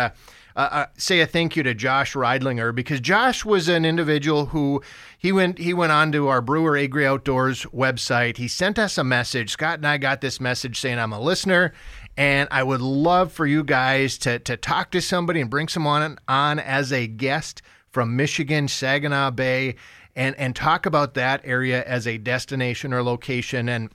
Uh, 0.59 0.69
uh, 0.73 0.87
say 0.97 1.21
a 1.21 1.27
thank 1.27 1.55
you 1.55 1.63
to 1.63 1.73
Josh 1.73 2.15
Reidlinger 2.15 2.75
because 2.75 2.99
Josh 3.01 3.45
was 3.45 3.69
an 3.69 3.85
individual 3.85 4.47
who 4.47 4.83
he 5.17 5.31
went 5.31 5.59
he 5.59 5.73
went 5.73 5.93
on 5.93 6.11
to 6.11 6.27
our 6.27 6.43
Brewer 6.43 6.77
Agri 6.77 7.07
Outdoors 7.07 7.65
website. 7.67 8.39
He 8.39 8.49
sent 8.49 8.77
us 8.77 8.99
a 8.99 9.05
message. 9.05 9.51
Scott 9.53 9.79
and 9.79 9.87
I 9.87 9.99
got 9.99 10.21
this 10.21 10.41
message 10.41 10.81
saying 10.81 10.99
I'm 10.99 11.13
a 11.13 11.21
listener 11.21 11.73
and 12.17 12.49
I 12.51 12.65
would 12.65 12.81
love 12.81 13.31
for 13.31 13.47
you 13.47 13.63
guys 13.63 14.19
to 14.19 14.41
to 14.41 14.57
talk 14.57 14.91
to 14.91 15.01
somebody 15.01 15.41
and 15.41 15.49
bring 15.49 15.69
someone 15.69 16.19
on 16.27 16.59
as 16.59 16.93
a 16.93 17.07
guest 17.07 17.63
from 17.93 18.17
Michigan, 18.17 18.67
Saginaw 18.67 19.31
Bay, 19.31 19.77
and 20.17 20.35
and 20.35 20.57
talk 20.57 20.87
about 20.87 21.15
that 21.15 21.41
area 21.45 21.85
as 21.85 22.05
a 22.05 22.19
destination 22.19 22.93
or 22.93 23.05
location 23.05 23.69
and 23.69 23.91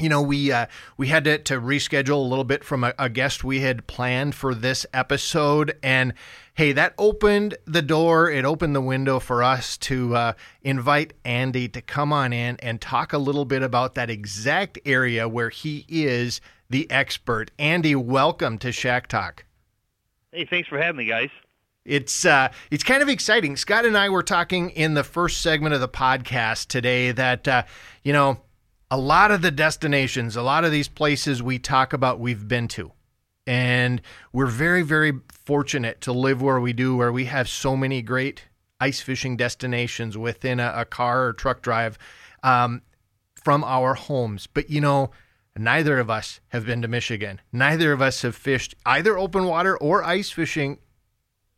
you 0.00 0.08
know, 0.08 0.22
we 0.22 0.50
uh, 0.50 0.66
we 0.96 1.08
had 1.08 1.24
to, 1.24 1.38
to 1.38 1.60
reschedule 1.60 2.16
a 2.16 2.28
little 2.28 2.44
bit 2.44 2.64
from 2.64 2.84
a, 2.84 2.94
a, 2.98 3.08
guest 3.08 3.44
we 3.44 3.60
had 3.60 3.86
planned 3.86 4.34
for 4.34 4.54
this 4.54 4.86
episode, 4.94 5.76
and 5.82 6.14
hey, 6.54 6.72
that 6.72 6.94
opened 6.98 7.56
the 7.66 7.82
door. 7.82 8.30
It 8.30 8.44
opened 8.44 8.74
the 8.74 8.80
window 8.80 9.18
for 9.18 9.42
us 9.42 9.76
to 9.78 10.16
uh, 10.16 10.32
invite 10.62 11.12
Andy 11.24 11.68
to 11.68 11.82
come 11.82 12.12
on 12.12 12.32
in 12.32 12.56
and 12.60 12.80
talk 12.80 13.12
a 13.12 13.18
little 13.18 13.44
bit 13.44 13.62
about 13.62 13.94
that 13.94 14.10
exact 14.10 14.78
area 14.86 15.28
where 15.28 15.50
he 15.50 15.84
is 15.88 16.40
the 16.70 16.90
expert. 16.90 17.50
Andy, 17.58 17.94
welcome 17.94 18.58
to 18.58 18.72
Shack 18.72 19.06
Talk. 19.06 19.44
Hey, 20.32 20.46
thanks 20.46 20.68
for 20.68 20.78
having 20.78 20.96
me, 20.96 21.04
guys. 21.04 21.30
It's 21.84 22.24
uh, 22.24 22.52
it's 22.70 22.84
kind 22.84 23.02
of 23.02 23.08
exciting. 23.08 23.56
Scott 23.56 23.84
and 23.84 23.96
I 23.96 24.08
were 24.08 24.22
talking 24.22 24.70
in 24.70 24.94
the 24.94 25.04
first 25.04 25.40
segment 25.42 25.74
of 25.74 25.80
the 25.80 25.88
podcast 25.88 26.68
today 26.68 27.10
that 27.12 27.48
uh, 27.48 27.64
you 28.02 28.12
know 28.12 28.40
a 28.90 28.98
lot 28.98 29.30
of 29.30 29.42
the 29.42 29.50
destinations, 29.50 30.36
a 30.36 30.42
lot 30.42 30.64
of 30.64 30.72
these 30.72 30.88
places 30.88 31.42
we 31.42 31.58
talk 31.58 31.92
about, 31.92 32.18
we've 32.18 32.48
been 32.48 32.68
to. 32.68 32.92
And 33.46 34.02
we're 34.32 34.46
very, 34.46 34.82
very 34.82 35.12
fortunate 35.28 36.00
to 36.02 36.12
live 36.12 36.42
where 36.42 36.60
we 36.60 36.72
do, 36.72 36.96
where 36.96 37.12
we 37.12 37.26
have 37.26 37.48
so 37.48 37.76
many 37.76 38.02
great 38.02 38.44
ice 38.80 39.00
fishing 39.00 39.36
destinations 39.36 40.16
within 40.16 40.58
a, 40.58 40.72
a 40.76 40.84
car 40.84 41.26
or 41.26 41.32
truck 41.32 41.62
drive 41.62 41.98
um, 42.42 42.82
from 43.34 43.62
our 43.64 43.94
homes. 43.94 44.46
But 44.46 44.70
you 44.70 44.80
know, 44.80 45.10
neither 45.56 45.98
of 45.98 46.10
us 46.10 46.40
have 46.48 46.66
been 46.66 46.82
to 46.82 46.88
Michigan. 46.88 47.40
Neither 47.52 47.92
of 47.92 48.02
us 48.02 48.22
have 48.22 48.34
fished 48.34 48.74
either 48.86 49.18
open 49.18 49.44
water 49.44 49.76
or 49.76 50.02
ice 50.04 50.30
fishing 50.30 50.78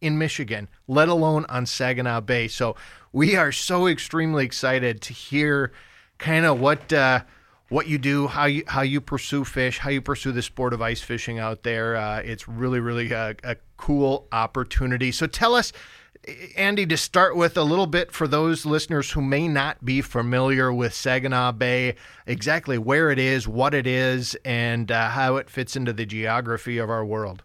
in 0.01 0.19
Michigan, 0.19 0.69
let 0.89 1.09
alone 1.09 1.47
on 1.49 1.65
Saginaw 1.65 2.21
Bay. 2.23 2.49
So 2.49 2.77
we 3.13 3.37
are 3.37 3.53
so 3.53 3.87
extremely 3.87 4.45
excited 4.45 5.01
to 5.03 5.13
hear 5.13 5.73
kind 6.23 6.47
of 6.47 6.61
what 6.61 6.93
uh, 6.93 7.21
what 7.69 7.89
you 7.89 7.99
do, 7.99 8.29
how 8.29 8.45
you 8.45 8.63
how 8.67 8.83
you 8.83 9.01
pursue 9.01 9.45
fish, 9.45 9.79
how 9.79 9.91
you 9.91 10.01
pursue 10.01 10.33
the 10.33 10.43
sport 10.43 10.73
of 10.73 10.81
ice 10.81 11.03
fishing 11.03 11.39
out 11.39 11.65
there. 11.65 11.97
Uh, 11.97 12.21
it's 12.21 12.49
really 12.49 12.81
really 12.81 13.11
a, 13.13 13.35
a, 13.43 13.57
cool 13.77 14.29
opportunity. 14.33 15.13
So 15.13 15.27
tell 15.27 15.55
us. 15.55 15.73
Andy, 16.57 16.87
to 16.87 16.97
start 16.97 17.35
with 17.35 17.57
a 17.57 17.65
little 17.65 17.89
bit 17.89 18.13
for 18.13 18.29
those 18.29 18.65
listeners 18.65 19.11
who 19.11 19.21
may 19.21 19.49
not 19.49 19.85
be 19.85 20.01
familiar 20.01 20.73
with 20.73 20.95
Saginaw 20.95 21.51
Bay, 21.51 21.97
exactly 22.29 22.79
where 22.79 23.11
it 23.11 23.19
is, 23.19 23.49
what 23.49 23.75
it 23.75 23.89
is, 23.89 24.37
and 24.45 24.93
uh, 24.93 25.09
how 25.09 25.35
it 25.35 25.51
fits 25.51 25.75
into 25.75 25.93
the 25.93 26.07
geography 26.07 26.79
of 26.79 26.89
our 26.89 27.05
world. 27.05 27.43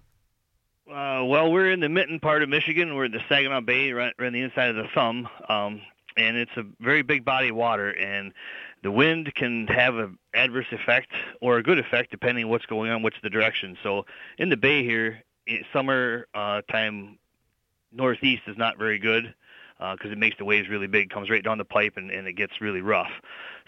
Uh, 0.88 1.24
well, 1.26 1.52
we're 1.52 1.72
in 1.72 1.80
the 1.80 1.90
mitten 1.90 2.20
part 2.20 2.44
of 2.44 2.50
Michigan. 2.50 2.94
We're 2.94 3.06
in 3.06 3.14
the 3.14 3.24
Saginaw 3.28 3.62
Bay, 3.62 3.94
right, 3.94 4.14
right 4.20 4.28
on 4.28 4.34
the 4.34 4.42
inside 4.42 4.70
of 4.70 4.76
the 4.76 4.88
thumb, 4.94 5.28
um, 5.50 5.82
and 6.16 6.38
it's 6.38 6.56
a 6.56 6.64
very 6.80 7.02
big 7.02 7.26
body 7.26 7.50
of 7.50 7.56
water. 7.56 7.90
And 7.90 8.32
the 8.84 8.92
wind 8.92 9.34
can 9.36 9.68
have 9.68 9.96
an 9.96 10.18
adverse 10.34 10.68
effect 10.72 11.10
or 11.42 11.58
a 11.58 11.64
good 11.64 11.80
effect 11.80 12.12
depending 12.12 12.46
on 12.46 12.52
what's 12.52 12.66
going 12.66 12.92
on, 12.92 13.02
what's 13.02 13.18
the 13.24 13.30
direction. 13.30 13.78
So 13.84 14.06
in 14.38 14.50
the 14.50 14.58
bay 14.58 14.84
here, 14.84 15.24
summer 15.74 16.28
uh, 16.34 16.62
time, 16.70 17.18
northeast 17.92 18.44
is 18.48 18.58
not 18.58 18.78
very 18.78 19.00
good 19.00 19.34
because 19.78 20.10
uh, 20.10 20.14
it 20.14 20.18
makes 20.18 20.38
the 20.38 20.46
waves 20.46 20.70
really 20.70 20.88
big, 20.88 21.10
comes 21.10 21.30
right 21.30 21.44
down 21.44 21.58
the 21.58 21.66
pipe, 21.66 21.94
and, 21.98 22.10
and 22.12 22.28
it 22.28 22.34
gets 22.34 22.62
really 22.62 22.82
rough. 22.82 23.12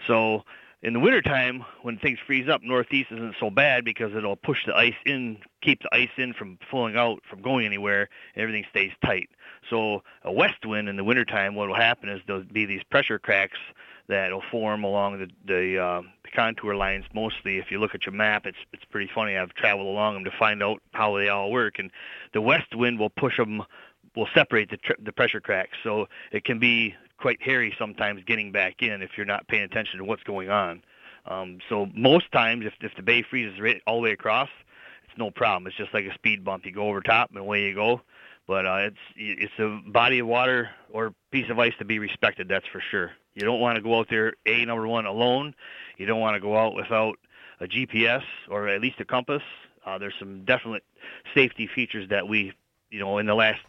So 0.06 0.42
in 0.82 0.92
the 0.92 1.00
wintertime, 1.00 1.64
when 1.82 1.98
things 1.98 2.18
freeze 2.26 2.48
up, 2.48 2.62
northeast 2.62 3.12
isn't 3.12 3.36
so 3.38 3.50
bad 3.50 3.84
because 3.84 4.14
it'll 4.14 4.36
push 4.36 4.64
the 4.66 4.74
ice 4.74 4.94
in, 5.04 5.38
keep 5.60 5.82
the 5.82 5.94
ice 5.94 6.10
in 6.16 6.32
from 6.32 6.58
flowing 6.70 6.96
out, 6.96 7.20
from 7.28 7.42
going 7.42 7.66
anywhere, 7.66 8.08
and 8.34 8.42
everything 8.42 8.64
stays 8.70 8.92
tight. 9.04 9.28
So 9.68 10.02
a 10.24 10.32
west 10.32 10.64
wind 10.64 10.88
in 10.88 10.96
the 10.96 11.04
wintertime, 11.04 11.54
what 11.54 11.68
will 11.68 11.76
happen 11.76 12.08
is 12.08 12.20
there'll 12.26 12.44
be 12.44 12.64
these 12.64 12.82
pressure 12.84 13.18
cracks 13.18 13.58
that'll 14.10 14.42
form 14.50 14.84
along 14.84 15.18
the 15.18 15.28
the, 15.46 15.78
uh, 15.78 16.02
contour 16.34 16.74
lines. 16.74 17.04
Mostly, 17.14 17.58
if 17.58 17.70
you 17.70 17.78
look 17.78 17.94
at 17.94 18.04
your 18.04 18.12
map, 18.12 18.46
it's 18.46 18.58
it's 18.72 18.84
pretty 18.84 19.10
funny. 19.14 19.36
I've 19.36 19.54
traveled 19.54 19.86
along 19.86 20.14
them 20.14 20.24
to 20.24 20.30
find 20.38 20.62
out 20.62 20.82
how 20.92 21.16
they 21.16 21.28
all 21.28 21.50
work, 21.50 21.78
and 21.78 21.90
the 22.34 22.40
west 22.40 22.74
wind 22.74 22.98
will 22.98 23.10
push 23.10 23.36
them, 23.36 23.62
will 24.14 24.28
separate 24.34 24.70
the 24.70 24.76
tr- 24.76 25.00
the 25.02 25.12
pressure 25.12 25.40
cracks. 25.40 25.78
So 25.82 26.06
it 26.32 26.44
can 26.44 26.58
be 26.58 26.94
quite 27.18 27.40
hairy 27.42 27.74
sometimes 27.78 28.22
getting 28.26 28.52
back 28.52 28.82
in 28.82 29.02
if 29.02 29.10
you're 29.16 29.26
not 29.26 29.46
paying 29.48 29.62
attention 29.62 29.98
to 29.98 30.04
what's 30.04 30.22
going 30.22 30.50
on. 30.50 30.82
Um, 31.26 31.58
so 31.68 31.88
most 31.94 32.30
times, 32.32 32.66
if 32.66 32.74
if 32.80 32.94
the 32.96 33.02
bay 33.02 33.22
freezes 33.22 33.60
right 33.60 33.80
all 33.86 33.96
the 33.96 34.02
way 34.02 34.12
across, 34.12 34.48
it's 35.08 35.18
no 35.18 35.30
problem. 35.30 35.66
It's 35.66 35.76
just 35.76 35.94
like 35.94 36.04
a 36.04 36.14
speed 36.14 36.44
bump. 36.44 36.66
You 36.66 36.72
go 36.72 36.88
over 36.88 37.00
top 37.00 37.30
and 37.30 37.38
away 37.38 37.64
you 37.64 37.74
go. 37.74 38.02
But 38.46 38.66
uh, 38.66 38.90
it's 38.90 38.96
it's 39.16 39.58
a 39.58 39.80
body 39.90 40.18
of 40.18 40.26
water 40.26 40.70
or 40.92 41.14
piece 41.30 41.48
of 41.50 41.58
ice 41.60 41.74
to 41.78 41.84
be 41.84 42.00
respected. 42.00 42.48
That's 42.48 42.66
for 42.66 42.82
sure. 42.90 43.12
You 43.34 43.42
don't 43.42 43.60
want 43.60 43.76
to 43.76 43.82
go 43.82 43.98
out 43.98 44.08
there, 44.10 44.34
A, 44.46 44.64
number 44.64 44.86
one, 44.86 45.06
alone. 45.06 45.54
You 45.96 46.06
don't 46.06 46.20
want 46.20 46.34
to 46.34 46.40
go 46.40 46.56
out 46.56 46.74
without 46.74 47.18
a 47.60 47.66
GPS 47.66 48.22
or 48.48 48.68
at 48.68 48.80
least 48.80 49.00
a 49.00 49.04
compass. 49.04 49.42
Uh, 49.84 49.98
there's 49.98 50.14
some 50.18 50.44
definite 50.44 50.84
safety 51.34 51.66
features 51.66 52.08
that 52.08 52.28
we, 52.28 52.52
you 52.90 52.98
know, 52.98 53.18
in 53.18 53.26
the 53.26 53.34
last 53.34 53.60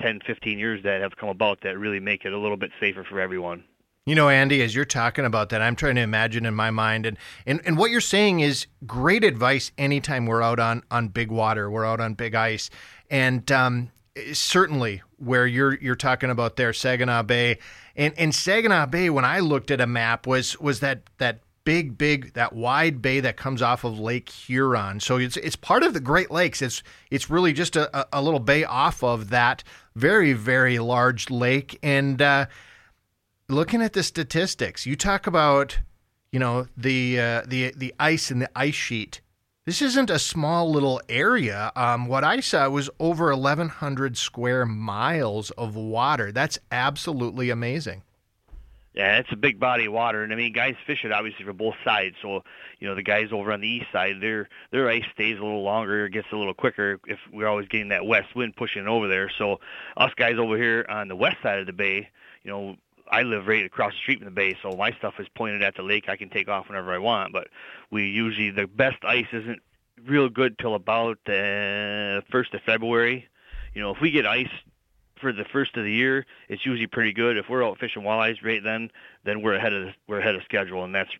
10, 0.00 0.20
15 0.26 0.58
years 0.58 0.82
that 0.82 1.00
have 1.00 1.16
come 1.16 1.28
about 1.28 1.60
that 1.62 1.78
really 1.78 2.00
make 2.00 2.24
it 2.24 2.32
a 2.32 2.38
little 2.38 2.56
bit 2.56 2.70
safer 2.80 3.04
for 3.04 3.20
everyone. 3.20 3.64
You 4.06 4.14
know, 4.14 4.28
Andy, 4.28 4.62
as 4.62 4.74
you're 4.74 4.86
talking 4.86 5.26
about 5.26 5.50
that, 5.50 5.60
I'm 5.60 5.76
trying 5.76 5.96
to 5.96 6.00
imagine 6.00 6.46
in 6.46 6.54
my 6.54 6.70
mind, 6.70 7.04
and, 7.04 7.18
and, 7.46 7.60
and 7.64 7.76
what 7.76 7.90
you're 7.90 8.00
saying 8.00 8.40
is 8.40 8.66
great 8.86 9.24
advice 9.24 9.72
anytime 9.76 10.26
we're 10.26 10.42
out 10.42 10.58
on, 10.58 10.82
on 10.90 11.08
big 11.08 11.30
water, 11.30 11.70
we're 11.70 11.84
out 11.84 12.00
on 12.00 12.14
big 12.14 12.34
ice. 12.34 12.70
And 13.10 13.50
um, 13.52 13.90
certainly 14.32 15.02
where 15.20 15.46
you're 15.46 15.74
you're 15.74 15.94
talking 15.94 16.30
about 16.30 16.56
there, 16.56 16.72
Saginaw 16.72 17.22
Bay, 17.24 17.58
and 17.94 18.14
and 18.18 18.34
Saginaw 18.34 18.86
Bay. 18.86 19.10
When 19.10 19.24
I 19.24 19.40
looked 19.40 19.70
at 19.70 19.80
a 19.80 19.86
map, 19.86 20.26
was 20.26 20.58
was 20.58 20.80
that 20.80 21.02
that 21.18 21.40
big 21.64 21.98
big 21.98 22.32
that 22.32 22.54
wide 22.54 23.02
bay 23.02 23.20
that 23.20 23.36
comes 23.36 23.62
off 23.62 23.84
of 23.84 23.98
Lake 23.98 24.28
Huron. 24.28 25.00
So 25.00 25.16
it's 25.16 25.36
it's 25.36 25.56
part 25.56 25.82
of 25.82 25.94
the 25.94 26.00
Great 26.00 26.30
Lakes. 26.30 26.62
It's 26.62 26.82
it's 27.10 27.30
really 27.30 27.52
just 27.52 27.76
a, 27.76 28.06
a 28.16 28.22
little 28.22 28.40
bay 28.40 28.64
off 28.64 29.02
of 29.02 29.30
that 29.30 29.62
very 29.94 30.32
very 30.32 30.78
large 30.78 31.30
lake. 31.30 31.78
And 31.82 32.20
uh, 32.20 32.46
looking 33.48 33.82
at 33.82 33.92
the 33.92 34.02
statistics, 34.02 34.86
you 34.86 34.96
talk 34.96 35.26
about 35.26 35.78
you 36.32 36.38
know 36.38 36.66
the 36.76 37.20
uh, 37.20 37.42
the 37.46 37.72
the 37.76 37.94
ice 37.98 38.30
and 38.30 38.40
the 38.42 38.50
ice 38.56 38.74
sheet 38.74 39.20
this 39.66 39.82
isn't 39.82 40.10
a 40.10 40.18
small 40.18 40.70
little 40.70 41.00
area. 41.08 41.70
Um, 41.76 42.06
what 42.06 42.24
I 42.24 42.40
saw 42.40 42.68
was 42.70 42.88
over 42.98 43.34
1,100 43.34 44.16
square 44.16 44.64
miles 44.64 45.50
of 45.52 45.76
water. 45.76 46.32
That's 46.32 46.58
absolutely 46.72 47.50
amazing. 47.50 48.02
Yeah, 48.94 49.18
it's 49.18 49.30
a 49.30 49.36
big 49.36 49.60
body 49.60 49.86
of 49.86 49.92
water, 49.92 50.24
and 50.24 50.32
I 50.32 50.36
mean, 50.36 50.52
guys 50.52 50.74
fish 50.84 51.04
it 51.04 51.12
obviously 51.12 51.44
from 51.44 51.56
both 51.56 51.76
sides. 51.84 52.16
So, 52.20 52.42
you 52.80 52.88
know, 52.88 52.96
the 52.96 53.04
guys 53.04 53.28
over 53.30 53.52
on 53.52 53.60
the 53.60 53.68
east 53.68 53.86
side, 53.92 54.16
their 54.20 54.48
their 54.72 54.88
ice 54.88 55.04
stays 55.14 55.38
a 55.38 55.42
little 55.42 55.62
longer, 55.62 56.08
gets 56.08 56.26
a 56.32 56.36
little 56.36 56.54
quicker 56.54 56.98
if 57.06 57.18
we're 57.32 57.46
always 57.46 57.68
getting 57.68 57.90
that 57.90 58.04
west 58.04 58.34
wind 58.34 58.56
pushing 58.56 58.88
over 58.88 59.06
there. 59.06 59.30
So, 59.38 59.60
us 59.96 60.10
guys 60.16 60.38
over 60.38 60.56
here 60.56 60.84
on 60.88 61.06
the 61.06 61.14
west 61.14 61.36
side 61.40 61.60
of 61.60 61.66
the 61.66 61.72
bay, 61.72 62.08
you 62.42 62.50
know, 62.50 62.76
I 63.10 63.22
live 63.22 63.46
right 63.46 63.64
across 63.64 63.92
the 63.92 63.98
street 63.98 64.18
from 64.18 64.26
the 64.26 64.30
bay, 64.30 64.56
so 64.62 64.72
my 64.72 64.92
stuff 64.92 65.14
is 65.18 65.26
pointed 65.34 65.62
at 65.62 65.76
the 65.76 65.82
lake. 65.82 66.08
I 66.08 66.16
can 66.16 66.30
take 66.30 66.48
off 66.48 66.68
whenever 66.68 66.92
I 66.92 66.98
want, 66.98 67.32
but 67.32 67.48
we 67.90 68.06
usually 68.06 68.50
the 68.50 68.66
best 68.66 69.04
ice 69.04 69.26
isn't 69.32 69.60
real 70.06 70.28
good 70.28 70.58
till 70.58 70.74
about 70.74 71.18
the 71.26 72.22
first 72.30 72.54
of 72.54 72.62
February. 72.62 73.28
You 73.74 73.82
know, 73.82 73.90
if 73.90 74.00
we 74.00 74.10
get 74.10 74.26
ice 74.26 74.50
for 75.20 75.32
the 75.32 75.44
first 75.44 75.76
of 75.76 75.84
the 75.84 75.92
year, 75.92 76.24
it's 76.48 76.64
usually 76.64 76.86
pretty 76.86 77.12
good. 77.12 77.36
If 77.36 77.48
we're 77.48 77.64
out 77.64 77.78
fishing 77.78 78.02
walleyes 78.02 78.42
right 78.42 78.62
then, 78.62 78.90
then 79.24 79.42
we're 79.42 79.54
ahead 79.54 79.72
of 79.72 79.88
we're 80.06 80.20
ahead 80.20 80.34
of 80.34 80.42
schedule, 80.44 80.84
and 80.84 80.94
that's 80.94 81.10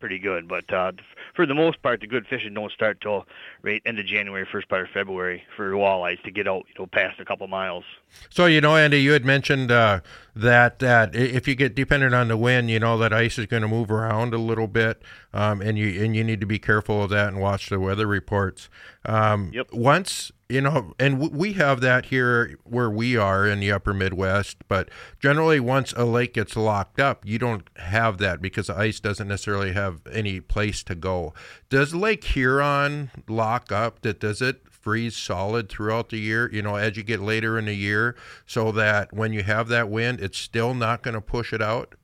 pretty 0.00 0.18
good. 0.18 0.48
But 0.48 0.72
uh, 0.72 0.92
for 1.34 1.46
the 1.46 1.54
most 1.54 1.82
part, 1.82 2.00
the 2.00 2.06
good 2.06 2.26
fishing 2.26 2.54
don't 2.54 2.72
start 2.72 3.00
till 3.00 3.26
right 3.62 3.82
end 3.84 3.98
of 3.98 4.06
January, 4.06 4.46
first 4.50 4.68
part 4.68 4.82
of 4.82 4.88
February 4.90 5.42
for 5.56 5.70
walleyes 5.72 6.22
to 6.24 6.30
get 6.30 6.48
out, 6.48 6.64
you 6.68 6.74
know, 6.78 6.86
past 6.86 7.20
a 7.20 7.24
couple 7.24 7.46
miles. 7.46 7.84
So 8.30 8.46
you 8.46 8.60
know, 8.60 8.76
Andy, 8.76 9.00
you 9.00 9.12
had 9.12 9.24
mentioned 9.24 9.70
uh, 9.70 10.00
that 10.34 10.78
that 10.80 11.14
if 11.14 11.46
you 11.46 11.54
get 11.54 11.74
dependent 11.74 12.14
on 12.14 12.28
the 12.28 12.36
wind, 12.36 12.70
you 12.70 12.80
know 12.80 12.98
that 12.98 13.12
ice 13.12 13.38
is 13.38 13.46
going 13.46 13.62
to 13.62 13.68
move 13.68 13.90
around 13.90 14.34
a 14.34 14.38
little 14.38 14.66
bit. 14.66 15.02
Um, 15.32 15.60
and 15.60 15.78
you 15.78 16.02
and 16.02 16.14
you 16.16 16.24
need 16.24 16.40
to 16.40 16.46
be 16.46 16.58
careful 16.58 17.02
of 17.02 17.10
that 17.10 17.28
and 17.28 17.40
watch 17.40 17.68
the 17.68 17.78
weather 17.80 18.06
reports. 18.06 18.68
Um, 19.04 19.50
Yep. 19.52 19.72
Once 19.72 20.32
you 20.48 20.60
know, 20.60 20.94
and 20.98 21.20
w- 21.20 21.32
we 21.32 21.52
have 21.52 21.80
that 21.80 22.06
here 22.06 22.56
where 22.64 22.90
we 22.90 23.16
are 23.16 23.46
in 23.46 23.60
the 23.60 23.70
upper 23.70 23.94
Midwest, 23.94 24.56
but 24.68 24.90
generally, 25.20 25.60
once 25.60 25.92
a 25.96 26.04
lake 26.04 26.34
gets 26.34 26.56
locked 26.56 26.98
up, 27.00 27.24
you 27.24 27.38
don't 27.38 27.70
have 27.76 28.18
that 28.18 28.42
because 28.42 28.66
the 28.66 28.76
ice 28.76 28.98
doesn't 28.98 29.28
necessarily 29.28 29.72
have 29.72 30.00
any 30.12 30.40
place 30.40 30.82
to 30.82 30.96
go. 30.96 31.32
Does 31.68 31.94
Lake 31.94 32.24
Huron 32.24 33.10
lock 33.28 33.70
up? 33.70 34.02
That 34.02 34.18
does 34.18 34.42
it 34.42 34.62
freeze 34.68 35.16
solid 35.16 35.68
throughout 35.68 36.08
the 36.08 36.18
year? 36.18 36.50
You 36.52 36.62
know, 36.62 36.74
as 36.74 36.96
you 36.96 37.04
get 37.04 37.20
later 37.20 37.56
in 37.56 37.66
the 37.66 37.74
year, 37.74 38.16
so 38.44 38.72
that 38.72 39.12
when 39.12 39.32
you 39.32 39.44
have 39.44 39.68
that 39.68 39.88
wind, 39.88 40.20
it's 40.20 40.38
still 40.38 40.74
not 40.74 41.02
going 41.02 41.14
to 41.14 41.20
push 41.20 41.52
it 41.52 41.62
out. 41.62 41.94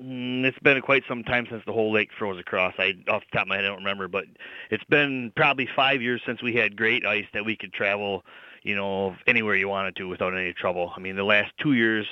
Mm, 0.00 0.44
It's 0.44 0.58
been 0.60 0.80
quite 0.80 1.04
some 1.08 1.22
time 1.24 1.46
since 1.50 1.62
the 1.66 1.72
whole 1.72 1.92
lake 1.92 2.10
froze 2.18 2.38
across. 2.38 2.74
I 2.78 2.94
off 3.08 3.22
the 3.30 3.36
top 3.36 3.42
of 3.42 3.48
my 3.48 3.56
head 3.56 3.64
I 3.64 3.68
don't 3.68 3.78
remember, 3.78 4.08
but 4.08 4.24
it's 4.70 4.84
been 4.84 5.32
probably 5.36 5.68
five 5.76 6.00
years 6.02 6.22
since 6.24 6.42
we 6.42 6.54
had 6.54 6.76
great 6.76 7.04
ice 7.04 7.26
that 7.34 7.44
we 7.44 7.56
could 7.56 7.72
travel, 7.72 8.24
you 8.62 8.74
know, 8.74 9.16
anywhere 9.26 9.54
you 9.56 9.68
wanted 9.68 9.96
to 9.96 10.08
without 10.08 10.34
any 10.34 10.52
trouble. 10.52 10.92
I 10.96 11.00
mean, 11.00 11.16
the 11.16 11.24
last 11.24 11.52
two 11.58 11.72
years 11.74 12.06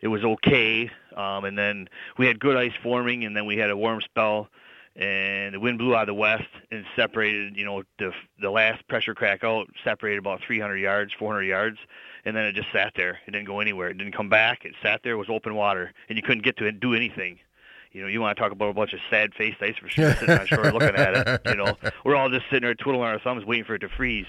it 0.00 0.08
was 0.08 0.24
okay, 0.24 0.90
um, 1.16 1.44
and 1.44 1.56
then 1.58 1.88
we 2.18 2.26
had 2.26 2.38
good 2.40 2.56
ice 2.56 2.72
forming, 2.82 3.24
and 3.24 3.36
then 3.36 3.46
we 3.46 3.56
had 3.56 3.70
a 3.70 3.76
warm 3.76 4.00
spell, 4.00 4.48
and 4.96 5.54
the 5.54 5.60
wind 5.60 5.78
blew 5.78 5.94
out 5.94 6.02
of 6.02 6.06
the 6.08 6.14
west 6.14 6.48
and 6.70 6.84
separated. 6.96 7.56
You 7.56 7.64
know, 7.64 7.82
the 7.98 8.12
the 8.40 8.50
last 8.50 8.86
pressure 8.88 9.14
crack 9.14 9.44
out 9.44 9.68
separated 9.84 10.18
about 10.18 10.40
300 10.46 10.76
yards, 10.76 11.12
400 11.18 11.42
yards, 11.44 11.78
and 12.24 12.36
then 12.36 12.44
it 12.44 12.54
just 12.54 12.70
sat 12.72 12.92
there. 12.96 13.18
It 13.26 13.30
didn't 13.30 13.46
go 13.46 13.60
anywhere. 13.60 13.88
It 13.88 13.98
didn't 13.98 14.14
come 14.14 14.28
back. 14.28 14.64
It 14.64 14.74
sat 14.82 15.00
there. 15.02 15.14
It 15.14 15.16
was 15.16 15.28
open 15.30 15.54
water, 15.54 15.92
and 16.08 16.16
you 16.16 16.22
couldn't 16.22 16.44
get 16.44 16.56
to 16.58 16.66
it 16.66 16.70
and 16.70 16.80
do 16.80 16.94
anything. 16.94 17.38
You 17.92 18.02
know, 18.02 18.08
you 18.08 18.20
want 18.20 18.36
to 18.36 18.42
talk 18.42 18.52
about 18.52 18.68
a 18.68 18.74
bunch 18.74 18.92
of 18.92 19.00
sad-faced 19.10 19.62
ice 19.62 19.76
for 19.80 19.88
sure, 19.88 20.14
sitting 20.14 20.38
on 20.38 20.46
shore 20.46 20.64
looking 20.72 20.94
at 20.94 21.16
it. 21.16 21.40
You 21.46 21.56
know, 21.56 21.76
we're 22.04 22.16
all 22.16 22.28
just 22.28 22.44
sitting 22.50 22.62
there 22.62 22.74
twiddling 22.74 23.04
our 23.04 23.18
thumbs, 23.18 23.44
waiting 23.44 23.64
for 23.64 23.74
it 23.74 23.80
to 23.80 23.88
freeze. 23.88 24.26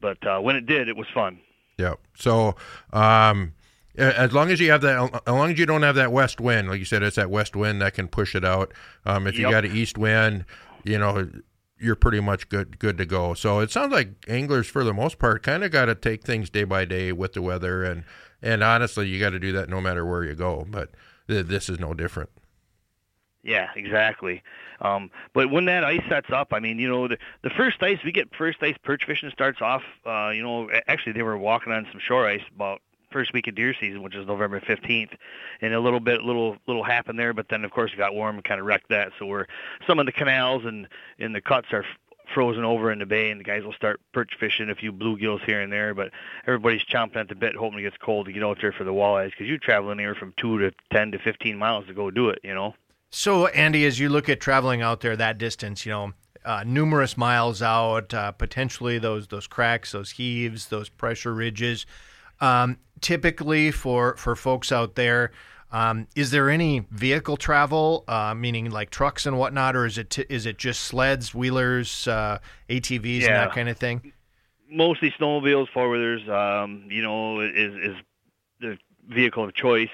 But 0.00 0.24
uh, 0.26 0.40
when 0.40 0.56
it 0.56 0.66
did, 0.66 0.88
it 0.88 0.96
was 0.96 1.06
fun. 1.14 1.38
Yep. 1.78 2.00
So, 2.14 2.56
um, 2.92 3.54
as 3.96 4.32
long 4.32 4.50
as 4.50 4.60
you 4.60 4.70
have 4.70 4.82
that, 4.82 5.22
as 5.26 5.32
long 5.32 5.50
as 5.50 5.58
you 5.58 5.66
don't 5.66 5.82
have 5.82 5.94
that 5.94 6.12
west 6.12 6.40
wind, 6.40 6.68
like 6.68 6.78
you 6.78 6.84
said, 6.84 7.02
it's 7.02 7.16
that 7.16 7.30
west 7.30 7.56
wind 7.56 7.80
that 7.80 7.94
can 7.94 8.08
push 8.08 8.34
it 8.34 8.44
out. 8.44 8.72
Um, 9.04 9.26
if 9.26 9.38
you 9.38 9.48
got 9.50 9.64
an 9.64 9.74
east 9.74 9.96
wind, 9.96 10.44
you 10.84 10.98
know, 10.98 11.30
you're 11.78 11.96
pretty 11.96 12.20
much 12.20 12.48
good 12.48 12.78
good 12.78 12.98
to 12.98 13.06
go. 13.06 13.34
So 13.34 13.60
it 13.60 13.70
sounds 13.70 13.92
like 13.92 14.24
anglers, 14.28 14.66
for 14.66 14.84
the 14.84 14.94
most 14.94 15.18
part, 15.18 15.42
kind 15.42 15.64
of 15.64 15.70
got 15.70 15.86
to 15.86 15.94
take 15.94 16.24
things 16.24 16.50
day 16.50 16.64
by 16.64 16.84
day 16.84 17.12
with 17.12 17.34
the 17.34 17.42
weather, 17.42 17.84
and 17.84 18.04
and 18.42 18.62
honestly, 18.62 19.08
you 19.08 19.20
got 19.20 19.30
to 19.30 19.38
do 19.38 19.52
that 19.52 19.68
no 19.68 19.80
matter 19.80 20.04
where 20.04 20.24
you 20.24 20.34
go. 20.34 20.66
But 20.68 20.90
th- 21.28 21.46
this 21.46 21.68
is 21.68 21.78
no 21.78 21.94
different. 21.94 22.30
Yeah, 23.42 23.68
exactly. 23.76 24.42
Um, 24.80 25.10
but 25.32 25.50
when 25.50 25.66
that 25.66 25.84
ice 25.84 26.02
sets 26.08 26.30
up, 26.30 26.52
I 26.52 26.58
mean, 26.58 26.78
you 26.78 26.88
know, 26.88 27.06
the, 27.06 27.16
the 27.42 27.50
first 27.50 27.82
ice 27.82 27.98
we 28.04 28.10
get 28.10 28.34
first 28.34 28.58
ice 28.60 28.76
perch 28.82 29.04
fishing 29.04 29.30
starts 29.30 29.62
off. 29.62 29.82
Uh, 30.04 30.30
you 30.34 30.42
know, 30.42 30.68
actually 30.88 31.12
they 31.12 31.22
were 31.22 31.38
walking 31.38 31.72
on 31.72 31.86
some 31.90 32.00
shore 32.00 32.26
ice 32.26 32.42
about 32.54 32.82
first 33.10 33.32
week 33.32 33.46
of 33.46 33.54
deer 33.54 33.74
season, 33.78 34.02
which 34.02 34.14
is 34.14 34.26
November 34.26 34.60
15th, 34.60 35.14
and 35.60 35.74
a 35.74 35.80
little 35.80 36.00
bit, 36.00 36.22
little, 36.22 36.56
little 36.66 36.84
happened 36.84 37.18
there. 37.18 37.32
But 37.32 37.48
then 37.48 37.64
of 37.64 37.70
course 37.70 37.92
it 37.92 37.96
got 37.96 38.14
warm 38.14 38.36
and 38.36 38.44
kind 38.44 38.60
of 38.60 38.66
wrecked 38.66 38.88
that. 38.90 39.12
So 39.18 39.26
we're 39.26 39.46
some 39.86 39.98
of 39.98 40.06
the 40.06 40.12
canals 40.12 40.64
and 40.64 40.88
and 41.18 41.34
the 41.34 41.40
cuts 41.40 41.68
are 41.72 41.84
frozen 42.32 42.64
over 42.64 42.90
in 42.90 42.98
the 42.98 43.06
bay, 43.06 43.30
and 43.30 43.40
the 43.40 43.44
guys 43.44 43.62
will 43.64 43.72
start 43.72 44.00
perch 44.12 44.32
fishing 44.38 44.70
a 44.70 44.74
few 44.74 44.92
bluegills 44.92 45.44
here 45.44 45.60
and 45.60 45.72
there. 45.72 45.94
But 45.94 46.10
everybody's 46.46 46.84
chomping 46.84 47.16
at 47.16 47.28
the 47.28 47.34
bit, 47.34 47.56
hoping 47.56 47.78
it 47.78 47.82
gets 47.82 47.96
cold 47.96 48.26
to 48.26 48.32
get 48.32 48.42
out 48.42 48.58
there 48.60 48.72
for 48.72 48.84
the 48.84 48.92
walleyes, 48.92 49.30
because 49.30 49.46
you 49.46 49.58
travel 49.58 49.90
anywhere 49.90 50.14
from 50.14 50.34
two 50.36 50.58
to 50.58 50.72
10 50.92 51.12
to 51.12 51.18
15 51.18 51.56
miles 51.56 51.86
to 51.86 51.94
go 51.94 52.10
do 52.10 52.28
it. 52.28 52.40
You 52.42 52.54
know. 52.54 52.74
So, 53.10 53.46
Andy, 53.48 53.86
as 53.86 53.98
you 53.98 54.08
look 54.08 54.28
at 54.28 54.40
traveling 54.40 54.82
out 54.82 55.00
there 55.00 55.16
that 55.16 55.38
distance, 55.38 55.86
you 55.86 55.92
know, 55.92 56.12
uh, 56.44 56.64
numerous 56.66 57.16
miles 57.16 57.62
out, 57.62 58.12
uh, 58.12 58.32
potentially 58.32 58.98
those 58.98 59.28
those 59.28 59.46
cracks, 59.46 59.92
those 59.92 60.12
heaves, 60.12 60.66
those 60.66 60.88
pressure 60.88 61.34
ridges. 61.34 61.86
Um, 62.40 62.78
typically, 63.00 63.70
for 63.70 64.16
for 64.16 64.36
folks 64.36 64.72
out 64.72 64.94
there, 64.94 65.32
um, 65.72 66.06
is 66.14 66.30
there 66.30 66.50
any 66.50 66.86
vehicle 66.90 67.36
travel, 67.36 68.04
uh, 68.08 68.34
meaning 68.34 68.70
like 68.70 68.90
trucks 68.90 69.26
and 69.26 69.38
whatnot, 69.38 69.76
or 69.76 69.86
is 69.86 69.98
it 69.98 70.10
t- 70.10 70.26
is 70.28 70.46
it 70.46 70.58
just 70.58 70.82
sleds, 70.82 71.34
wheelers, 71.34 72.06
uh, 72.08 72.38
ATVs, 72.68 73.22
and 73.22 73.34
that 73.34 73.52
kind 73.52 73.68
of 73.68 73.76
thing? 73.76 74.12
mostly 74.70 75.12
snowmobiles, 75.18 75.68
four 75.72 75.88
wheelers. 75.88 76.28
Um, 76.28 76.84
you 76.88 77.02
know, 77.02 77.40
is 77.40 77.74
is 77.74 77.96
the 78.60 78.78
vehicle 79.08 79.44
of 79.44 79.54
choice. 79.54 79.90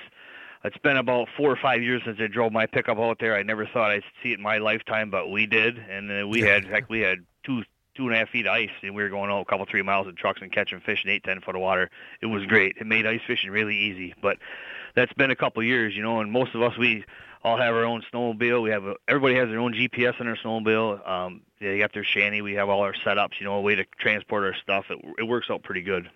It's 0.64 0.78
been 0.78 0.96
about 0.96 1.28
four 1.36 1.50
or 1.50 1.56
five 1.56 1.82
years 1.82 2.02
since 2.04 2.20
I 2.20 2.28
drove 2.28 2.52
my 2.52 2.66
pickup 2.66 2.98
out 2.98 3.18
there. 3.18 3.36
I 3.36 3.42
never 3.42 3.66
thought 3.66 3.90
I'd 3.90 4.04
see 4.22 4.30
it 4.30 4.38
in 4.38 4.42
my 4.42 4.58
lifetime, 4.58 5.10
but 5.10 5.28
we 5.28 5.46
did, 5.46 5.76
and 5.78 6.22
uh, 6.22 6.28
we 6.28 6.40
had, 6.40 6.64
in 6.64 6.70
fact, 6.70 6.88
we 6.88 7.00
had 7.00 7.18
two 7.42 7.64
two 7.94 8.06
and 8.06 8.14
a 8.14 8.18
half 8.18 8.30
feet 8.30 8.46
of 8.46 8.52
ice, 8.52 8.70
and 8.82 8.94
we 8.94 9.02
were 9.02 9.08
going 9.08 9.30
out 9.30 9.40
a 9.40 9.44
couple 9.44 9.66
three 9.66 9.82
miles 9.82 10.06
in 10.06 10.14
trucks 10.14 10.40
and 10.42 10.52
catching 10.52 10.80
fish 10.80 11.04
in 11.04 11.10
eight 11.10 11.24
ten 11.24 11.40
foot 11.40 11.54
of 11.54 11.60
water. 11.60 11.90
It 12.20 12.26
was 12.26 12.44
great. 12.46 12.76
It 12.80 12.86
made 12.86 13.06
ice 13.06 13.20
fishing 13.26 13.50
really 13.50 13.76
easy, 13.76 14.14
but 14.20 14.38
that's 14.94 15.12
been 15.14 15.30
a 15.30 15.36
couple 15.36 15.62
years, 15.62 15.94
you 15.96 16.02
know. 16.02 16.20
And 16.20 16.30
most 16.30 16.54
of 16.54 16.62
us 16.62 16.76
we 16.76 17.04
all 17.44 17.56
have 17.56 17.74
our 17.74 17.84
own 17.84 18.02
snowmobile. 18.12 18.62
We 18.62 18.70
have 18.70 18.84
a, 18.84 18.94
everybody 19.08 19.34
has 19.36 19.48
their 19.48 19.58
own 19.58 19.74
GPS 19.74 20.20
in 20.20 20.26
their 20.26 20.36
snowmobile. 20.36 21.08
Um, 21.08 21.42
they 21.60 21.78
got 21.78 21.92
their 21.92 22.04
shanty. 22.04 22.42
We 22.42 22.54
have 22.54 22.68
all 22.68 22.80
our 22.80 22.94
setups, 22.94 23.40
you 23.40 23.46
know, 23.46 23.54
a 23.54 23.60
way 23.60 23.74
to 23.74 23.84
transport 23.98 24.44
our 24.44 24.54
stuff. 24.54 24.86
It, 24.90 24.98
it 25.18 25.24
works 25.24 25.48
out 25.50 25.62
pretty 25.62 25.82
good. 25.82 26.10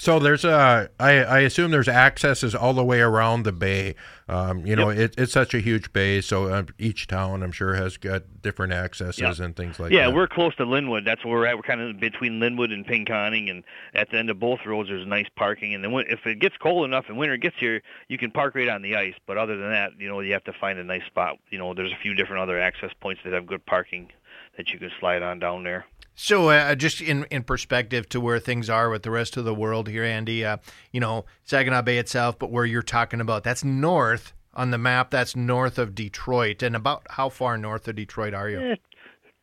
So 0.00 0.18
there's 0.18 0.46
a, 0.46 0.88
I, 0.98 1.10
I 1.18 1.40
assume 1.40 1.72
there's 1.72 1.86
accesses 1.86 2.54
all 2.54 2.72
the 2.72 2.82
way 2.82 3.02
around 3.02 3.42
the 3.42 3.52
bay. 3.52 3.96
Um, 4.30 4.64
you 4.64 4.74
know, 4.74 4.88
it, 4.88 5.14
it's 5.18 5.30
such 5.30 5.52
a 5.52 5.60
huge 5.60 5.92
bay, 5.92 6.22
so 6.22 6.46
uh, 6.46 6.62
each 6.78 7.06
town 7.06 7.42
I'm 7.42 7.52
sure 7.52 7.74
has 7.74 7.98
got 7.98 8.22
different 8.40 8.72
accesses 8.72 9.20
Yep. 9.20 9.38
and 9.40 9.54
things 9.54 9.78
like 9.78 9.92
yeah, 9.92 10.04
that. 10.04 10.08
Yeah, 10.08 10.14
we're 10.14 10.26
close 10.26 10.54
to 10.56 10.64
Linwood. 10.64 11.04
That's 11.04 11.22
where 11.22 11.34
we're 11.34 11.44
at. 11.44 11.56
We're 11.56 11.64
kind 11.64 11.82
of 11.82 12.00
between 12.00 12.40
Linwood 12.40 12.70
and 12.70 12.86
Pinconning, 12.86 13.50
and 13.50 13.62
at 13.92 14.10
the 14.10 14.16
end 14.16 14.30
of 14.30 14.40
both 14.40 14.60
roads, 14.64 14.88
there's 14.88 15.06
nice 15.06 15.26
parking. 15.36 15.74
And 15.74 15.84
then 15.84 15.92
when, 15.92 16.06
if 16.08 16.24
it 16.24 16.38
gets 16.38 16.56
cold 16.56 16.86
enough 16.86 17.04
and 17.08 17.18
winter 17.18 17.36
gets 17.36 17.56
here, 17.58 17.82
you 18.08 18.16
can 18.16 18.30
park 18.30 18.54
right 18.54 18.70
on 18.70 18.80
the 18.80 18.96
ice. 18.96 19.16
But 19.26 19.36
other 19.36 19.58
than 19.58 19.68
that, 19.68 19.90
you 19.98 20.08
know, 20.08 20.20
you 20.20 20.32
have 20.32 20.44
to 20.44 20.54
find 20.54 20.78
a 20.78 20.84
nice 20.84 21.04
spot. 21.04 21.36
You 21.50 21.58
know, 21.58 21.74
there's 21.74 21.92
a 21.92 21.98
few 22.00 22.14
different 22.14 22.40
other 22.40 22.58
access 22.58 22.92
points 23.02 23.20
that 23.24 23.34
have 23.34 23.46
good 23.46 23.66
parking 23.66 24.08
that 24.56 24.70
you 24.70 24.78
can 24.78 24.90
slide 24.98 25.22
on 25.22 25.40
down 25.40 25.62
there. 25.62 25.84
So, 26.22 26.50
uh, 26.50 26.74
just 26.74 27.00
in, 27.00 27.24
in 27.30 27.44
perspective 27.44 28.06
to 28.10 28.20
where 28.20 28.38
things 28.38 28.68
are 28.68 28.90
with 28.90 29.04
the 29.04 29.10
rest 29.10 29.38
of 29.38 29.46
the 29.46 29.54
world 29.54 29.88
here, 29.88 30.04
Andy, 30.04 30.44
uh, 30.44 30.58
you 30.92 31.00
know, 31.00 31.24
Saginaw 31.44 31.80
Bay 31.80 31.96
itself, 31.96 32.38
but 32.38 32.50
where 32.50 32.66
you're 32.66 32.82
talking 32.82 33.22
about, 33.22 33.42
that's 33.42 33.64
north 33.64 34.34
on 34.52 34.70
the 34.70 34.76
map. 34.76 35.10
That's 35.10 35.34
north 35.34 35.78
of 35.78 35.94
Detroit. 35.94 36.62
And 36.62 36.76
about 36.76 37.06
how 37.08 37.30
far 37.30 37.56
north 37.56 37.88
of 37.88 37.96
Detroit 37.96 38.34
are 38.34 38.50
you? 38.50 38.60
Eh, 38.60 38.74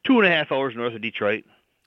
two 0.06 0.20
and 0.20 0.28
a 0.28 0.30
half 0.30 0.52
hours 0.52 0.76
north 0.76 0.94
of 0.94 1.02
Detroit. 1.02 1.46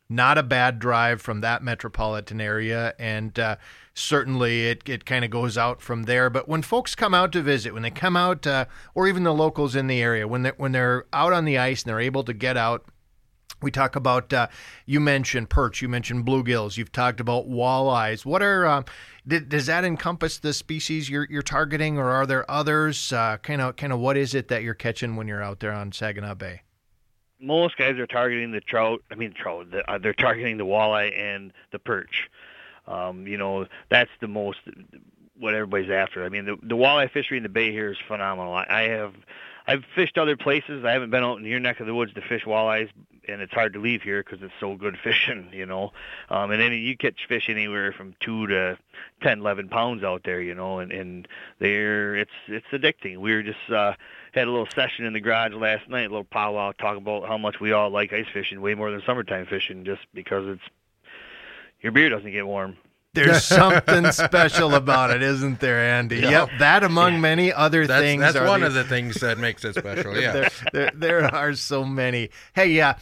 Not 0.09 0.39
a 0.39 0.43
bad 0.43 0.81
drive 0.81 1.23
from 1.23 1.41
that 1.41 1.63
metropolitan 1.63 2.41
area. 2.41 2.93
And 2.99 3.39
uh, 3.39 3.57
certainly 3.95 4.71
it, 4.71 4.89
it 4.89 5.05
kind 5.05 5.25
of 5.25 5.31
goes 5.31 5.57
out 5.57 5.81
from 5.81 6.03
there. 6.03 6.31
But 6.31 6.49
when 6.49 6.63
folks 6.63 6.97
come 6.97 7.15
out 7.15 7.31
to 7.31 7.43
visit, 7.43 7.75
when 7.75 7.85
they 7.85 7.91
come 7.93 8.17
out, 8.17 8.45
uh, 8.45 8.65
or 8.97 9.07
even 9.07 9.23
the 9.23 9.33
locals 9.33 9.77
in 9.77 9.87
the 9.87 10.03
area, 10.03 10.27
when, 10.27 10.43
they, 10.43 10.53
when 10.57 10.73
they're 10.73 11.05
out 11.13 11.33
on 11.33 11.45
the 11.45 11.59
ice 11.59 11.85
and 11.85 11.91
they're 11.91 12.01
able 12.01 12.25
to 12.25 12.33
get 12.33 12.57
out, 12.57 12.87
we 13.63 13.71
talk 13.71 13.97
about 13.97 14.33
uh, 14.33 14.49
you 14.87 15.01
mentioned 15.01 15.51
perch, 15.51 15.83
you 15.83 15.89
mentioned 15.89 16.27
bluegills, 16.27 16.77
you've 16.77 16.93
talked 16.93 17.21
about 17.21 17.49
walleyes. 17.49 18.25
What 18.25 18.43
are 18.43 18.67
um, 18.67 18.85
d- 19.27 19.41
does 19.41 19.67
that 19.67 19.85
encompass 19.85 20.39
the 20.39 20.53
species 20.53 21.09
you're, 21.09 21.27
you're 21.31 21.43
targeting, 21.43 21.99
or 21.99 22.11
are 22.11 22.27
there 22.27 22.51
others? 22.51 23.13
Kind 23.43 23.61
of, 23.61 23.77
kind 23.77 23.93
of, 23.93 23.99
what 23.99 24.17
is 24.17 24.35
it 24.35 24.49
that 24.49 24.63
you're 24.63 24.75
catching 24.75 25.17
when 25.17 25.29
you're 25.29 25.43
out 25.43 25.61
there 25.61 25.73
on 25.73 25.93
Saginaw 25.93 26.35
Bay? 26.35 26.63
most 27.41 27.77
guys 27.77 27.99
are 27.99 28.07
targeting 28.07 28.53
the 28.53 28.61
trout. 28.61 29.03
I 29.11 29.15
mean, 29.15 29.33
trout. 29.33 29.71
The, 29.71 29.91
uh, 29.91 29.99
they're 29.99 30.13
targeting 30.13 30.59
the 30.59 30.67
walleye 30.67 31.19
and 31.19 31.53
the 31.73 31.79
perch. 31.79 32.29
Um, 32.87 33.27
you 33.27 33.37
know, 33.37 33.67
that's 33.89 34.11
the 34.21 34.29
most 34.29 34.59
what 35.39 35.55
everybody's 35.55 35.91
after. 35.91 36.25
I 36.25 36.29
mean, 36.29 36.45
the 36.45 36.57
the 36.63 36.77
walleye 36.77 37.11
fishery 37.11 37.39
in 37.39 37.43
the 37.43 37.49
bay 37.49 37.73
here 37.73 37.91
is 37.91 37.99
phenomenal. 38.07 38.53
I, 38.53 38.67
I 38.69 38.83
have 38.83 39.15
I've 39.71 39.85
fished 39.95 40.19
other 40.19 40.37
places. 40.37 40.85
I 40.85 40.91
haven't 40.91 41.11
been 41.11 41.23
out 41.23 41.39
in 41.39 41.45
your 41.45 41.61
neck 41.61 41.79
of 41.79 41.87
the 41.87 41.95
woods 41.95 42.13
to 42.15 42.21
fish 42.21 42.43
walleyes, 42.43 42.91
and 43.29 43.41
it's 43.41 43.53
hard 43.53 43.73
to 43.75 43.79
leave 43.79 44.03
here 44.03 44.21
because 44.21 44.43
it's 44.43 44.53
so 44.59 44.75
good 44.75 44.99
fishing. 45.05 45.49
You 45.53 45.65
know, 45.65 45.93
um, 46.29 46.51
and 46.51 46.61
then 46.61 46.73
you 46.73 46.97
catch 46.97 47.21
fish 47.29 47.49
anywhere 47.49 47.93
from 47.93 48.17
two 48.19 48.49
to 48.49 48.77
ten, 49.23 49.39
eleven 49.39 49.69
pounds 49.69 50.03
out 50.03 50.23
there. 50.25 50.41
You 50.41 50.57
know, 50.57 50.81
and 50.81 50.91
and 50.91 51.29
they're 51.61 52.17
it's 52.17 52.33
it's 52.49 52.67
addicting. 52.73 53.19
We 53.19 53.33
were 53.33 53.45
just 53.45 53.71
uh, 53.71 53.93
had 54.33 54.49
a 54.49 54.51
little 54.51 54.67
session 54.75 55.05
in 55.05 55.13
the 55.13 55.21
garage 55.21 55.55
last 55.55 55.89
night, 55.89 56.07
a 56.07 56.09
little 56.09 56.25
powwow, 56.25 56.73
talk 56.73 56.97
about 56.97 57.29
how 57.29 57.39
much 57.39 57.61
we 57.61 57.71
all 57.71 57.91
like 57.91 58.13
ice 58.13 58.27
fishing 58.33 58.61
way 58.61 58.75
more 58.75 58.91
than 58.91 59.03
summertime 59.07 59.47
fishing, 59.47 59.85
just 59.85 60.03
because 60.13 60.49
it's 60.49 60.65
your 61.81 61.93
beer 61.93 62.09
doesn't 62.09 62.33
get 62.33 62.45
warm. 62.45 62.77
There's 63.13 63.45
something 63.61 64.13
special 64.13 64.75
about 64.75 65.11
it, 65.11 65.23
isn't 65.23 65.59
there, 65.61 65.81
Andy? 65.81 66.19
Yep, 66.21 66.51
that 66.61 66.85
among 66.85 67.21
many 67.21 67.53
other 67.53 67.87
that's 67.87 68.01
things. 68.03 68.21
that's 68.21 68.37
are 68.37 68.47
one 68.47 68.61
the- 68.61 68.67
of 68.69 68.75
the 68.75 68.85
things 68.85 69.17
that 69.17 69.39
makes 69.39 69.65
it 69.65 69.75
special. 69.75 70.17
Yeah. 70.21 70.33
there, 70.33 70.51
there, 70.73 70.91
there 70.95 71.35
are 71.35 71.55
so 71.55 71.85
many. 71.85 72.31
Hey, 72.55 72.69
yeah. 72.69 72.99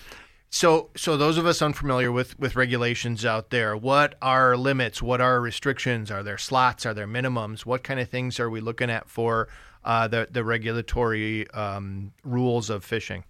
So, 0.51 0.89
so 0.97 1.17
those 1.19 1.37
of 1.37 1.45
us 1.45 1.61
unfamiliar 1.61 2.11
with 2.11 2.39
with 2.39 2.57
regulations 2.57 3.27
out 3.27 3.51
there, 3.51 3.77
what 3.77 4.15
are 4.23 4.57
limits? 4.57 5.03
What 5.03 5.21
are 5.21 5.41
restrictions? 5.43 6.11
Are 6.11 6.23
there 6.23 6.39
slots? 6.39 6.87
Are 6.87 6.95
there 6.95 7.07
minimums? 7.07 7.67
What 7.67 7.83
kind 7.85 8.01
of 8.01 8.09
things 8.09 8.41
are 8.41 8.49
we 8.49 8.61
looking 8.63 8.89
at 8.89 9.11
for 9.11 9.49
uh, 9.85 10.09
the 10.09 10.27
the 10.31 10.43
regulatory 10.45 11.51
um, 11.51 12.13
rules 12.25 12.71
of 12.71 12.83
fishing? 12.83 13.25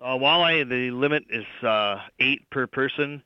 Uh, 0.00 0.10
walleye, 0.16 0.68
the 0.68 0.92
limit 0.92 1.24
is 1.30 1.46
uh, 1.64 2.00
eight 2.20 2.48
per 2.50 2.68
person, 2.68 3.22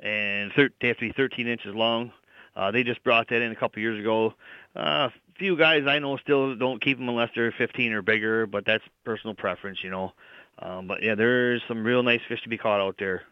and 0.00 0.50
thir- 0.54 0.70
they 0.80 0.88
have 0.88 0.96
to 0.96 1.06
be 1.06 1.12
13 1.12 1.46
inches 1.46 1.74
long. 1.76 2.10
Uh, 2.56 2.70
they 2.70 2.82
just 2.82 3.02
brought 3.02 3.28
that 3.28 3.42
in 3.42 3.52
a 3.52 3.56
couple 3.56 3.80
years 3.82 3.98
ago. 3.98 4.34
Uh, 4.76 5.08
a 5.10 5.38
few 5.38 5.56
guys 5.56 5.86
I 5.86 5.98
know 5.98 6.16
still 6.16 6.54
don't 6.54 6.80
keep 6.80 6.98
them 6.98 7.08
unless 7.08 7.30
they're 7.34 7.52
15 7.52 7.92
or 7.92 8.02
bigger, 8.02 8.46
but 8.46 8.64
that's 8.64 8.84
personal 9.04 9.34
preference, 9.34 9.82
you 9.82 9.90
know. 9.90 10.12
Um, 10.58 10.86
but 10.86 11.02
yeah, 11.02 11.14
there's 11.14 11.62
some 11.66 11.84
real 11.84 12.02
nice 12.02 12.20
fish 12.28 12.42
to 12.42 12.48
be 12.48 12.58
caught 12.58 12.80
out 12.80 12.96
there. 12.98 13.22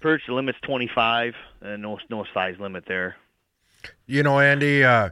Perch 0.00 0.22
the 0.26 0.34
limit's 0.34 0.58
25, 0.62 1.34
and 1.62 1.82
no 1.82 1.98
no 2.10 2.24
size 2.34 2.56
limit 2.58 2.84
there. 2.86 3.16
You 4.06 4.22
know, 4.22 4.40
Andy, 4.40 4.82
uh, 4.82 5.10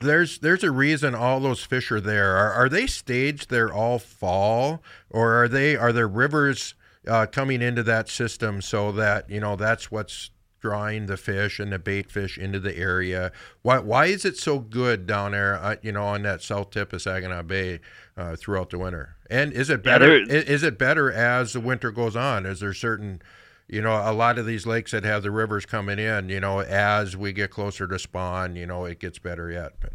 there's 0.00 0.40
there's 0.40 0.64
a 0.64 0.70
reason 0.70 1.14
all 1.14 1.40
those 1.40 1.64
fish 1.64 1.90
are 1.92 2.00
there. 2.00 2.36
Are, 2.36 2.52
are 2.52 2.68
they 2.68 2.86
staged 2.86 3.50
there 3.50 3.72
all 3.72 3.98
fall, 3.98 4.82
or 5.10 5.42
are 5.42 5.48
they 5.48 5.76
are 5.76 5.92
there 5.92 6.08
rivers 6.08 6.74
uh, 7.06 7.26
coming 7.26 7.62
into 7.62 7.82
that 7.84 8.08
system 8.08 8.60
so 8.60 8.92
that 8.92 9.30
you 9.30 9.40
know 9.40 9.56
that's 9.56 9.90
what's 9.90 10.30
drawing 10.60 11.06
the 11.06 11.16
fish 11.16 11.58
and 11.58 11.72
the 11.72 11.78
bait 11.78 12.10
fish 12.10 12.38
into 12.38 12.60
the 12.60 12.76
area? 12.76 13.32
Why 13.62 13.78
why 13.78 14.06
is 14.06 14.24
it 14.24 14.36
so 14.36 14.58
good 14.58 15.06
down 15.06 15.32
there? 15.32 15.54
Uh, 15.56 15.76
you 15.82 15.92
know, 15.92 16.04
on 16.04 16.22
that 16.22 16.42
south 16.42 16.70
tip 16.70 16.92
of 16.92 17.02
Saginaw 17.02 17.42
Bay 17.42 17.80
uh, 18.16 18.36
throughout 18.36 18.70
the 18.70 18.78
winter. 18.78 19.16
And 19.30 19.52
is 19.52 19.70
it 19.70 19.82
better? 19.82 20.24
there- 20.24 20.36
is, 20.36 20.44
is 20.44 20.62
it 20.62 20.78
better 20.78 21.12
as 21.12 21.52
the 21.52 21.60
winter 21.60 21.90
goes 21.90 22.16
on? 22.16 22.46
Is 22.46 22.60
there 22.60 22.74
certain 22.74 23.20
you 23.68 23.82
know, 23.82 23.92
a 23.92 24.12
lot 24.12 24.38
of 24.38 24.46
these 24.46 24.66
lakes 24.66 24.92
that 24.92 25.04
have 25.04 25.22
the 25.22 25.30
rivers 25.30 25.66
coming 25.66 25.98
in, 25.98 26.30
you 26.30 26.40
know, 26.40 26.60
as 26.60 27.16
we 27.16 27.32
get 27.34 27.50
closer 27.50 27.86
to 27.86 27.98
spawn, 27.98 28.56
you 28.56 28.66
know, 28.66 28.86
it 28.86 28.98
gets 28.98 29.18
better 29.18 29.50
yet. 29.50 29.74
But 29.78 29.92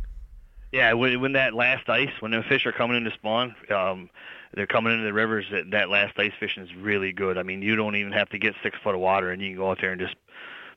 Yeah, 0.71 0.93
when, 0.93 1.19
when 1.21 1.33
that 1.33 1.55
last 1.55 1.89
ice, 1.89 2.11
when 2.19 2.31
the 2.31 2.43
fish 2.43 2.67
are 2.67 2.71
coming 2.71 2.97
in 2.97 3.03
to 3.05 3.11
spawn, 3.11 3.55
um, 3.71 4.11
they're 4.53 4.67
coming 4.67 4.93
into 4.93 5.05
the 5.05 5.13
rivers. 5.13 5.45
That, 5.51 5.71
that 5.71 5.89
last 5.89 6.13
ice 6.19 6.33
fishing 6.39 6.61
is 6.61 6.75
really 6.75 7.11
good. 7.13 7.39
I 7.39 7.43
mean, 7.43 7.63
you 7.63 7.75
don't 7.75 7.95
even 7.95 8.11
have 8.11 8.29
to 8.29 8.37
get 8.37 8.53
six 8.61 8.77
foot 8.83 8.93
of 8.93 9.01
water, 9.01 9.31
and 9.31 9.41
you 9.41 9.49
can 9.49 9.57
go 9.57 9.71
out 9.71 9.81
there 9.81 9.91
and 9.91 9.99
just 9.99 10.15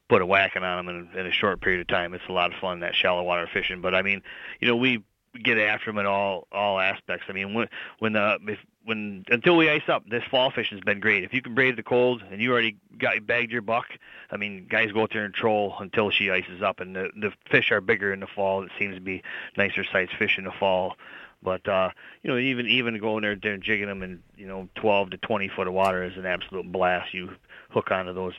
put 0.08 0.22
a 0.22 0.26
whacking 0.26 0.62
on 0.62 0.86
them 0.86 1.08
in, 1.14 1.18
in 1.18 1.26
a 1.26 1.32
short 1.32 1.60
period 1.60 1.80
of 1.80 1.88
time. 1.88 2.14
It's 2.14 2.24
a 2.28 2.32
lot 2.32 2.52
of 2.52 2.60
fun 2.60 2.80
that 2.80 2.94
shallow 2.94 3.22
water 3.22 3.48
fishing. 3.52 3.80
But 3.80 3.94
I 3.94 4.02
mean, 4.02 4.22
you 4.60 4.68
know, 4.68 4.76
we 4.76 5.02
get 5.42 5.58
after 5.58 5.90
them 5.90 5.98
in 5.98 6.06
all 6.06 6.46
all 6.52 6.78
aspects. 6.78 7.26
I 7.28 7.32
mean, 7.32 7.54
when 7.54 7.68
when 7.98 8.12
the 8.12 8.38
if, 8.46 8.58
when 8.84 9.24
until 9.28 9.56
we 9.56 9.68
ice 9.68 9.88
up, 9.88 10.08
this 10.08 10.22
fall 10.30 10.50
fishing's 10.50 10.82
been 10.82 11.00
great. 11.00 11.24
If 11.24 11.34
you 11.34 11.42
can 11.42 11.54
brave 11.54 11.76
the 11.76 11.82
cold 11.82 12.22
and 12.30 12.40
you 12.40 12.52
already 12.52 12.76
got 12.98 13.26
bagged 13.26 13.52
your 13.52 13.62
buck, 13.62 13.86
I 14.30 14.36
mean, 14.36 14.66
guys 14.70 14.92
go 14.92 15.02
out 15.02 15.10
there 15.12 15.24
and 15.24 15.34
troll 15.34 15.74
until 15.80 16.10
she 16.10 16.30
ices 16.30 16.62
up, 16.62 16.80
and 16.80 16.94
the 16.94 17.10
the 17.16 17.32
fish 17.50 17.70
are 17.70 17.80
bigger 17.80 18.12
in 18.12 18.20
the 18.20 18.26
fall. 18.26 18.62
It 18.62 18.70
seems 18.78 18.94
to 18.94 19.00
be 19.00 19.22
nicer 19.56 19.84
sized 19.84 20.12
fish 20.18 20.38
in 20.38 20.44
the 20.44 20.52
fall. 20.52 20.96
But 21.42 21.68
uh, 21.68 21.90
you 22.22 22.30
know, 22.30 22.38
even 22.38 22.66
even 22.66 22.98
going 22.98 23.22
there, 23.22 23.36
there 23.36 23.54
and 23.54 23.62
jigging 23.62 23.88
them 23.88 24.02
in 24.02 24.22
you 24.36 24.46
know 24.46 24.68
12 24.76 25.10
to 25.10 25.16
20 25.18 25.48
foot 25.48 25.66
of 25.66 25.74
water 25.74 26.02
is 26.02 26.16
an 26.16 26.26
absolute 26.26 26.70
blast. 26.70 27.12
You 27.12 27.30
hook 27.70 27.90
onto 27.90 28.14
those 28.14 28.34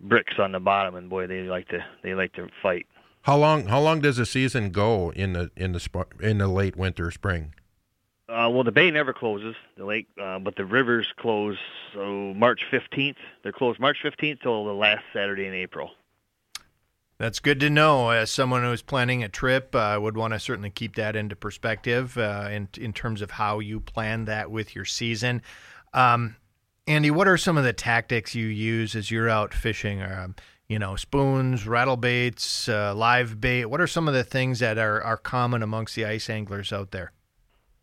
bricks 0.00 0.34
on 0.38 0.52
the 0.52 0.60
bottom, 0.60 0.94
and 0.94 1.08
boy, 1.10 1.26
they 1.26 1.42
like 1.42 1.68
to 1.68 1.84
they 2.02 2.14
like 2.14 2.32
to 2.34 2.48
fight. 2.62 2.86
how 3.22 3.36
long 3.36 3.66
how 3.66 3.80
long 3.80 4.00
does 4.00 4.16
the 4.16 4.26
season 4.26 4.70
go 4.70 5.12
in 5.12 5.32
the 5.32 5.50
in 5.56 5.72
the 5.72 5.80
sp- 5.80 6.16
in 6.20 6.38
the 6.38 6.48
late 6.48 6.76
winter 6.76 7.10
spring? 7.10 7.54
Uh, 8.28 8.48
well, 8.48 8.62
the 8.62 8.70
bay 8.70 8.92
never 8.92 9.12
closes, 9.12 9.56
the 9.76 9.84
lake, 9.84 10.06
uh, 10.22 10.38
but 10.38 10.54
the 10.54 10.64
rivers 10.64 11.08
close. 11.18 11.58
So 11.92 12.32
March 12.36 12.64
15th, 12.70 13.16
they're 13.42 13.50
closed 13.50 13.80
March 13.80 13.96
15th 14.04 14.40
till 14.40 14.64
the 14.64 14.72
last 14.72 15.02
Saturday 15.12 15.46
in 15.46 15.52
April. 15.52 15.90
That's 17.18 17.40
good 17.40 17.58
to 17.58 17.68
know. 17.68 18.10
As 18.10 18.30
someone 18.30 18.62
who's 18.62 18.82
planning 18.82 19.24
a 19.24 19.28
trip, 19.28 19.74
uh, 19.74 19.78
I 19.78 19.98
would 19.98 20.16
want 20.16 20.32
to 20.32 20.38
certainly 20.38 20.70
keep 20.70 20.94
that 20.94 21.16
into 21.16 21.34
perspective 21.34 22.16
uh, 22.16 22.48
in 22.50 22.68
in 22.78 22.92
terms 22.92 23.20
of 23.20 23.32
how 23.32 23.58
you 23.58 23.80
plan 23.80 24.26
that 24.26 24.50
with 24.50 24.74
your 24.76 24.84
season. 24.84 25.42
Um, 25.92 26.36
Andy, 26.86 27.10
what 27.10 27.28
are 27.28 27.36
some 27.36 27.56
of 27.56 27.64
the 27.64 27.72
tactics 27.72 28.34
you 28.34 28.46
use 28.46 28.96
as 28.96 29.10
you're 29.10 29.28
out 29.28 29.54
fishing? 29.54 30.02
Um, 30.02 30.34
you 30.68 30.78
know, 30.78 30.96
spoons, 30.96 31.66
rattle 31.66 31.96
baits, 31.96 32.68
uh, 32.68 32.94
live 32.94 33.40
bait. 33.40 33.66
What 33.66 33.80
are 33.80 33.86
some 33.86 34.06
of 34.06 34.14
the 34.14 34.22
things 34.22 34.60
that 34.60 34.78
are, 34.78 35.02
are 35.02 35.16
common 35.16 35.62
amongst 35.62 35.96
the 35.96 36.04
ice 36.04 36.30
anglers 36.30 36.72
out 36.72 36.92
there? 36.92 37.12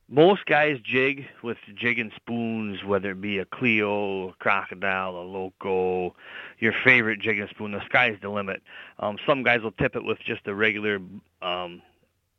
Most 0.09 0.45
guys 0.45 0.77
jig 0.85 1.25
with 1.43 1.57
jigging 1.75 2.11
spoons, 2.15 2.85
whether 2.85 3.11
it 3.11 3.19
be 3.19 3.39
a 3.39 3.45
Cleo, 3.45 4.29
a 4.29 4.33
Crocodile, 4.39 5.17
a 5.17 5.25
Loco, 5.27 6.15
your 6.59 6.73
favorite 6.85 7.19
jigging 7.19 7.49
spoon. 7.49 7.73
The 7.73 7.83
sky's 7.85 8.17
the 8.21 8.29
limit. 8.29 8.61
Um, 8.99 9.17
some 9.27 9.43
guys 9.43 9.61
will 9.61 9.73
tip 9.73 9.97
it 9.97 10.05
with 10.05 10.19
just 10.25 10.47
a 10.47 10.55
regular 10.55 10.99
um, 11.41 11.81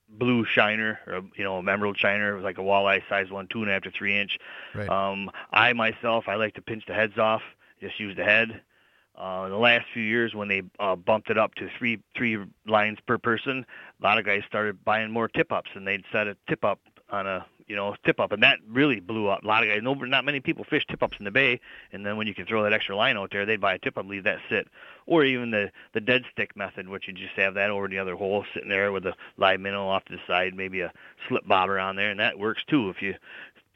blue 0.09 0.45
shiner, 0.45 1.01
or 1.07 1.23
you 1.37 1.45
know, 1.45 1.59
an 1.59 1.69
emerald 1.69 1.99
shiner, 1.99 2.33
It 2.33 2.37
was 2.37 2.45
like 2.45 2.59
a 2.59 2.63
walleye 2.63 3.03
size 3.09 3.31
one, 3.31 3.47
two 3.49 3.63
and 3.63 3.71
a 3.71 3.75
half 3.75 3.83
to 3.83 3.91
three 3.91 4.19
inch. 4.19 4.39
Right. 4.75 4.89
Um, 4.89 5.31
I 5.53 5.73
myself, 5.73 6.25
I 6.29 6.37
like 6.37 6.55
to 6.55 6.63
pinch 6.63 6.85
the 6.87 6.95
heads 6.95 7.19
off, 7.19 7.43
just 7.81 7.99
use 8.01 8.17
the 8.17 8.25
head. 8.25 8.61
Uh, 9.21 9.43
in 9.47 9.51
the 9.51 9.59
last 9.59 9.85
few 9.93 10.03
years, 10.03 10.33
when 10.35 10.47
they 10.47 10.63
uh, 10.79 10.95
bumped 10.95 11.29
it 11.29 11.37
up 11.37 11.55
to 11.57 11.69
three 11.77 11.99
three 12.17 12.39
lines 12.67 12.99
per 13.07 13.19
person, 13.19 13.67
a 14.01 14.05
lot 14.05 14.17
of 14.17 14.25
guys 14.25 14.43
started 14.47 14.85
buying 14.85 15.11
more 15.11 15.27
tip 15.29 15.51
ups, 15.51 15.71
and 15.75 15.87
they'd 15.87 16.05
set 16.13 16.29
a 16.29 16.37
tip 16.49 16.65
up 16.65 16.79
on 17.11 17.27
a 17.27 17.47
you 17.67 17.77
know 17.77 17.95
tip 18.05 18.19
up, 18.21 18.33
and 18.33 18.43
that 18.43 18.59
really 18.69 19.01
blew 19.01 19.29
up. 19.29 19.43
A 19.43 19.47
lot 19.47 19.63
of 19.63 19.69
guys, 19.69 19.81
no, 19.83 19.95
not 19.95 20.25
many 20.25 20.41
people 20.41 20.65
fish 20.65 20.85
tip 20.89 21.03
ups 21.03 21.17
in 21.19 21.25
the 21.25 21.31
bay, 21.31 21.61
and 21.93 22.05
then 22.05 22.17
when 22.17 22.27
you 22.27 22.35
can 22.35 22.47
throw 22.47 22.63
that 22.63 22.73
extra 22.73 22.97
line 22.97 23.17
out 23.17 23.31
there, 23.31 23.47
they'd 23.47 23.61
buy 23.61 23.75
a 23.75 23.79
tip 23.79 23.97
up, 23.99 24.07
leave 24.07 24.25
that 24.25 24.39
sit, 24.49 24.69
or 25.07 25.25
even 25.25 25.51
the 25.51 25.71
the 25.95 26.01
dead 26.01 26.23
stick 26.33 26.57
method, 26.57 26.89
which 26.89 27.09
you 27.09 27.15
just 27.15 27.35
have 27.35 27.55
that 27.55 27.71
over 27.71 27.89
the 27.89 27.99
other 27.99 28.17
hole 28.17 28.45
sitting 28.55 28.69
there 28.69 28.93
with 28.93 29.07
a 29.07 29.15
live 29.37 29.61
minnow 29.61 29.89
off 29.89 30.05
to 30.07 30.15
the 30.15 30.21
side, 30.27 30.55
maybe 30.55 30.81
a 30.81 30.93
slip 31.29 31.47
bobber 31.47 31.79
on 31.79 31.97
there, 31.97 32.11
and 32.11 32.21
that 32.21 32.39
works 32.39 32.63
too. 32.69 32.91
If 32.91 33.03
you 33.03 33.15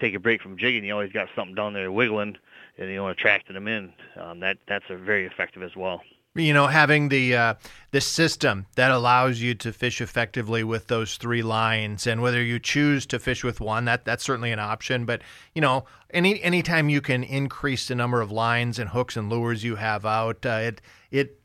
take 0.00 0.14
a 0.14 0.18
break 0.20 0.42
from 0.42 0.58
jigging, 0.58 0.84
you 0.84 0.92
always 0.92 1.12
got 1.12 1.28
something 1.36 1.54
down 1.54 1.74
there 1.74 1.92
wiggling, 1.92 2.36
and 2.78 2.88
you 2.88 2.96
know 2.96 3.08
attracting 3.08 3.54
them 3.54 3.68
in. 3.68 3.92
Um, 4.20 4.40
that 4.40 4.58
that's 4.66 4.84
a 4.90 4.96
very 4.96 5.26
effective 5.26 5.62
as 5.62 5.76
well. 5.76 6.02
You 6.34 6.54
know 6.54 6.66
having 6.66 7.08
the 7.08 7.36
uh, 7.36 7.54
the 7.90 8.00
system 8.00 8.66
that 8.76 8.90
allows 8.90 9.40
you 9.40 9.54
to 9.54 9.72
fish 9.72 10.00
effectively 10.00 10.64
with 10.64 10.86
those 10.86 11.16
three 11.16 11.42
lines. 11.42 12.06
And 12.06 12.22
whether 12.22 12.42
you 12.42 12.58
choose 12.58 13.04
to 13.06 13.18
fish 13.18 13.44
with 13.44 13.60
one 13.60 13.84
that 13.84 14.04
that's 14.04 14.24
certainly 14.24 14.52
an 14.52 14.58
option. 14.58 15.04
But 15.04 15.22
you 15.54 15.60
know 15.60 15.84
any 16.10 16.42
anytime 16.42 16.88
you 16.88 17.00
can 17.00 17.22
increase 17.22 17.88
the 17.88 17.94
number 17.94 18.20
of 18.20 18.30
lines 18.30 18.78
and 18.78 18.90
hooks 18.90 19.16
and 19.16 19.28
lures 19.28 19.62
you 19.64 19.76
have 19.76 20.06
out 20.06 20.46
uh, 20.46 20.60
it 20.62 20.80
it 21.10 21.41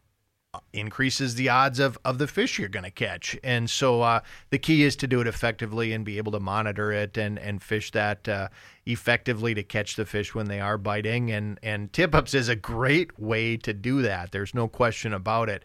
increases 0.73 1.35
the 1.35 1.49
odds 1.49 1.79
of, 1.79 1.97
of 2.05 2.17
the 2.17 2.27
fish 2.27 2.59
you're 2.59 2.69
going 2.69 2.83
to 2.83 2.91
catch. 2.91 3.37
And 3.43 3.69
so 3.69 4.01
uh, 4.01 4.21
the 4.49 4.59
key 4.59 4.83
is 4.83 4.95
to 4.97 5.07
do 5.07 5.21
it 5.21 5.27
effectively 5.27 5.93
and 5.93 6.05
be 6.05 6.17
able 6.17 6.31
to 6.33 6.39
monitor 6.39 6.91
it 6.91 7.17
and, 7.17 7.37
and 7.39 7.61
fish 7.61 7.91
that 7.91 8.27
uh, 8.27 8.49
effectively 8.85 9.53
to 9.53 9.63
catch 9.63 9.95
the 9.95 10.05
fish 10.05 10.33
when 10.33 10.47
they 10.47 10.59
are 10.59 10.77
biting. 10.77 11.31
And, 11.31 11.59
and 11.63 11.91
tip 11.93 12.13
ups 12.15 12.33
is 12.33 12.49
a 12.49 12.55
great 12.55 13.19
way 13.19 13.57
to 13.57 13.73
do 13.73 14.01
that. 14.03 14.31
There's 14.31 14.53
no 14.53 14.67
question 14.67 15.13
about 15.13 15.49
it. 15.49 15.63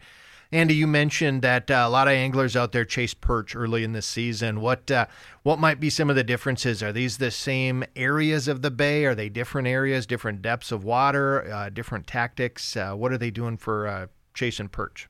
Andy, 0.51 0.75
you 0.75 0.85
mentioned 0.85 1.41
that 1.41 1.71
uh, 1.71 1.83
a 1.87 1.89
lot 1.89 2.07
of 2.07 2.13
anglers 2.13 2.55
out 2.55 2.73
there 2.73 2.85
chase 2.85 3.15
perch 3.15 3.55
early 3.55 3.83
in 3.83 3.93
the 3.93 4.03
season. 4.03 4.61
What 4.61 4.91
uh, 4.91 5.07
what 5.41 5.57
might 5.57 5.79
be 5.79 5.89
some 5.89 6.11
of 6.11 6.15
the 6.15 6.23
differences? 6.23 6.83
Are 6.83 6.91
these 6.91 7.17
the 7.17 7.31
same 7.31 7.83
areas 7.95 8.47
of 8.47 8.61
the 8.61 8.69
bay? 8.69 9.05
Are 9.05 9.15
they 9.15 9.29
different 9.29 9.67
areas, 9.67 10.05
different 10.05 10.43
depths 10.43 10.71
of 10.71 10.83
water, 10.83 11.51
uh, 11.51 11.69
different 11.69 12.05
tactics? 12.05 12.77
Uh, 12.77 12.93
what 12.93 13.11
are 13.11 13.17
they 13.17 13.31
doing 13.31 13.57
for 13.57 13.87
uh, 13.87 14.07
chasing 14.33 14.69
perch? 14.69 15.09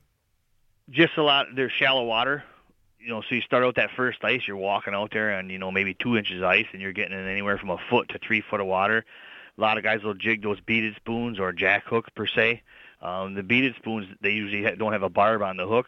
just 0.90 1.16
a 1.16 1.22
lot. 1.22 1.46
There's 1.54 1.72
shallow 1.72 2.04
water, 2.04 2.44
you 2.98 3.08
know. 3.08 3.22
So 3.22 3.34
you 3.34 3.40
start 3.40 3.64
out 3.64 3.76
that 3.76 3.90
first 3.96 4.22
ice, 4.24 4.42
you're 4.46 4.56
walking 4.56 4.94
out 4.94 5.10
there, 5.12 5.30
and 5.30 5.50
you 5.50 5.58
know 5.58 5.70
maybe 5.70 5.94
two 5.94 6.16
inches 6.16 6.38
of 6.38 6.44
ice, 6.44 6.66
and 6.72 6.82
you're 6.82 6.92
getting 6.92 7.18
in 7.18 7.26
anywhere 7.26 7.58
from 7.58 7.70
a 7.70 7.78
foot 7.90 8.08
to 8.10 8.18
three 8.18 8.42
foot 8.42 8.60
of 8.60 8.66
water. 8.66 9.04
A 9.56 9.60
lot 9.60 9.78
of 9.78 9.84
guys 9.84 10.02
will 10.02 10.14
jig 10.14 10.42
those 10.42 10.60
beaded 10.60 10.96
spoons 10.96 11.38
or 11.38 11.52
jack 11.52 11.84
hooks 11.86 12.10
per 12.14 12.26
se. 12.26 12.62
Um, 13.00 13.34
the 13.34 13.42
beaded 13.42 13.74
spoons 13.76 14.06
they 14.20 14.30
usually 14.30 14.76
don't 14.76 14.92
have 14.92 15.02
a 15.02 15.10
barb 15.10 15.42
on 15.42 15.56
the 15.56 15.66
hook 15.66 15.86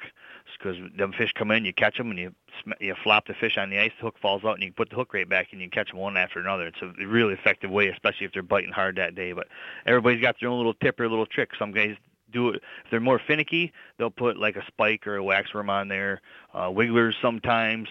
because 0.58 0.76
them 0.96 1.12
fish 1.12 1.32
come 1.34 1.50
in, 1.50 1.64
you 1.64 1.72
catch 1.72 1.98
them, 1.98 2.10
and 2.10 2.18
you 2.18 2.34
you 2.80 2.94
flop 3.02 3.26
the 3.26 3.34
fish 3.34 3.58
on 3.58 3.68
the 3.68 3.78
ice. 3.78 3.92
The 3.98 4.06
hook 4.06 4.16
falls 4.20 4.44
out, 4.44 4.54
and 4.54 4.62
you 4.62 4.72
put 4.72 4.90
the 4.90 4.96
hook 4.96 5.12
right 5.12 5.28
back, 5.28 5.48
and 5.52 5.60
you 5.60 5.68
can 5.68 5.84
catch 5.84 5.90
them 5.90 6.00
one 6.00 6.16
after 6.16 6.40
another. 6.40 6.68
It's 6.68 6.80
a 6.80 7.06
really 7.06 7.34
effective 7.34 7.70
way, 7.70 7.88
especially 7.88 8.26
if 8.26 8.32
they're 8.32 8.42
biting 8.42 8.72
hard 8.72 8.96
that 8.96 9.14
day. 9.14 9.32
But 9.32 9.48
everybody's 9.84 10.22
got 10.22 10.36
their 10.40 10.48
own 10.48 10.56
little 10.56 10.74
tip 10.74 10.98
or 11.00 11.08
little 11.08 11.26
trick. 11.26 11.50
Some 11.58 11.72
guys 11.72 11.96
do 12.36 12.50
it 12.50 12.56
if 12.84 12.90
they're 12.90 13.00
more 13.00 13.18
finicky 13.18 13.72
they'll 13.98 14.10
put 14.10 14.36
like 14.38 14.56
a 14.56 14.66
spike 14.66 15.06
or 15.06 15.16
a 15.16 15.24
wax 15.24 15.54
worm 15.54 15.70
on 15.70 15.88
there 15.88 16.20
uh 16.54 16.70
wigglers 16.70 17.16
sometimes. 17.20 17.88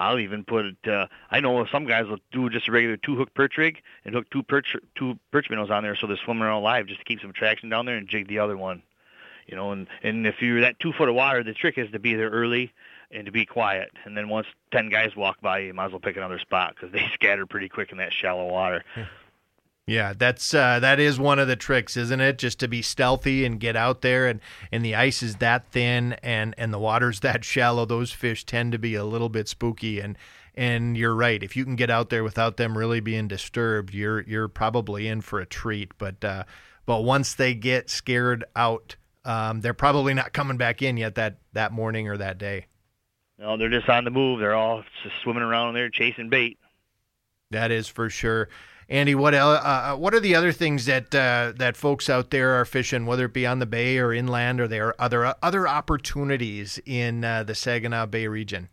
I'll 0.00 0.20
even 0.20 0.44
put 0.44 0.64
it 0.64 0.88
uh 0.88 1.06
i 1.30 1.40
know 1.40 1.66
some 1.66 1.84
guys 1.84 2.06
will 2.06 2.20
do 2.30 2.48
just 2.48 2.68
a 2.68 2.72
regular 2.72 2.96
two 2.96 3.16
hook 3.16 3.34
perch 3.34 3.58
rig 3.58 3.82
and 4.04 4.14
hook 4.14 4.26
two 4.30 4.44
perch 4.44 4.76
two 4.94 5.18
perch 5.32 5.50
minnows 5.50 5.70
on 5.70 5.82
there 5.82 5.96
so 5.96 6.06
they're 6.06 6.24
swimming 6.24 6.44
around 6.44 6.62
live 6.62 6.86
just 6.86 7.00
to 7.00 7.04
keep 7.04 7.20
some 7.20 7.32
traction 7.32 7.68
down 7.68 7.84
there 7.84 7.96
and 7.96 8.08
jig 8.08 8.28
the 8.28 8.38
other 8.38 8.56
one 8.56 8.82
you 9.48 9.56
know 9.56 9.72
and 9.72 9.88
and 10.04 10.26
if 10.26 10.40
you're 10.40 10.60
that 10.60 10.78
two 10.78 10.92
foot 10.92 11.08
of 11.08 11.16
water 11.16 11.42
the 11.42 11.52
trick 11.52 11.78
is 11.78 11.90
to 11.90 11.98
be 11.98 12.14
there 12.14 12.30
early 12.30 12.72
and 13.10 13.26
to 13.26 13.32
be 13.32 13.44
quiet 13.44 13.90
and 14.04 14.16
then 14.16 14.28
once 14.28 14.46
ten 14.70 14.88
guys 14.88 15.16
walk 15.16 15.40
by 15.40 15.58
you 15.58 15.74
might 15.74 15.86
as 15.86 15.90
well 15.90 16.00
pick 16.00 16.16
another 16.16 16.38
spot 16.38 16.74
because 16.76 16.92
they 16.92 17.04
scatter 17.14 17.46
pretty 17.46 17.68
quick 17.68 17.90
in 17.90 17.98
that 17.98 18.12
shallow 18.12 18.46
water 18.46 18.84
Yeah, 19.88 20.12
that's 20.12 20.52
uh, 20.52 20.80
that 20.80 21.00
is 21.00 21.18
one 21.18 21.38
of 21.38 21.48
the 21.48 21.56
tricks, 21.56 21.96
isn't 21.96 22.20
it? 22.20 22.36
Just 22.36 22.60
to 22.60 22.68
be 22.68 22.82
stealthy 22.82 23.46
and 23.46 23.58
get 23.58 23.74
out 23.74 24.02
there, 24.02 24.26
and, 24.26 24.40
and 24.70 24.84
the 24.84 24.94
ice 24.94 25.22
is 25.22 25.36
that 25.36 25.66
thin, 25.72 26.12
and, 26.22 26.54
and 26.58 26.74
the 26.74 26.78
water's 26.78 27.20
that 27.22 27.42
shallow. 27.42 27.86
Those 27.86 28.12
fish 28.12 28.44
tend 28.44 28.72
to 28.72 28.78
be 28.78 28.94
a 28.94 29.04
little 29.04 29.30
bit 29.30 29.48
spooky, 29.48 29.98
and 29.98 30.18
And 30.54 30.94
you're 30.94 31.14
right. 31.14 31.42
If 31.42 31.56
you 31.56 31.64
can 31.64 31.74
get 31.74 31.88
out 31.88 32.10
there 32.10 32.22
without 32.22 32.58
them 32.58 32.76
really 32.76 33.00
being 33.00 33.28
disturbed, 33.28 33.94
you're 33.94 34.20
you're 34.24 34.48
probably 34.48 35.08
in 35.08 35.22
for 35.22 35.40
a 35.40 35.46
treat. 35.46 35.96
But 35.96 36.22
uh, 36.22 36.44
but 36.84 37.00
once 37.00 37.32
they 37.32 37.54
get 37.54 37.88
scared 37.88 38.44
out, 38.54 38.96
um, 39.24 39.62
they're 39.62 39.72
probably 39.72 40.12
not 40.12 40.34
coming 40.34 40.58
back 40.58 40.82
in 40.82 40.98
yet 40.98 41.14
that 41.14 41.38
that 41.54 41.72
morning 41.72 42.08
or 42.08 42.18
that 42.18 42.36
day. 42.36 42.66
No, 43.38 43.56
they're 43.56 43.70
just 43.70 43.88
on 43.88 44.04
the 44.04 44.10
move. 44.10 44.40
They're 44.40 44.54
all 44.54 44.82
just 45.02 45.14
swimming 45.22 45.42
around 45.42 45.72
there 45.72 45.88
chasing 45.88 46.28
bait. 46.28 46.58
That 47.52 47.70
is 47.70 47.88
for 47.88 48.10
sure. 48.10 48.50
Andy, 48.90 49.14
what 49.14 49.34
uh, 49.34 49.38
uh, 49.38 49.96
what 49.96 50.14
are 50.14 50.20
the 50.20 50.34
other 50.34 50.50
things 50.50 50.86
that 50.86 51.14
uh, 51.14 51.52
that 51.56 51.76
folks 51.76 52.08
out 52.08 52.30
there 52.30 52.52
are 52.52 52.64
fishing, 52.64 53.04
whether 53.04 53.26
it 53.26 53.34
be 53.34 53.46
on 53.46 53.58
the 53.58 53.66
bay 53.66 53.98
or 53.98 54.14
inland, 54.14 54.60
or 54.60 54.68
there 54.68 54.86
are 54.86 54.96
other 54.98 55.34
other 55.42 55.68
opportunities 55.68 56.80
in 56.86 57.22
uh, 57.22 57.42
the 57.42 57.54
Saginaw 57.54 58.06
Bay 58.06 58.26
region? 58.26 58.70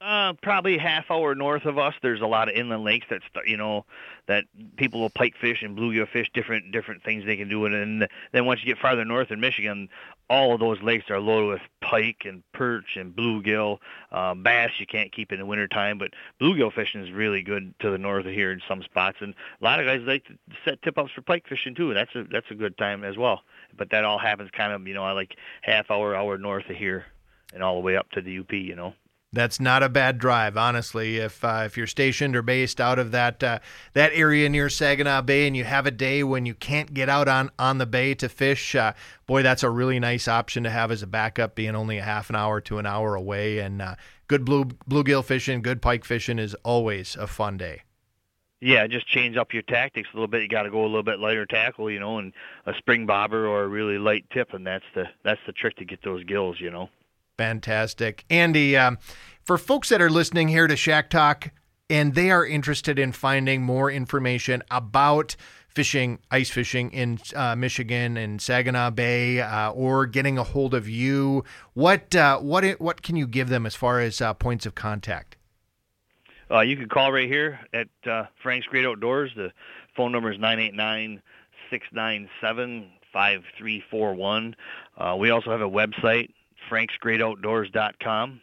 Uh, 0.00 0.32
probably 0.42 0.78
half 0.78 1.10
hour 1.10 1.34
north 1.34 1.66
of 1.66 1.78
us, 1.78 1.92
there's 2.00 2.20
a 2.20 2.26
lot 2.26 2.48
of 2.48 2.54
inland 2.54 2.84
lakes 2.84 3.06
that 3.10 3.20
you 3.46 3.58
know 3.58 3.84
that 4.26 4.44
people 4.76 5.00
will 5.00 5.10
pike 5.10 5.34
fish 5.38 5.62
and 5.62 5.76
bluegill 5.76 6.08
fish, 6.08 6.30
different 6.32 6.72
different 6.72 7.02
things 7.02 7.26
they 7.26 7.36
can 7.36 7.48
do. 7.48 7.66
And 7.66 8.08
then 8.32 8.46
once 8.46 8.60
you 8.60 8.66
get 8.66 8.80
farther 8.80 9.04
north 9.04 9.30
in 9.30 9.40
Michigan, 9.40 9.90
all 10.28 10.54
of 10.54 10.60
those 10.60 10.82
lakes 10.82 11.08
are 11.10 11.20
loaded 11.20 11.48
with 11.48 11.60
pike 11.80 12.22
and 12.24 12.42
perch 12.52 12.96
and 12.96 13.14
bluegill, 13.14 13.78
uh, 14.10 14.34
bass. 14.34 14.72
You 14.78 14.86
can't 14.86 15.12
keep 15.12 15.32
in 15.32 15.38
the 15.38 15.46
wintertime, 15.46 15.98
but 15.98 16.10
bluegill 16.40 16.72
fishing 16.72 17.02
is 17.02 17.12
really 17.12 17.42
good 17.42 17.74
to 17.80 17.90
the 17.90 17.98
north 17.98 18.26
of 18.26 18.32
here 18.32 18.50
in 18.50 18.60
some 18.66 18.82
spots. 18.82 19.18
And 19.20 19.34
a 19.60 19.64
lot 19.64 19.78
of 19.78 19.86
guys 19.86 20.00
like 20.06 20.24
to 20.26 20.34
set 20.64 20.82
tip 20.82 20.98
ups 20.98 21.12
for 21.12 21.22
pike 21.22 21.46
fishing 21.48 21.74
too. 21.74 21.94
That's 21.94 22.14
a 22.14 22.24
that's 22.24 22.50
a 22.50 22.54
good 22.54 22.76
time 22.76 23.04
as 23.04 23.16
well. 23.16 23.42
But 23.76 23.90
that 23.90 24.04
all 24.04 24.18
happens 24.18 24.50
kind 24.52 24.72
of 24.72 24.86
you 24.86 24.94
know 24.94 25.14
like 25.14 25.36
half 25.62 25.90
hour 25.90 26.14
hour 26.14 26.38
north 26.38 26.68
of 26.68 26.76
here, 26.76 27.06
and 27.54 27.62
all 27.62 27.74
the 27.74 27.80
way 27.80 27.96
up 27.96 28.10
to 28.12 28.20
the 28.20 28.38
UP. 28.38 28.52
You 28.52 28.74
know. 28.74 28.94
That's 29.36 29.60
not 29.60 29.82
a 29.82 29.90
bad 29.90 30.16
drive, 30.16 30.56
honestly. 30.56 31.18
If 31.18 31.44
uh, 31.44 31.64
if 31.66 31.76
you're 31.76 31.86
stationed 31.86 32.34
or 32.34 32.40
based 32.40 32.80
out 32.80 32.98
of 32.98 33.10
that 33.10 33.44
uh, 33.44 33.58
that 33.92 34.12
area 34.14 34.48
near 34.48 34.70
Saginaw 34.70 35.20
Bay, 35.20 35.46
and 35.46 35.54
you 35.54 35.62
have 35.64 35.84
a 35.84 35.90
day 35.90 36.24
when 36.24 36.46
you 36.46 36.54
can't 36.54 36.94
get 36.94 37.10
out 37.10 37.28
on 37.28 37.50
on 37.58 37.76
the 37.76 37.84
bay 37.84 38.14
to 38.14 38.30
fish, 38.30 38.74
uh, 38.74 38.94
boy, 39.26 39.42
that's 39.42 39.62
a 39.62 39.68
really 39.68 40.00
nice 40.00 40.26
option 40.26 40.64
to 40.64 40.70
have 40.70 40.90
as 40.90 41.02
a 41.02 41.06
backup. 41.06 41.54
Being 41.54 41.74
only 41.74 41.98
a 41.98 42.02
half 42.02 42.30
an 42.30 42.36
hour 42.36 42.62
to 42.62 42.78
an 42.78 42.86
hour 42.86 43.14
away, 43.14 43.58
and 43.58 43.82
uh, 43.82 43.96
good 44.26 44.46
blue 44.46 44.64
bluegill 44.88 45.22
fishing, 45.22 45.60
good 45.60 45.82
pike 45.82 46.06
fishing 46.06 46.38
is 46.38 46.54
always 46.64 47.14
a 47.14 47.26
fun 47.26 47.58
day. 47.58 47.82
Yeah, 48.62 48.86
just 48.86 49.06
change 49.06 49.36
up 49.36 49.52
your 49.52 49.64
tactics 49.64 50.08
a 50.14 50.16
little 50.16 50.28
bit. 50.28 50.40
You 50.40 50.48
got 50.48 50.62
to 50.62 50.70
go 50.70 50.80
a 50.80 50.86
little 50.88 51.02
bit 51.02 51.18
lighter 51.18 51.44
tackle, 51.44 51.90
you 51.90 52.00
know, 52.00 52.16
and 52.16 52.32
a 52.64 52.72
spring 52.72 53.04
bobber 53.04 53.46
or 53.46 53.64
a 53.64 53.68
really 53.68 53.98
light 53.98 54.24
tip, 54.30 54.54
and 54.54 54.66
that's 54.66 54.86
the 54.94 55.04
that's 55.24 55.42
the 55.46 55.52
trick 55.52 55.76
to 55.76 55.84
get 55.84 56.02
those 56.02 56.24
gills, 56.24 56.58
you 56.58 56.70
know. 56.70 56.88
Fantastic. 57.38 58.24
Andy, 58.30 58.76
um, 58.76 58.98
for 59.42 59.58
folks 59.58 59.88
that 59.90 60.00
are 60.00 60.10
listening 60.10 60.48
here 60.48 60.66
to 60.66 60.76
Shack 60.76 61.10
Talk 61.10 61.50
and 61.88 62.14
they 62.14 62.30
are 62.30 62.44
interested 62.44 62.98
in 62.98 63.12
finding 63.12 63.62
more 63.62 63.90
information 63.90 64.62
about 64.70 65.36
fishing, 65.68 66.18
ice 66.30 66.50
fishing 66.50 66.90
in 66.90 67.18
uh, 67.34 67.54
Michigan 67.54 68.16
and 68.16 68.40
Saginaw 68.40 68.90
Bay, 68.90 69.40
uh, 69.40 69.70
or 69.70 70.06
getting 70.06 70.38
a 70.38 70.42
hold 70.42 70.74
of 70.74 70.88
you, 70.88 71.44
what 71.74 72.14
uh, 72.16 72.38
what 72.38 72.64
what 72.80 73.02
can 73.02 73.14
you 73.16 73.26
give 73.26 73.48
them 73.48 73.66
as 73.66 73.74
far 73.74 74.00
as 74.00 74.20
uh, 74.20 74.34
points 74.34 74.66
of 74.66 74.74
contact? 74.74 75.36
Uh, 76.50 76.60
you 76.60 76.76
can 76.76 76.88
call 76.88 77.12
right 77.12 77.28
here 77.28 77.60
at 77.72 77.88
uh, 78.08 78.24
Frank's 78.42 78.66
Great 78.66 78.86
Outdoors. 78.86 79.32
The 79.36 79.52
phone 79.96 80.12
number 80.12 80.32
is 80.32 80.38
nine 80.38 80.58
eight 80.58 80.74
nine 80.74 81.20
six 81.70 81.86
nine 81.92 82.28
seven 82.40 82.88
five 83.12 83.42
three 83.58 83.84
four 83.90 84.14
one. 84.14 84.56
We 85.18 85.30
also 85.30 85.50
have 85.50 85.60
a 85.60 85.70
website 85.70 86.30
franksgreatoutdoors.com. 86.70 88.40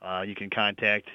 Uh, 0.00 0.24
you 0.26 0.34
can 0.34 0.50
contact, 0.50 1.08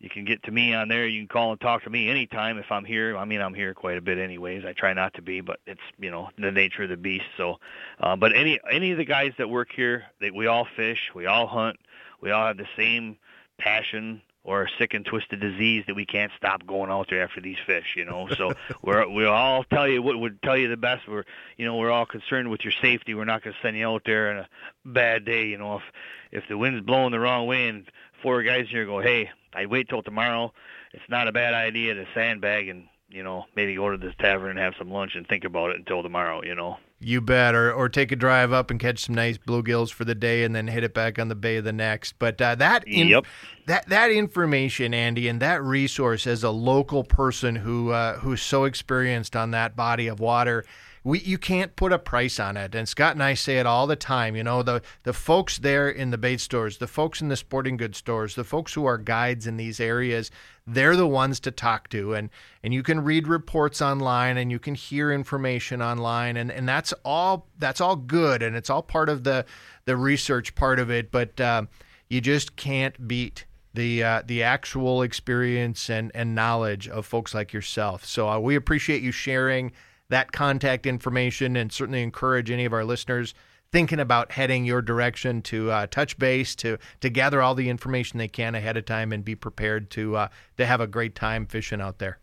you 0.00 0.10
can 0.10 0.24
get 0.24 0.42
to 0.42 0.50
me 0.50 0.74
on 0.74 0.88
there. 0.88 1.06
You 1.06 1.20
can 1.20 1.28
call 1.28 1.52
and 1.52 1.60
talk 1.60 1.84
to 1.84 1.90
me 1.90 2.10
anytime 2.10 2.58
if 2.58 2.70
I'm 2.70 2.84
here. 2.84 3.16
I 3.16 3.24
mean, 3.24 3.40
I'm 3.40 3.54
here 3.54 3.72
quite 3.72 3.96
a 3.96 4.02
bit 4.02 4.18
anyways. 4.18 4.64
I 4.64 4.72
try 4.72 4.92
not 4.92 5.14
to 5.14 5.22
be, 5.22 5.40
but 5.40 5.60
it's 5.66 5.80
you 5.98 6.10
know 6.10 6.28
the 6.36 6.50
nature 6.50 6.82
of 6.82 6.90
the 6.90 6.96
beast. 6.96 7.24
So, 7.36 7.58
uh, 8.00 8.16
but 8.16 8.36
any 8.36 8.60
any 8.70 8.90
of 8.92 8.98
the 8.98 9.04
guys 9.04 9.32
that 9.38 9.48
work 9.48 9.68
here, 9.74 10.04
that 10.20 10.34
we 10.34 10.46
all 10.46 10.66
fish, 10.76 11.10
we 11.14 11.26
all 11.26 11.46
hunt, 11.46 11.78
we 12.20 12.32
all 12.32 12.46
have 12.46 12.58
the 12.58 12.68
same 12.76 13.16
passion 13.58 14.20
or 14.44 14.64
a 14.64 14.68
sick 14.78 14.92
and 14.92 15.06
twisted 15.06 15.40
disease 15.40 15.84
that 15.86 15.96
we 15.96 16.04
can't 16.04 16.30
stop 16.36 16.66
going 16.66 16.90
out 16.90 17.08
there 17.08 17.22
after 17.22 17.40
these 17.40 17.56
fish, 17.66 17.94
you 17.96 18.04
know. 18.04 18.28
So 18.36 18.52
we're 18.82 19.08
we 19.08 19.24
all 19.24 19.64
tell 19.64 19.88
you 19.88 20.02
what 20.02 20.18
would 20.20 20.40
tell 20.42 20.56
you 20.56 20.68
the 20.68 20.76
best. 20.76 21.08
We're 21.08 21.24
you 21.56 21.64
know 21.64 21.76
we're 21.76 21.90
all 21.90 22.06
concerned 22.06 22.50
with 22.50 22.62
your 22.62 22.72
safety. 22.82 23.14
We're 23.14 23.24
not 23.24 23.42
going 23.42 23.54
to 23.54 23.60
send 23.62 23.76
you 23.76 23.88
out 23.88 24.02
there 24.04 24.30
on 24.30 24.36
a 24.38 24.48
bad 24.84 25.24
day, 25.24 25.46
you 25.46 25.58
know. 25.58 25.76
If 25.76 25.82
if 26.30 26.48
the 26.48 26.58
wind's 26.58 26.84
blowing 26.84 27.12
the 27.12 27.20
wrong 27.20 27.46
way 27.46 27.68
and 27.68 27.90
four 28.22 28.42
guys 28.42 28.66
here 28.68 28.84
go, 28.84 29.00
hey, 29.00 29.30
I'd 29.54 29.68
wait 29.68 29.88
till 29.88 30.02
tomorrow. 30.02 30.52
It's 30.92 31.08
not 31.08 31.26
a 31.26 31.32
bad 31.32 31.54
idea 31.54 31.94
to 31.94 32.06
sandbag 32.14 32.68
and 32.68 32.88
you 33.08 33.22
know 33.22 33.46
maybe 33.56 33.74
go 33.74 33.90
to 33.90 33.96
this 33.96 34.14
tavern 34.18 34.50
and 34.50 34.58
have 34.58 34.74
some 34.78 34.90
lunch 34.90 35.14
and 35.14 35.26
think 35.26 35.44
about 35.44 35.70
it 35.70 35.76
until 35.76 36.02
tomorrow, 36.02 36.42
you 36.44 36.54
know. 36.54 36.76
You 37.04 37.20
bet, 37.20 37.54
or 37.54 37.72
or 37.72 37.88
take 37.88 38.12
a 38.12 38.16
drive 38.16 38.52
up 38.52 38.70
and 38.70 38.80
catch 38.80 39.00
some 39.00 39.14
nice 39.14 39.38
bluegills 39.38 39.92
for 39.92 40.04
the 40.04 40.14
day, 40.14 40.44
and 40.44 40.54
then 40.54 40.66
hit 40.66 40.84
it 40.84 40.94
back 40.94 41.18
on 41.18 41.28
the 41.28 41.34
bay 41.34 41.60
the 41.60 41.72
next. 41.72 42.18
But 42.18 42.40
uh, 42.40 42.54
that 42.56 42.86
in, 42.86 43.08
yep. 43.08 43.24
that 43.66 43.88
that 43.88 44.10
information, 44.10 44.94
Andy, 44.94 45.28
and 45.28 45.40
that 45.40 45.62
resource 45.62 46.26
as 46.26 46.42
a 46.42 46.50
local 46.50 47.04
person 47.04 47.56
who 47.56 47.90
uh, 47.90 48.18
who's 48.18 48.42
so 48.42 48.64
experienced 48.64 49.36
on 49.36 49.50
that 49.52 49.76
body 49.76 50.06
of 50.06 50.20
water, 50.20 50.64
we 51.04 51.20
you 51.20 51.36
can't 51.36 51.76
put 51.76 51.92
a 51.92 51.98
price 51.98 52.40
on 52.40 52.56
it. 52.56 52.74
And 52.74 52.88
Scott 52.88 53.12
and 53.12 53.22
I 53.22 53.34
say 53.34 53.58
it 53.58 53.66
all 53.66 53.86
the 53.86 53.94
time. 53.94 54.34
You 54.34 54.42
know, 54.42 54.62
the 54.62 54.80
the 55.02 55.12
folks 55.12 55.58
there 55.58 55.88
in 55.88 56.10
the 56.10 56.18
bait 56.18 56.40
stores, 56.40 56.78
the 56.78 56.86
folks 56.86 57.20
in 57.20 57.28
the 57.28 57.36
sporting 57.36 57.76
goods 57.76 57.98
stores, 57.98 58.34
the 58.34 58.42
folks 58.42 58.72
who 58.72 58.86
are 58.86 58.96
guides 58.96 59.46
in 59.46 59.58
these 59.58 59.80
areas, 59.80 60.30
they're 60.66 60.96
the 60.96 61.06
ones 61.06 61.40
to 61.40 61.50
talk 61.50 61.90
to. 61.90 62.14
And 62.14 62.30
and 62.62 62.72
you 62.72 62.82
can 62.82 63.04
read 63.04 63.28
reports 63.28 63.82
online 63.82 64.38
and 64.38 64.50
you 64.50 64.58
can 64.58 64.74
hear 64.74 65.12
information 65.12 65.82
online, 65.82 66.38
and 66.38 66.50
and 66.50 66.66
that's 66.66 66.94
all 67.04 67.48
that's 67.58 67.82
all 67.82 67.96
good, 67.96 68.42
and 68.42 68.56
it's 68.56 68.70
all 68.70 68.82
part 68.82 69.10
of 69.10 69.24
the 69.24 69.44
the 69.84 69.98
research 69.98 70.54
part 70.54 70.80
of 70.80 70.90
it. 70.90 71.10
But 71.10 71.38
uh, 71.38 71.64
you 72.08 72.22
just 72.22 72.56
can't 72.56 73.06
beat 73.06 73.44
the 73.74 74.02
uh, 74.02 74.22
the 74.24 74.42
actual 74.42 75.02
experience 75.02 75.90
and 75.90 76.10
and 76.14 76.34
knowledge 76.34 76.88
of 76.88 77.04
folks 77.04 77.34
like 77.34 77.52
yourself. 77.52 78.06
So 78.06 78.26
uh, 78.26 78.38
we 78.38 78.54
appreciate 78.54 79.02
you 79.02 79.12
sharing 79.12 79.72
that 80.08 80.32
contact 80.32 80.86
information 80.86 81.56
and 81.56 81.72
certainly 81.72 82.02
encourage 82.02 82.50
any 82.50 82.64
of 82.64 82.72
our 82.72 82.84
listeners 82.84 83.34
thinking 83.72 83.98
about 83.98 84.30
heading 84.32 84.64
your 84.64 84.80
direction 84.80 85.42
to 85.42 85.70
uh, 85.70 85.86
touch 85.88 86.16
base 86.18 86.54
to 86.54 86.78
to 87.00 87.10
gather 87.10 87.42
all 87.42 87.56
the 87.56 87.68
information 87.68 88.18
they 88.18 88.28
can 88.28 88.54
ahead 88.54 88.76
of 88.76 88.84
time 88.84 89.12
and 89.12 89.24
be 89.24 89.34
prepared 89.34 89.90
to 89.90 90.16
uh, 90.16 90.28
to 90.56 90.64
have 90.64 90.80
a 90.80 90.86
great 90.86 91.14
time 91.14 91.46
fishing 91.46 91.80
out 91.80 91.98
there. 91.98 92.18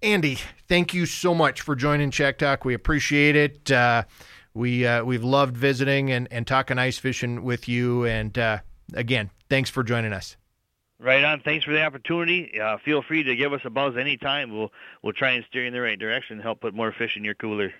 Andy, 0.00 0.38
thank 0.68 0.94
you 0.94 1.06
so 1.06 1.34
much 1.34 1.60
for 1.60 1.74
joining 1.74 2.10
Shack 2.10 2.38
Talk. 2.38 2.64
We 2.64 2.72
appreciate 2.72 3.34
it. 3.34 3.70
Uh, 3.70 4.04
we 4.54 4.86
uh, 4.86 5.04
we've 5.04 5.24
loved 5.24 5.56
visiting 5.56 6.10
and, 6.10 6.28
and 6.30 6.46
talking 6.46 6.78
ice 6.78 6.98
fishing 6.98 7.42
with 7.42 7.68
you. 7.68 8.06
And 8.06 8.36
uh, 8.38 8.58
again, 8.94 9.30
thanks 9.50 9.70
for 9.70 9.82
joining 9.82 10.12
us. 10.12 10.36
Right 11.00 11.22
on. 11.22 11.40
Thanks 11.40 11.64
for 11.64 11.72
the 11.72 11.82
opportunity. 11.82 12.60
Uh, 12.60 12.76
feel 12.84 13.02
free 13.02 13.22
to 13.22 13.36
give 13.36 13.52
us 13.52 13.60
a 13.64 13.70
buzz 13.70 13.96
anytime. 13.96 14.52
We'll 14.52 14.72
we'll 15.02 15.12
try 15.12 15.30
and 15.32 15.44
steer 15.48 15.62
you 15.62 15.68
in 15.68 15.74
the 15.74 15.80
right 15.80 15.98
direction 15.98 16.34
and 16.34 16.42
help 16.42 16.60
put 16.60 16.74
more 16.74 16.92
fish 16.92 17.16
in 17.16 17.24
your 17.24 17.34
cooler. 17.34 17.72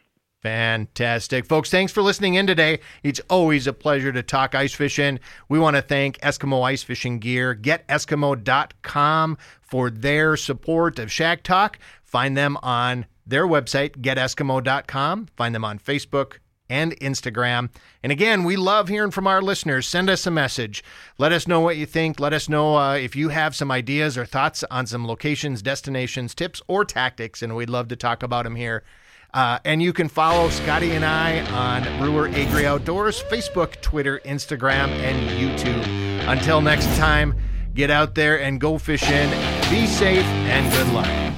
Fantastic. 0.42 1.46
Folks, 1.46 1.68
thanks 1.68 1.92
for 1.92 2.00
listening 2.00 2.34
in 2.34 2.46
today. 2.46 2.78
It's 3.02 3.20
always 3.28 3.66
a 3.66 3.72
pleasure 3.72 4.12
to 4.12 4.22
talk 4.22 4.54
ice 4.54 4.72
fishing. 4.72 5.18
We 5.48 5.58
want 5.58 5.74
to 5.74 5.82
thank 5.82 6.18
Eskimo 6.20 6.62
Ice 6.62 6.84
Fishing 6.84 7.18
Gear, 7.18 7.56
geteskimo.com 7.56 9.38
for 9.60 9.90
their 9.90 10.36
support 10.36 11.00
of 11.00 11.10
Shack 11.10 11.42
Talk. 11.42 11.80
Find 12.04 12.36
them 12.36 12.56
on 12.62 13.06
their 13.26 13.46
website, 13.48 13.98
geteskimo.com. 13.98 15.26
Find 15.36 15.54
them 15.54 15.64
on 15.64 15.80
Facebook, 15.80 16.34
and 16.68 16.98
Instagram. 17.00 17.70
And 18.02 18.12
again, 18.12 18.44
we 18.44 18.56
love 18.56 18.88
hearing 18.88 19.10
from 19.10 19.26
our 19.26 19.42
listeners. 19.42 19.86
Send 19.86 20.10
us 20.10 20.26
a 20.26 20.30
message. 20.30 20.84
Let 21.18 21.32
us 21.32 21.46
know 21.48 21.60
what 21.60 21.76
you 21.76 21.86
think. 21.86 22.20
Let 22.20 22.32
us 22.32 22.48
know 22.48 22.76
uh, 22.76 22.94
if 22.94 23.16
you 23.16 23.30
have 23.30 23.56
some 23.56 23.70
ideas 23.70 24.16
or 24.18 24.24
thoughts 24.24 24.64
on 24.70 24.86
some 24.86 25.06
locations, 25.06 25.62
destinations, 25.62 26.34
tips, 26.34 26.62
or 26.68 26.84
tactics, 26.84 27.42
and 27.42 27.56
we'd 27.56 27.70
love 27.70 27.88
to 27.88 27.96
talk 27.96 28.22
about 28.22 28.44
them 28.44 28.56
here. 28.56 28.84
Uh, 29.34 29.58
and 29.64 29.82
you 29.82 29.92
can 29.92 30.08
follow 30.08 30.48
Scotty 30.48 30.92
and 30.92 31.04
I 31.04 31.40
on 31.50 31.98
Brewer 31.98 32.28
Agri 32.28 32.66
Outdoors, 32.66 33.22
Facebook, 33.24 33.80
Twitter, 33.82 34.20
Instagram, 34.24 34.88
and 34.88 35.28
YouTube. 35.38 35.86
Until 36.26 36.60
next 36.60 36.86
time, 36.96 37.34
get 37.74 37.90
out 37.90 38.14
there 38.14 38.40
and 38.40 38.60
go 38.60 38.78
fishing. 38.78 39.30
Be 39.70 39.86
safe 39.86 40.24
and 40.24 40.72
good 40.72 40.94
luck. 40.94 41.37